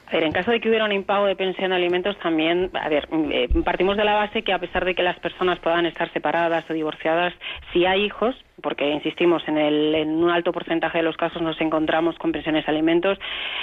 A 0.09 0.15
ver, 0.15 0.25
en 0.25 0.33
caso 0.33 0.51
de 0.51 0.61
que 0.61 0.69
hubiera 0.69 0.85
un 0.85 0.91
impago 0.91 1.27
de 1.27 1.37
pensión 1.37 1.71
de 1.71 1.77
alimentos, 1.77 2.19
también, 2.19 2.69
a 2.75 2.89
ver, 2.89 3.09
eh, 3.31 3.49
partimos 3.65 3.97
de 3.97 4.05
la 4.05 4.15
base 4.15 4.43
que 4.43 4.53
a 4.53 4.59
pesar 4.59 4.85
de 4.85 4.97
que 4.97 5.05
las 5.05 5.21
personas 5.21 5.61
puedan 5.61 5.87
estar 5.87 6.13
separadas 6.13 6.69
o 6.69 6.73
divorciadas, 6.73 7.33
si 7.73 7.87
hay 7.87 8.07
hijos, 8.07 8.35
porque 8.63 8.89
insistimos 8.91 9.47
en, 9.49 9.59
el, 9.59 9.95
en 9.95 10.11
un 10.11 10.31
alto 10.31 10.53
porcentaje 10.53 10.99
de 10.99 11.05
los 11.05 11.17
casos 11.17 11.43
nos 11.43 11.61
encontramos 11.61 12.17
con 12.19 12.33
pensiones 12.33 12.69
alimentos, 12.69 13.19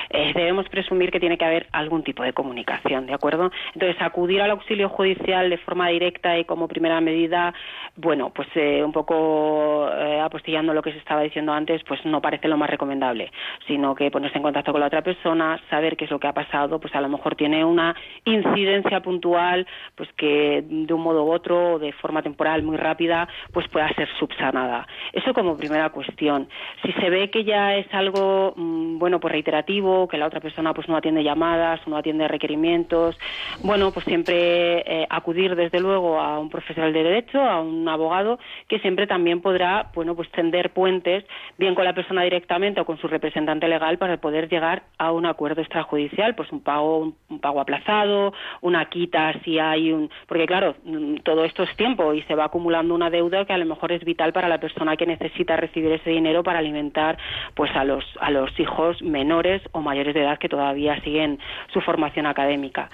eh, 0.10 0.32
debemos 0.34 0.68
presumir 0.70 1.12
que 1.12 1.20
tiene 1.20 1.38
que 1.38 1.46
haber 1.46 1.68
algún 1.72 2.04
tipo 2.04 2.24
de 2.24 2.34
comunicación, 2.34 3.06
¿de 3.06 3.14
acuerdo? 3.14 3.52
Entonces, 3.74 4.02
acudir 4.02 4.42
al 4.42 4.52
auxilio 4.52 4.90
judicial 4.90 5.50
de 5.50 5.58
forma 5.58 5.90
directa 5.90 6.38
y 6.38 6.46
como 6.46 6.68
primera 6.68 7.02
medida, 7.02 7.54
bueno, 7.96 8.32
pues 8.34 8.48
eh, 8.56 8.84
un 8.84 8.92
poco 8.92 9.90
eh, 9.92 10.20
apostillando 10.20 10.74
lo 10.74 10.82
que 10.82 10.92
se 10.92 11.00
estaba 11.00 11.22
diciendo 11.22 11.54
antes, 11.54 11.84
pues 11.84 12.04
no 12.06 12.22
parece 12.22 12.48
lo 12.48 12.58
más 12.58 12.70
recomendable, 12.70 13.32
sino 13.68 13.96
que 13.96 14.12
ponerse 14.12 14.38
en 14.38 14.44
contacto 14.44 14.72
con 14.72 14.82
la 14.82 14.88
otra 14.88 15.02
persona, 15.02 15.60
saber 15.70 15.98
qué 15.98 16.06
es 16.06 16.12
lo 16.12 16.20
que 16.20 16.28
ha 16.28 16.34
pasado, 16.34 16.80
pues 16.80 16.94
a 16.96 17.02
lo 17.02 17.10
mejor 17.10 17.36
tiene 17.36 17.64
una 17.66 17.96
incidencia 18.26 19.02
puntual, 19.02 19.68
pues 19.96 20.10
que 20.14 20.64
de 20.68 20.94
un 20.94 21.02
modo 21.02 21.24
u 21.24 21.32
otro, 21.32 21.80
de 21.80 21.92
forma 21.94 22.22
temporal 22.22 22.64
muy 22.64 22.78
rápida, 22.78 23.28
pues 23.52 23.68
pueda 23.68 23.90
ser 23.94 24.08
subsanada. 24.20 24.87
Eso 25.14 25.34
como 25.34 25.58
primera 25.58 25.90
cuestión. 25.90 26.48
Si 26.84 26.92
se 26.94 27.10
ve 27.10 27.30
que 27.30 27.44
ya 27.44 27.76
es 27.76 27.88
algo, 27.94 28.54
mm, 28.56 29.00
bueno, 29.00 29.20
pues 29.20 29.32
reiterativo, 29.32 30.08
que 30.08 30.18
la 30.18 30.28
otra 30.28 30.40
persona 30.40 30.74
pues 30.74 30.88
no 30.88 30.98
atiende 30.98 31.24
llamadas, 31.24 31.86
no 31.88 31.98
atiende 31.98 32.28
requerimientos, 32.28 33.18
bueno, 33.64 33.92
pues 33.92 34.06
siempre 34.06 34.80
eh, 34.80 35.08
acudir 35.10 35.56
desde 35.56 35.80
luego 35.80 36.20
a 36.20 36.40
un 36.40 36.50
profesional 36.50 36.94
de 36.94 37.04
derecho, 37.04 37.42
a 37.42 37.62
un 37.62 37.88
abogado, 37.88 38.40
que 38.68 38.80
siempre 38.80 39.08
también 39.08 39.42
podrá, 39.42 39.92
bueno, 39.94 40.16
pues 40.16 40.30
tender 40.32 40.72
puentes, 40.72 41.26
bien 41.58 41.76
con 41.76 41.86
la 41.86 41.94
persona 41.94 42.24
directamente 42.24 42.82
o 42.82 42.86
con 42.86 42.98
su 42.98 43.08
representante 43.08 43.68
legal 43.68 43.98
para 43.98 44.18
poder 44.18 44.50
llegar 44.50 44.84
a 44.98 45.12
un 45.12 45.26
acuerdo 45.26 45.62
extrajudicial, 45.62 46.36
pues 46.36 46.52
un 46.52 46.62
pago, 46.62 47.14
un 47.30 47.40
pago 47.40 47.62
aplazado, 47.62 48.34
una 48.62 48.86
quita 48.86 49.34
si 49.44 49.60
hay 49.60 49.92
un, 49.92 50.10
porque 50.28 50.46
claro, 50.46 50.76
mm, 50.84 51.18
todo 51.18 51.44
esto 51.44 51.64
es 51.64 51.76
tiempo 51.76 52.14
y 52.14 52.22
se 52.24 52.36
va 52.36 52.46
acumulando 52.46 52.94
una 52.96 53.10
deuda 53.10 53.46
que 53.46 53.54
a 53.54 53.58
lo 53.58 53.66
mejor 53.66 53.92
es 53.92 54.04
vital 54.04 54.34
para 54.34 54.50
la 54.50 54.60
persona 54.60 54.77
persona 54.78 54.96
que 54.96 55.08
necesita 55.08 55.56
recibir 55.56 55.92
ese 55.92 56.12
dinero 56.12 56.44
para 56.44 56.60
alimentar 56.60 57.18
pues 57.56 57.76
a 57.76 57.84
los 57.84 58.04
a 58.20 58.30
los 58.30 58.52
hijos 58.60 59.02
menores 59.02 59.62
o 59.72 59.82
mayores 59.82 60.14
de 60.14 60.22
edad 60.22 60.38
que 60.38 60.50
todavía 60.50 61.02
siguen 61.02 61.40
su 61.74 61.82
formación 61.82 62.28
académica. 62.28 62.90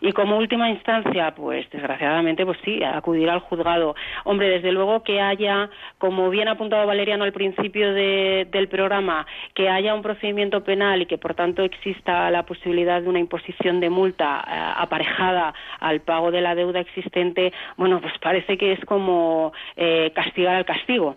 Y 0.00 0.10
como 0.12 0.36
última 0.36 0.68
instancia 0.68 1.32
pues 1.36 1.70
desgraciadamente 1.70 2.44
pues 2.44 2.58
sí 2.64 2.82
acudir 2.82 3.30
al 3.30 3.38
juzgado. 3.38 3.94
Hombre 4.24 4.48
desde 4.48 4.72
luego 4.72 5.04
que 5.04 5.20
haya 5.20 5.70
como 5.98 6.28
bien 6.28 6.48
ha 6.48 6.52
apuntado 6.52 6.86
Valeriano 6.86 7.22
al 7.22 7.32
principio 7.32 7.94
del 7.94 8.68
programa 8.68 9.24
que 9.54 9.68
haya 9.68 9.94
un 9.94 10.02
procedimiento 10.02 10.64
penal 10.64 11.02
y 11.02 11.06
que 11.06 11.18
por 11.18 11.34
tanto 11.34 11.62
exista 11.62 12.30
la 12.32 12.42
posibilidad 12.44 13.00
de 13.00 13.08
una 13.08 13.20
imposición 13.20 13.78
de 13.78 13.90
multa 13.90 14.44
eh, 14.44 14.72
aparejada 14.76 15.54
al 15.78 16.00
pago 16.00 16.32
de 16.32 16.40
la 16.40 16.56
deuda 16.56 16.80
existente 16.80 17.52
bueno 17.76 18.00
pues 18.00 18.14
parece 18.18 18.58
que 18.58 18.72
es 18.72 18.84
como 18.84 19.52
eh, 19.76 20.10
castigar 20.14 20.56
al 20.56 20.64
castigo 20.64 21.16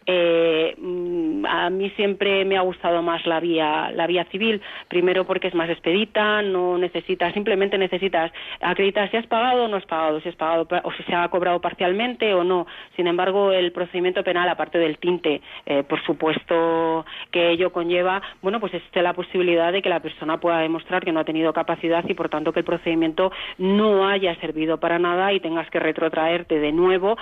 eh, 0.13 0.75
mm, 0.77 1.45
a 1.45 1.69
mí 1.69 1.89
siempre 1.91 2.43
me 2.45 2.57
ha 2.57 2.61
gustado 2.61 3.01
más 3.01 3.25
la 3.25 3.39
vía, 3.39 3.91
la 3.93 4.07
vía 4.07 4.25
civil, 4.25 4.61
primero 4.87 5.25
porque 5.25 5.47
es 5.47 5.53
más 5.53 5.69
expedita, 5.69 6.41
no 6.41 6.77
necesitas, 6.77 7.33
simplemente 7.33 7.77
necesitas 7.77 8.31
acreditar 8.59 9.09
si 9.09 9.17
has 9.17 9.27
pagado 9.27 9.65
o 9.65 9.67
no 9.67 9.77
has 9.77 9.85
pagado, 9.85 10.19
si 10.21 10.29
has 10.29 10.35
pagado 10.35 10.67
o 10.83 10.91
si 10.93 11.03
se 11.03 11.15
ha 11.15 11.27
cobrado 11.29 11.61
parcialmente 11.61 12.33
o 12.33 12.43
no. 12.43 12.67
Sin 12.95 13.07
embargo, 13.07 13.51
el 13.51 13.71
procedimiento 13.71 14.23
penal, 14.23 14.49
aparte 14.49 14.77
del 14.77 14.97
tinte, 14.97 15.41
eh, 15.65 15.83
por 15.83 16.03
supuesto 16.03 17.05
que 17.31 17.51
ello 17.51 17.71
conlleva, 17.71 18.21
bueno, 18.41 18.59
pues 18.59 18.73
existe 18.73 19.01
la 19.01 19.13
posibilidad 19.13 19.71
de 19.71 19.81
que 19.81 19.89
la 19.89 20.01
persona 20.01 20.39
pueda 20.39 20.59
demostrar 20.59 21.05
que 21.05 21.11
no 21.11 21.21
ha 21.21 21.25
tenido 21.25 21.53
capacidad 21.53 22.03
y 22.07 22.13
por 22.13 22.29
tanto 22.29 22.51
que 22.51 22.59
el 22.59 22.65
procedimiento 22.65 23.31
no 23.57 24.07
haya 24.07 24.35
servido 24.35 24.79
para 24.79 24.99
nada 24.99 25.31
y 25.31 25.39
tengas 25.39 25.69
que 25.69 25.79
retrotraerte 25.79 26.59
de 26.59 26.71
nuevo 26.71 27.17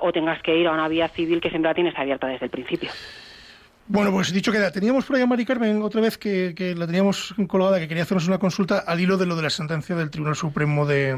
o 0.00 0.12
tengas 0.12 0.42
que 0.42 0.56
ir 0.56 0.68
a 0.68 0.72
una 0.72 0.88
vía 0.88 1.08
civil 1.08 1.40
que 1.40 1.50
siempre 1.50 1.74
tienes 1.74 1.98
abierta 1.98 2.19
desde 2.28 2.46
el 2.46 2.50
principio. 2.50 2.90
Bueno, 3.92 4.12
pues 4.12 4.32
dicho 4.32 4.52
que 4.52 4.58
teníamos 4.72 5.04
por 5.04 5.16
ahí 5.16 5.22
a 5.22 5.26
Mari 5.26 5.44
Carmen 5.44 5.82
otra 5.82 6.00
vez 6.00 6.16
que, 6.16 6.54
la 6.76 6.86
teníamos 6.86 7.34
colgada, 7.48 7.80
que 7.80 7.88
quería 7.88 8.04
hacernos 8.04 8.28
una 8.28 8.38
consulta 8.38 8.84
al 8.86 9.00
hilo 9.00 9.16
de 9.16 9.26
lo 9.26 9.34
de 9.34 9.42
la 9.42 9.50
sentencia 9.50 9.96
del 9.96 10.10
Tribunal 10.10 10.36
Supremo 10.36 10.86
de, 10.86 11.16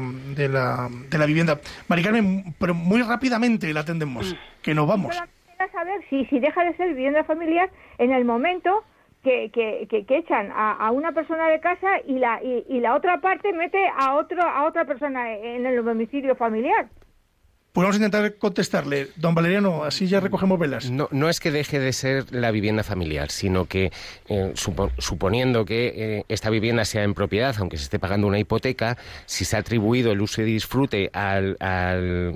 la, 0.49 0.89
de 0.89 1.17
la 1.19 1.25
Vivienda. 1.27 1.59
Mari 1.87 2.01
Carmen, 2.01 2.55
pero 2.57 2.73
muy 2.73 3.03
rápidamente 3.03 3.71
la 3.71 3.81
atendemos, 3.81 4.35
que 4.63 4.73
nos 4.73 4.87
vamos. 4.87 5.21
Quería 5.45 5.71
saber 5.71 6.01
si, 6.09 6.25
si 6.25 6.39
deja 6.39 6.63
de 6.63 6.75
ser 6.75 6.89
vivienda 6.89 7.23
familiar 7.23 7.69
en 7.99 8.11
el 8.11 8.25
momento 8.25 8.83
que, 9.23 9.51
que, 9.53 9.87
que, 9.87 10.17
echan 10.17 10.51
a, 10.55 10.89
una 10.91 11.11
persona 11.11 11.49
de 11.49 11.59
casa 11.59 12.01
y 12.07 12.17
la, 12.17 12.41
y, 12.41 12.79
la 12.79 12.95
otra 12.95 13.21
parte 13.21 13.53
mete 13.53 13.87
a, 13.95 14.15
otro, 14.15 14.41
a 14.41 14.65
otra 14.65 14.85
persona 14.85 15.31
en 15.31 15.67
el 15.67 15.85
domicilio 15.85 16.35
familiar. 16.35 16.87
Pues 17.73 17.85
vamos 17.85 17.95
a 17.95 18.05
intentar 18.05 18.35
contestarle. 18.35 19.07
Don 19.15 19.33
Valeriano, 19.33 19.83
así 19.83 20.05
ya 20.05 20.19
recogemos 20.19 20.59
velas. 20.59 20.91
No, 20.91 21.09
no 21.09 21.27
es 21.27 21.39
que 21.39 21.49
deje 21.49 21.79
de 21.79 21.91
ser 21.91 22.31
la 22.31 22.51
vivienda 22.51 22.83
familiar, 22.83 23.31
sino 23.31 23.65
que 23.65 23.91
eh, 24.29 24.53
suponiendo 24.99 25.65
que 25.65 25.93
eh, 25.95 26.25
esta 26.29 26.51
vivienda 26.51 26.85
sea 26.85 27.01
en 27.01 27.15
propiedad, 27.15 27.55
aunque 27.57 27.77
se 27.77 27.85
esté 27.85 27.97
pagando 27.97 28.27
una 28.27 28.37
hipoteca, 28.37 28.99
si 29.25 29.43
se 29.43 29.55
ha 29.55 29.59
atribuido 29.59 30.11
el 30.11 30.21
uso 30.21 30.43
y 30.43 30.45
disfrute 30.45 31.09
al, 31.13 31.57
al 31.59 32.31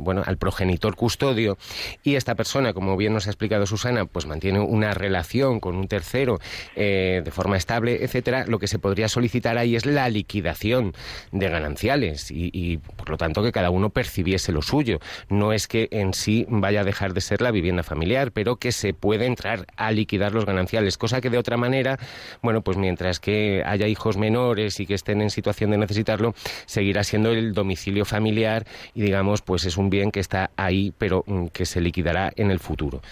bueno, 0.00 0.24
al 0.26 0.36
progenitor 0.36 0.96
custodio 0.96 1.58
y 2.02 2.16
esta 2.16 2.34
persona, 2.34 2.72
como 2.72 2.96
bien 2.96 3.12
nos 3.12 3.28
ha 3.28 3.30
explicado 3.30 3.66
Susana, 3.66 4.04
pues 4.06 4.26
mantiene 4.26 4.58
una 4.58 4.94
relación 4.94 5.60
con 5.60 5.76
un 5.76 5.86
tercero 5.86 6.40
eh, 6.74 7.22
de 7.24 7.30
forma 7.30 7.56
estable, 7.56 8.02
etcétera, 8.02 8.46
lo 8.48 8.58
que 8.58 8.66
se 8.66 8.80
podría 8.80 9.08
solicitar 9.08 9.58
ahí 9.58 9.76
es 9.76 9.86
la 9.86 10.08
liquidación 10.08 10.92
de 11.30 11.48
gananciales 11.50 12.32
y, 12.32 12.50
y 12.52 12.78
por 12.78 13.10
lo 13.10 13.16
tanto 13.16 13.44
que 13.44 13.52
cada 13.52 13.70
uno 13.70 13.90
percibiese 13.90 14.55
lo 14.56 14.62
suyo. 14.62 15.00
No 15.28 15.52
es 15.52 15.68
que 15.68 15.88
en 15.92 16.14
sí 16.14 16.46
vaya 16.48 16.80
a 16.80 16.84
dejar 16.84 17.12
de 17.12 17.20
ser 17.20 17.42
la 17.42 17.50
vivienda 17.50 17.82
familiar, 17.82 18.32
pero 18.32 18.56
que 18.56 18.72
se 18.72 18.94
puede 18.94 19.26
entrar 19.26 19.66
a 19.76 19.92
liquidar 19.92 20.32
los 20.32 20.46
gananciales, 20.46 20.96
cosa 20.96 21.20
que 21.20 21.28
de 21.28 21.36
otra 21.36 21.58
manera, 21.58 21.98
bueno, 22.42 22.62
pues 22.62 22.78
mientras 22.78 23.20
que 23.20 23.62
haya 23.66 23.86
hijos 23.86 24.16
menores 24.16 24.80
y 24.80 24.86
que 24.86 24.94
estén 24.94 25.20
en 25.20 25.28
situación 25.28 25.70
de 25.72 25.76
necesitarlo, 25.76 26.34
seguirá 26.64 27.04
siendo 27.04 27.32
el 27.32 27.52
domicilio 27.52 28.06
familiar 28.06 28.66
y 28.94 29.02
digamos, 29.02 29.42
pues 29.42 29.66
es 29.66 29.76
un 29.76 29.90
bien 29.90 30.10
que 30.10 30.20
está 30.20 30.50
ahí, 30.56 30.94
pero 30.96 31.22
mm, 31.26 31.48
que 31.48 31.66
se 31.66 31.82
liquidará 31.82 32.32
en 32.36 32.50
el 32.50 32.58
futuro. 32.58 33.02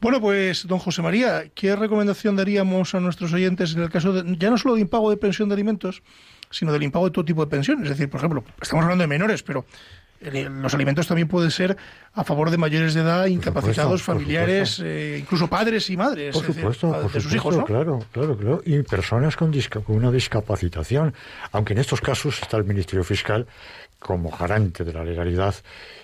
Bueno, 0.00 0.20
pues, 0.20 0.66
don 0.66 0.78
José 0.78 1.02
María, 1.02 1.50
¿qué 1.54 1.74
recomendación 1.74 2.36
daríamos 2.36 2.94
a 2.94 3.00
nuestros 3.00 3.32
oyentes 3.32 3.74
en 3.74 3.82
el 3.82 3.90
caso 3.90 4.12
de, 4.12 4.36
ya 4.38 4.50
no 4.50 4.56
solo 4.56 4.74
de 4.74 4.82
impago 4.82 5.10
de 5.10 5.16
pensión 5.16 5.48
de 5.48 5.54
alimentos, 5.54 6.02
sino 6.50 6.72
del 6.72 6.82
impago 6.82 7.06
de 7.06 7.10
todo 7.10 7.24
tipo 7.24 7.44
de 7.44 7.50
pensiones. 7.50 7.84
Es 7.84 7.90
decir, 7.90 8.08
por 8.10 8.18
ejemplo, 8.18 8.44
estamos 8.60 8.84
hablando 8.84 9.02
de 9.02 9.08
menores, 9.08 9.42
pero 9.42 9.64
los 10.20 10.74
alimentos 10.74 11.06
también 11.06 11.28
pueden 11.28 11.50
ser 11.50 11.76
a 12.14 12.24
favor 12.24 12.50
de 12.50 12.56
mayores 12.56 12.94
de 12.94 13.02
edad, 13.02 13.26
incapacitados, 13.26 14.02
familiares, 14.02 14.80
eh, 14.82 15.18
incluso 15.20 15.46
padres 15.48 15.90
y 15.90 15.96
madres 15.96 16.34
por 16.34 16.46
supuesto, 16.46 17.08
de 17.08 17.20
sus 17.20 17.34
hijos, 17.34 17.54
Claro, 17.64 18.02
claro, 18.12 18.36
claro. 18.36 18.62
Y 18.64 18.82
personas 18.82 19.36
con, 19.36 19.52
con 19.84 19.96
una 19.96 20.10
discapacitación. 20.10 21.14
Aunque 21.52 21.74
en 21.74 21.80
estos 21.80 22.00
casos 22.00 22.40
está 22.40 22.56
el 22.56 22.64
Ministerio 22.64 23.04
Fiscal 23.04 23.46
como 23.98 24.30
garante 24.30 24.84
de 24.84 24.92
la 24.92 25.04
legalidad 25.04 25.54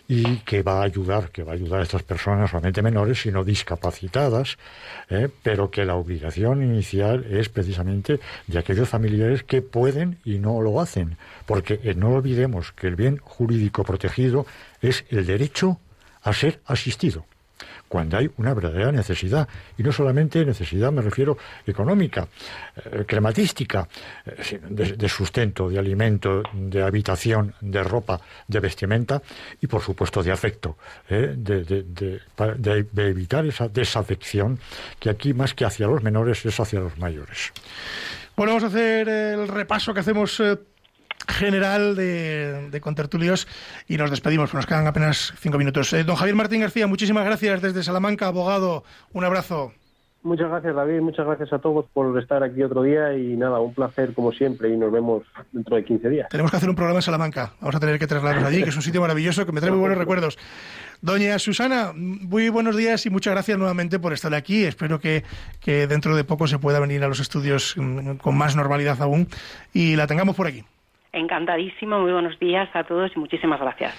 y 0.09 0.38
que 0.38 0.62
va 0.62 0.80
a 0.80 0.84
ayudar, 0.84 1.30
que 1.30 1.43
va 1.43 1.53
a 1.53 1.55
ayudar 1.55 1.80
a 1.80 1.82
estas 1.84 2.03
personas, 2.03 2.51
solamente 2.51 2.82
menores, 2.82 3.22
sino 3.22 3.45
discapacitadas, 3.45 4.59
¿eh? 5.09 5.28
pero 5.43 5.70
que 5.70 5.84
la 5.84 5.95
obligación 5.95 6.62
inicial 6.62 7.24
es 7.30 7.49
precisamente 7.49 8.20
de 8.47 8.59
aquellos 8.59 8.88
familiares 8.88 9.43
que 9.45 9.62
pueden 9.62 10.18
y 10.24 10.38
no 10.38 10.61
lo 10.61 10.80
hacen, 10.80 11.16
porque 11.47 11.80
eh, 11.82 11.95
no 11.95 12.14
olvidemos 12.14 12.72
que 12.72 12.88
el 12.88 12.97
bien 12.97 13.18
jurídico 13.18 13.84
protegido 13.84 14.47
es 14.80 15.05
el 15.11 15.24
derecho 15.24 15.78
a 16.22 16.32
ser 16.32 16.61
asistido 16.66 17.24
cuando 17.93 18.16
hay 18.16 18.30
una 18.38 18.55
verdadera 18.55 18.90
necesidad. 18.90 19.47
Y 19.76 19.82
no 19.82 19.93
solamente 19.93 20.43
necesidad, 20.47 20.90
me 20.90 21.03
refiero 21.03 21.36
económica, 21.66 22.26
eh, 22.86 23.05
crematística, 23.07 23.86
eh, 24.24 24.61
de, 24.97 25.09
sustento, 25.11 25.68
de 25.68 25.78
alimento, 25.78 26.43
de 26.55 26.82
habitación, 26.82 27.53
de 27.61 27.82
ropa, 27.84 28.18
de 28.49 28.61
vestimenta 28.61 29.20
y, 29.61 29.66
por 29.66 29.82
supuesto, 29.82 30.22
de 30.22 30.32
afecto, 30.32 30.78
eh, 31.11 31.34
de, 31.36 32.20
evitar 32.97 33.45
esa 33.45 33.68
desafección 33.68 34.59
que 34.99 35.11
aquí, 35.11 35.34
más 35.34 35.53
que 35.53 35.66
hacia 35.66 35.86
los 35.86 36.03
menores, 36.03 36.47
es 36.47 36.59
hacia 36.59 36.80
los 36.80 36.97
mayores. 36.97 37.53
Bueno, 38.34 38.53
vamos 38.53 38.64
a 38.64 38.68
hacer 38.68 39.07
el 39.07 39.49
repaso 39.49 39.93
que 39.93 40.01
hacemos 40.01 40.40
general 41.28 41.96
de, 41.96 42.70
de 42.70 42.80
contertulios 42.80 43.46
y 43.88 43.96
nos 43.96 44.10
despedimos, 44.10 44.50
pues 44.50 44.54
nos 44.54 44.66
quedan 44.66 44.86
apenas 44.86 45.34
cinco 45.38 45.58
minutos. 45.58 45.92
Eh, 45.92 46.04
don 46.04 46.16
Javier 46.16 46.36
Martín 46.36 46.60
García, 46.60 46.86
muchísimas 46.86 47.24
gracias 47.24 47.62
desde 47.62 47.82
Salamanca, 47.82 48.26
abogado. 48.26 48.84
Un 49.12 49.24
abrazo. 49.24 49.72
Muchas 50.24 50.48
gracias, 50.48 50.76
David. 50.76 51.00
Muchas 51.00 51.26
gracias 51.26 51.52
a 51.52 51.58
todos 51.58 51.86
por 51.92 52.16
estar 52.16 52.44
aquí 52.44 52.62
otro 52.62 52.84
día 52.84 53.16
y 53.16 53.36
nada, 53.36 53.58
un 53.58 53.74
placer 53.74 54.14
como 54.14 54.30
siempre 54.30 54.68
y 54.68 54.76
nos 54.76 54.92
vemos 54.92 55.24
dentro 55.50 55.74
de 55.74 55.84
15 55.84 56.08
días. 56.08 56.28
Tenemos 56.28 56.50
que 56.50 56.58
hacer 56.58 56.68
un 56.68 56.76
programa 56.76 56.98
en 56.98 57.02
Salamanca. 57.02 57.54
Vamos 57.60 57.74
a 57.74 57.80
tener 57.80 57.98
que 57.98 58.06
trasladarnos 58.06 58.44
allí, 58.44 58.62
que 58.62 58.68
es 58.68 58.76
un 58.76 58.82
sitio 58.82 59.00
maravilloso 59.00 59.44
que 59.44 59.50
me 59.50 59.60
trae 59.60 59.72
muy 59.72 59.80
buenos 59.80 59.98
recuerdos. 59.98 60.38
Doña 61.00 61.36
Susana, 61.40 61.90
muy 61.92 62.48
buenos 62.50 62.76
días 62.76 63.04
y 63.06 63.10
muchas 63.10 63.32
gracias 63.32 63.58
nuevamente 63.58 63.98
por 63.98 64.12
estar 64.12 64.32
aquí. 64.32 64.64
Espero 64.64 65.00
que, 65.00 65.24
que 65.58 65.88
dentro 65.88 66.14
de 66.14 66.22
poco 66.22 66.46
se 66.46 66.60
pueda 66.60 66.78
venir 66.78 67.02
a 67.02 67.08
los 67.08 67.18
estudios 67.18 67.74
mm, 67.76 68.12
con 68.18 68.38
más 68.38 68.54
normalidad 68.54 69.02
aún 69.02 69.26
y 69.72 69.96
la 69.96 70.06
tengamos 70.06 70.36
por 70.36 70.46
aquí. 70.46 70.62
Encantadísimo, 71.12 72.00
muy 72.00 72.12
buenos 72.12 72.38
días 72.38 72.68
a 72.74 72.84
todos 72.84 73.12
y 73.14 73.18
muchísimas 73.18 73.60
gracias. 73.60 73.94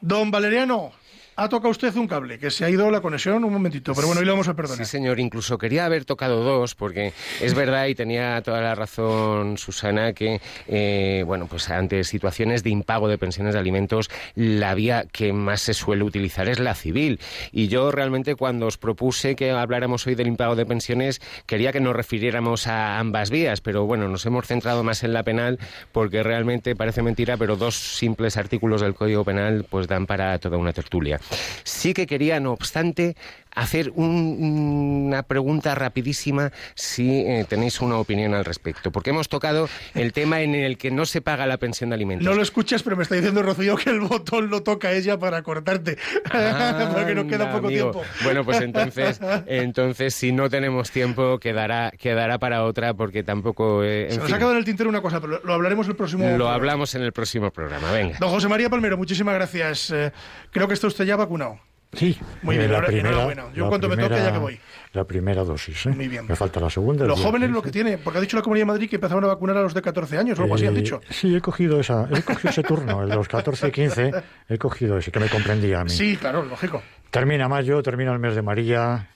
Don 0.00 0.30
Valeriano, 0.30 0.92
ha 1.40 1.48
tocado 1.48 1.70
usted 1.70 1.96
un 1.96 2.06
cable, 2.06 2.38
que 2.38 2.50
se 2.50 2.66
ha 2.66 2.70
ido 2.70 2.90
la 2.90 3.00
conexión 3.00 3.42
un 3.44 3.52
momentito, 3.54 3.94
pero 3.94 4.06
bueno, 4.06 4.20
hoy 4.20 4.26
lo 4.26 4.32
vamos 4.32 4.48
a 4.48 4.54
perdonar. 4.54 4.84
Sí, 4.84 4.90
señor, 4.90 5.18
incluso 5.18 5.56
quería 5.56 5.86
haber 5.86 6.04
tocado 6.04 6.44
dos, 6.44 6.74
porque 6.74 7.14
es 7.40 7.54
verdad 7.54 7.86
y 7.86 7.94
tenía 7.94 8.42
toda 8.42 8.60
la 8.60 8.74
razón 8.74 9.56
Susana 9.56 10.12
que, 10.12 10.38
eh, 10.68 11.22
bueno, 11.26 11.46
pues 11.46 11.70
ante 11.70 12.04
situaciones 12.04 12.62
de 12.62 12.68
impago 12.68 13.08
de 13.08 13.16
pensiones 13.16 13.54
de 13.54 13.60
alimentos, 13.60 14.10
la 14.34 14.74
vía 14.74 15.06
que 15.10 15.32
más 15.32 15.62
se 15.62 15.72
suele 15.72 16.04
utilizar 16.04 16.46
es 16.46 16.58
la 16.58 16.74
civil. 16.74 17.18
Y 17.52 17.68
yo 17.68 17.90
realmente 17.90 18.34
cuando 18.34 18.66
os 18.66 18.76
propuse 18.76 19.34
que 19.34 19.50
habláramos 19.50 20.06
hoy 20.06 20.16
del 20.16 20.26
impago 20.26 20.56
de 20.56 20.66
pensiones, 20.66 21.22
quería 21.46 21.72
que 21.72 21.80
nos 21.80 21.96
refiriéramos 21.96 22.66
a 22.66 22.98
ambas 22.98 23.30
vías, 23.30 23.62
pero 23.62 23.86
bueno, 23.86 24.08
nos 24.08 24.26
hemos 24.26 24.46
centrado 24.46 24.84
más 24.84 25.04
en 25.04 25.14
la 25.14 25.22
penal 25.22 25.58
porque 25.90 26.22
realmente 26.22 26.76
parece 26.76 27.00
mentira, 27.00 27.38
pero 27.38 27.56
dos 27.56 27.76
simples 27.76 28.36
artículos 28.36 28.82
del 28.82 28.94
Código 28.94 29.24
Penal 29.24 29.64
pues 29.70 29.88
dan 29.88 30.04
para 30.04 30.38
toda 30.38 30.58
una 30.58 30.74
tertulia. 30.74 31.18
Sí 31.64 31.94
que 31.94 32.06
quería, 32.06 32.40
no 32.40 32.52
obstante, 32.52 33.16
hacer 33.54 33.90
una 33.94 35.22
pregunta 35.22 35.74
rapidísima 35.74 36.52
si 36.74 37.20
eh, 37.20 37.44
tenéis 37.48 37.80
una 37.80 37.96
opinión 37.96 38.34
al 38.34 38.44
respecto, 38.44 38.90
porque 38.90 39.10
hemos 39.10 39.28
tocado 39.28 39.68
el 39.94 40.12
tema 40.12 40.40
en 40.40 40.54
el 40.54 40.78
que 40.78 40.90
no 40.90 41.06
se 41.06 41.20
paga 41.20 41.46
la 41.46 41.58
pensión 41.58 41.90
de 41.90 41.94
alimentos. 41.94 42.26
No 42.26 42.34
lo 42.34 42.42
escuchas, 42.42 42.82
pero 42.82 42.96
me 42.96 43.02
está 43.02 43.14
diciendo 43.14 43.42
Rocío 43.42 43.76
que 43.76 43.90
el 43.90 44.00
botón 44.00 44.50
lo 44.50 44.62
toca 44.62 44.92
ella 44.92 45.18
para 45.18 45.42
cortarte, 45.42 45.98
porque 46.94 47.14
nos 47.14 47.26
queda 47.26 47.52
poco 47.52 47.68
tiempo. 47.68 48.02
Bueno, 48.24 48.44
pues 48.44 48.60
entonces, 48.60 49.20
entonces 49.46 50.14
si 50.14 50.32
no 50.32 50.48
tenemos 50.48 50.90
tiempo 50.90 51.38
quedará 51.38 51.90
quedará 51.98 52.38
para 52.38 52.64
otra, 52.64 52.94
porque 52.94 53.22
tampoco. 53.22 53.84
Eh, 53.84 54.08
se 54.10 54.18
nos 54.18 54.32
ha 54.32 54.36
quedado 54.36 54.52
en 54.52 54.58
el 54.58 54.64
tintero 54.64 54.88
una 54.88 55.02
cosa, 55.02 55.20
pero 55.20 55.40
lo 55.42 55.52
hablaremos 55.52 55.88
el 55.88 55.96
próximo. 55.96 56.36
Lo 56.36 56.48
hablamos 56.48 56.94
en 56.94 57.02
el 57.02 57.12
próximo 57.12 57.50
programa. 57.50 57.90
Venga. 57.92 58.16
Don 58.18 58.30
José 58.30 58.48
María 58.48 58.68
Palmero, 58.68 58.96
muchísimas 58.96 59.34
gracias. 59.34 59.90
Eh, 59.90 60.12
creo 60.50 60.68
que 60.68 60.74
está 60.74 60.86
usted 60.86 61.04
ya 61.04 61.16
vacunado. 61.16 61.58
Sí, 61.92 62.16
muy 62.42 62.56
bien. 62.56 62.70
La 62.70 62.84
primera, 62.84 63.50
Yo 63.52 63.68
cuando 63.68 63.88
me 63.88 63.96
toque 63.96 64.14
ya 64.14 64.32
que 64.32 64.38
voy. 64.38 64.60
La 64.92 65.04
primera 65.04 65.42
dosis, 65.42 65.86
¿eh? 65.86 65.90
Muy 65.90 66.08
bien. 66.08 66.26
Me 66.26 66.36
falta 66.36 66.60
la 66.60 66.70
segunda. 66.70 67.04
Los 67.04 67.20
jóvenes 67.20 67.50
lo 67.50 67.62
que 67.62 67.70
tiene, 67.70 67.98
porque 67.98 68.18
ha 68.18 68.20
dicho 68.20 68.36
la 68.36 68.42
Comunidad 68.42 68.62
de 68.62 68.72
Madrid 68.72 68.90
que 68.90 68.96
empezaron 68.96 69.24
a 69.24 69.28
vacunar 69.28 69.56
a 69.56 69.62
los 69.62 69.74
de 69.74 69.82
14 69.82 70.18
años 70.18 70.38
o 70.38 70.42
algo 70.42 70.54
así, 70.54 70.66
han 70.66 70.76
eh, 70.76 70.80
dicho. 70.80 71.00
Sí, 71.10 71.34
he 71.34 71.40
cogido, 71.40 71.80
esa, 71.80 72.08
he 72.12 72.22
cogido 72.22 72.50
ese 72.50 72.62
turno, 72.62 73.02
el 73.02 73.08
de 73.08 73.16
los 73.16 73.28
14 73.28 73.72
15, 73.72 74.12
he 74.48 74.58
cogido 74.58 74.98
ese, 74.98 75.10
que 75.10 75.18
me 75.18 75.28
comprendía 75.28 75.80
a 75.80 75.84
mí. 75.84 75.90
Sí, 75.90 76.16
claro, 76.16 76.44
lógico. 76.44 76.82
Termina 77.10 77.48
mayo, 77.48 77.82
termina 77.82 78.12
el 78.12 78.20
mes 78.20 78.36
de 78.36 78.42
María, 78.42 79.08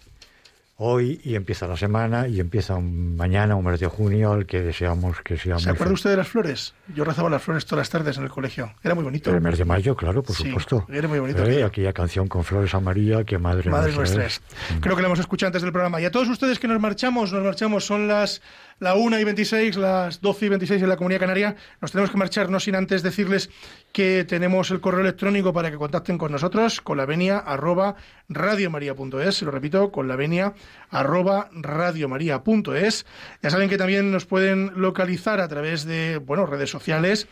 hoy 0.76 1.20
y 1.24 1.34
empieza 1.34 1.66
la 1.66 1.76
semana 1.76 2.26
y 2.26 2.40
empieza 2.40 2.78
mañana, 2.78 3.54
un 3.54 3.64
mes 3.64 3.80
de 3.80 3.86
junio, 3.86 4.32
al 4.32 4.46
que 4.46 4.60
deseamos 4.60 5.20
que 5.22 5.36
sea 5.36 5.58
¿Se 5.58 5.70
acuerda 5.70 5.94
usted 5.94 6.10
de 6.10 6.16
las 6.16 6.28
flores? 6.28 6.74
Yo 6.94 7.04
rezaba 7.04 7.30
las 7.30 7.42
flores 7.42 7.64
todas 7.64 7.82
las 7.82 7.90
tardes 7.90 8.18
en 8.18 8.24
el 8.24 8.30
colegio. 8.30 8.74
Era 8.82 8.94
muy 8.94 9.04
bonito. 9.04 9.30
El 9.30 9.40
mes 9.40 9.58
de 9.58 9.64
mayo, 9.64 9.96
claro, 9.96 10.22
por 10.22 10.34
supuesto. 10.34 10.86
Era 10.88 11.08
muy 11.08 11.18
bonito. 11.18 11.44
Eh, 11.44 11.62
aquella 11.62 11.92
canción 11.92 12.28
con 12.28 12.44
flores 12.44 12.74
a 12.74 12.80
María, 12.80 13.24
que 13.24 13.38
madre, 13.38 13.70
madre 13.70 13.92
nuestra 13.92 14.26
es. 14.26 14.40
Creo 14.80 14.96
que 14.96 15.02
la 15.02 15.08
hemos 15.08 15.20
escuchado 15.20 15.48
antes 15.48 15.62
del 15.62 15.72
programa. 15.72 16.00
Y 16.00 16.04
a 16.04 16.10
todos 16.10 16.28
ustedes 16.28 16.58
que 16.58 16.68
nos 16.68 16.80
marchamos, 16.80 17.32
nos 17.32 17.44
marchamos, 17.44 17.84
son 17.84 18.08
las 18.08 18.42
la 18.78 18.94
1 18.94 19.18
y 19.18 19.24
26, 19.24 19.76
las 19.76 20.20
12 20.20 20.46
y 20.46 20.48
26 20.48 20.82
en 20.82 20.88
la 20.88 20.96
Comunidad 20.96 21.20
Canaria. 21.20 21.56
Nos 21.80 21.92
tenemos 21.92 22.10
que 22.10 22.16
marchar, 22.16 22.50
no 22.50 22.60
sin 22.60 22.74
antes 22.74 23.02
decirles 23.02 23.50
que 23.92 24.24
tenemos 24.24 24.70
el 24.70 24.80
correo 24.80 25.00
electrónico 25.00 25.52
para 25.52 25.70
que 25.70 25.76
contacten 25.76 26.18
con 26.18 26.32
nosotros, 26.32 26.80
con 26.80 26.96
la 26.96 27.06
venia 27.06 27.38
arroba 27.38 27.96
radiomaria.es, 28.28 29.42
lo 29.42 29.50
repito, 29.50 29.92
con 29.92 30.08
la 30.08 30.16
venia 30.16 30.54
arroba 30.90 31.48
radiomaria.es. 31.52 33.06
Ya 33.42 33.50
saben 33.50 33.68
que 33.68 33.78
también 33.78 34.10
nos 34.10 34.26
pueden 34.26 34.72
localizar 34.76 35.40
a 35.40 35.48
través 35.48 35.84
de, 35.84 36.18
bueno, 36.18 36.46
redes 36.46 36.70
sociales, 36.70 37.28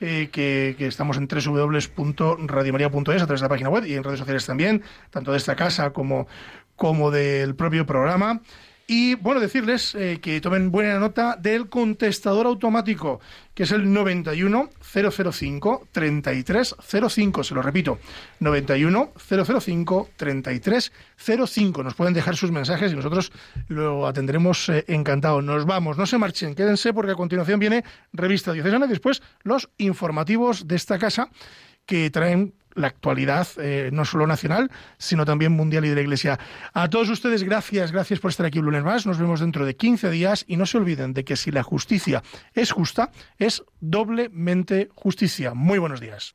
eh, 0.00 0.28
que, 0.30 0.74
que, 0.76 0.86
estamos 0.86 1.16
en 1.16 1.26
www.radiomaria.es 1.26 3.22
a 3.22 3.26
través 3.26 3.40
de 3.40 3.44
la 3.44 3.48
página 3.48 3.70
web 3.70 3.86
y 3.86 3.94
en 3.94 4.04
redes 4.04 4.18
sociales 4.18 4.44
también, 4.44 4.82
tanto 5.08 5.32
de 5.32 5.38
esta 5.38 5.56
casa 5.56 5.90
como, 5.90 6.26
como 6.76 7.10
del 7.10 7.54
propio 7.54 7.86
programa. 7.86 8.42
Y 8.88 9.16
bueno, 9.16 9.40
decirles 9.40 9.96
eh, 9.96 10.20
que 10.22 10.40
tomen 10.40 10.70
buena 10.70 11.00
nota 11.00 11.36
del 11.36 11.68
contestador 11.68 12.46
automático, 12.46 13.20
que 13.52 13.64
es 13.64 13.72
el 13.72 13.92
91 13.92 14.70
005 14.80 15.88
3305. 15.90 17.44
Se 17.44 17.54
lo 17.54 17.62
repito, 17.62 17.98
91 18.38 19.12
005 19.16 20.10
3305. 20.16 21.82
Nos 21.82 21.94
pueden 21.94 22.14
dejar 22.14 22.36
sus 22.36 22.52
mensajes 22.52 22.92
y 22.92 22.96
nosotros 22.96 23.32
lo 23.66 24.06
atendremos 24.06 24.68
eh, 24.68 24.84
encantado. 24.86 25.42
Nos 25.42 25.66
vamos, 25.66 25.98
no 25.98 26.06
se 26.06 26.18
marchen, 26.18 26.54
quédense 26.54 26.94
porque 26.94 27.12
a 27.12 27.16
continuación 27.16 27.58
viene 27.58 27.82
Revista 28.12 28.52
Diocesana 28.52 28.86
y 28.86 28.90
después 28.90 29.20
los 29.42 29.68
informativos 29.78 30.68
de 30.68 30.76
esta 30.76 30.96
casa 30.98 31.28
que 31.86 32.08
traen 32.10 32.54
la 32.76 32.86
actualidad, 32.88 33.46
eh, 33.58 33.90
no 33.92 34.04
solo 34.04 34.26
nacional, 34.26 34.70
sino 34.98 35.24
también 35.24 35.52
mundial 35.52 35.84
y 35.84 35.88
de 35.88 35.94
la 35.96 36.00
Iglesia. 36.02 36.38
A 36.72 36.88
todos 36.88 37.08
ustedes, 37.10 37.42
gracias, 37.42 37.92
gracias 37.92 38.20
por 38.20 38.30
estar 38.30 38.46
aquí 38.46 38.58
un 38.58 38.66
lunes 38.66 38.84
más. 38.84 39.06
Nos 39.06 39.18
vemos 39.18 39.40
dentro 39.40 39.66
de 39.66 39.74
15 39.76 40.10
días 40.10 40.44
y 40.46 40.56
no 40.56 40.66
se 40.66 40.78
olviden 40.78 41.12
de 41.12 41.24
que 41.24 41.36
si 41.36 41.50
la 41.50 41.62
justicia 41.62 42.22
es 42.54 42.70
justa, 42.70 43.10
es 43.38 43.64
doblemente 43.80 44.88
justicia. 44.94 45.54
Muy 45.54 45.78
buenos 45.78 46.00
días. 46.00 46.34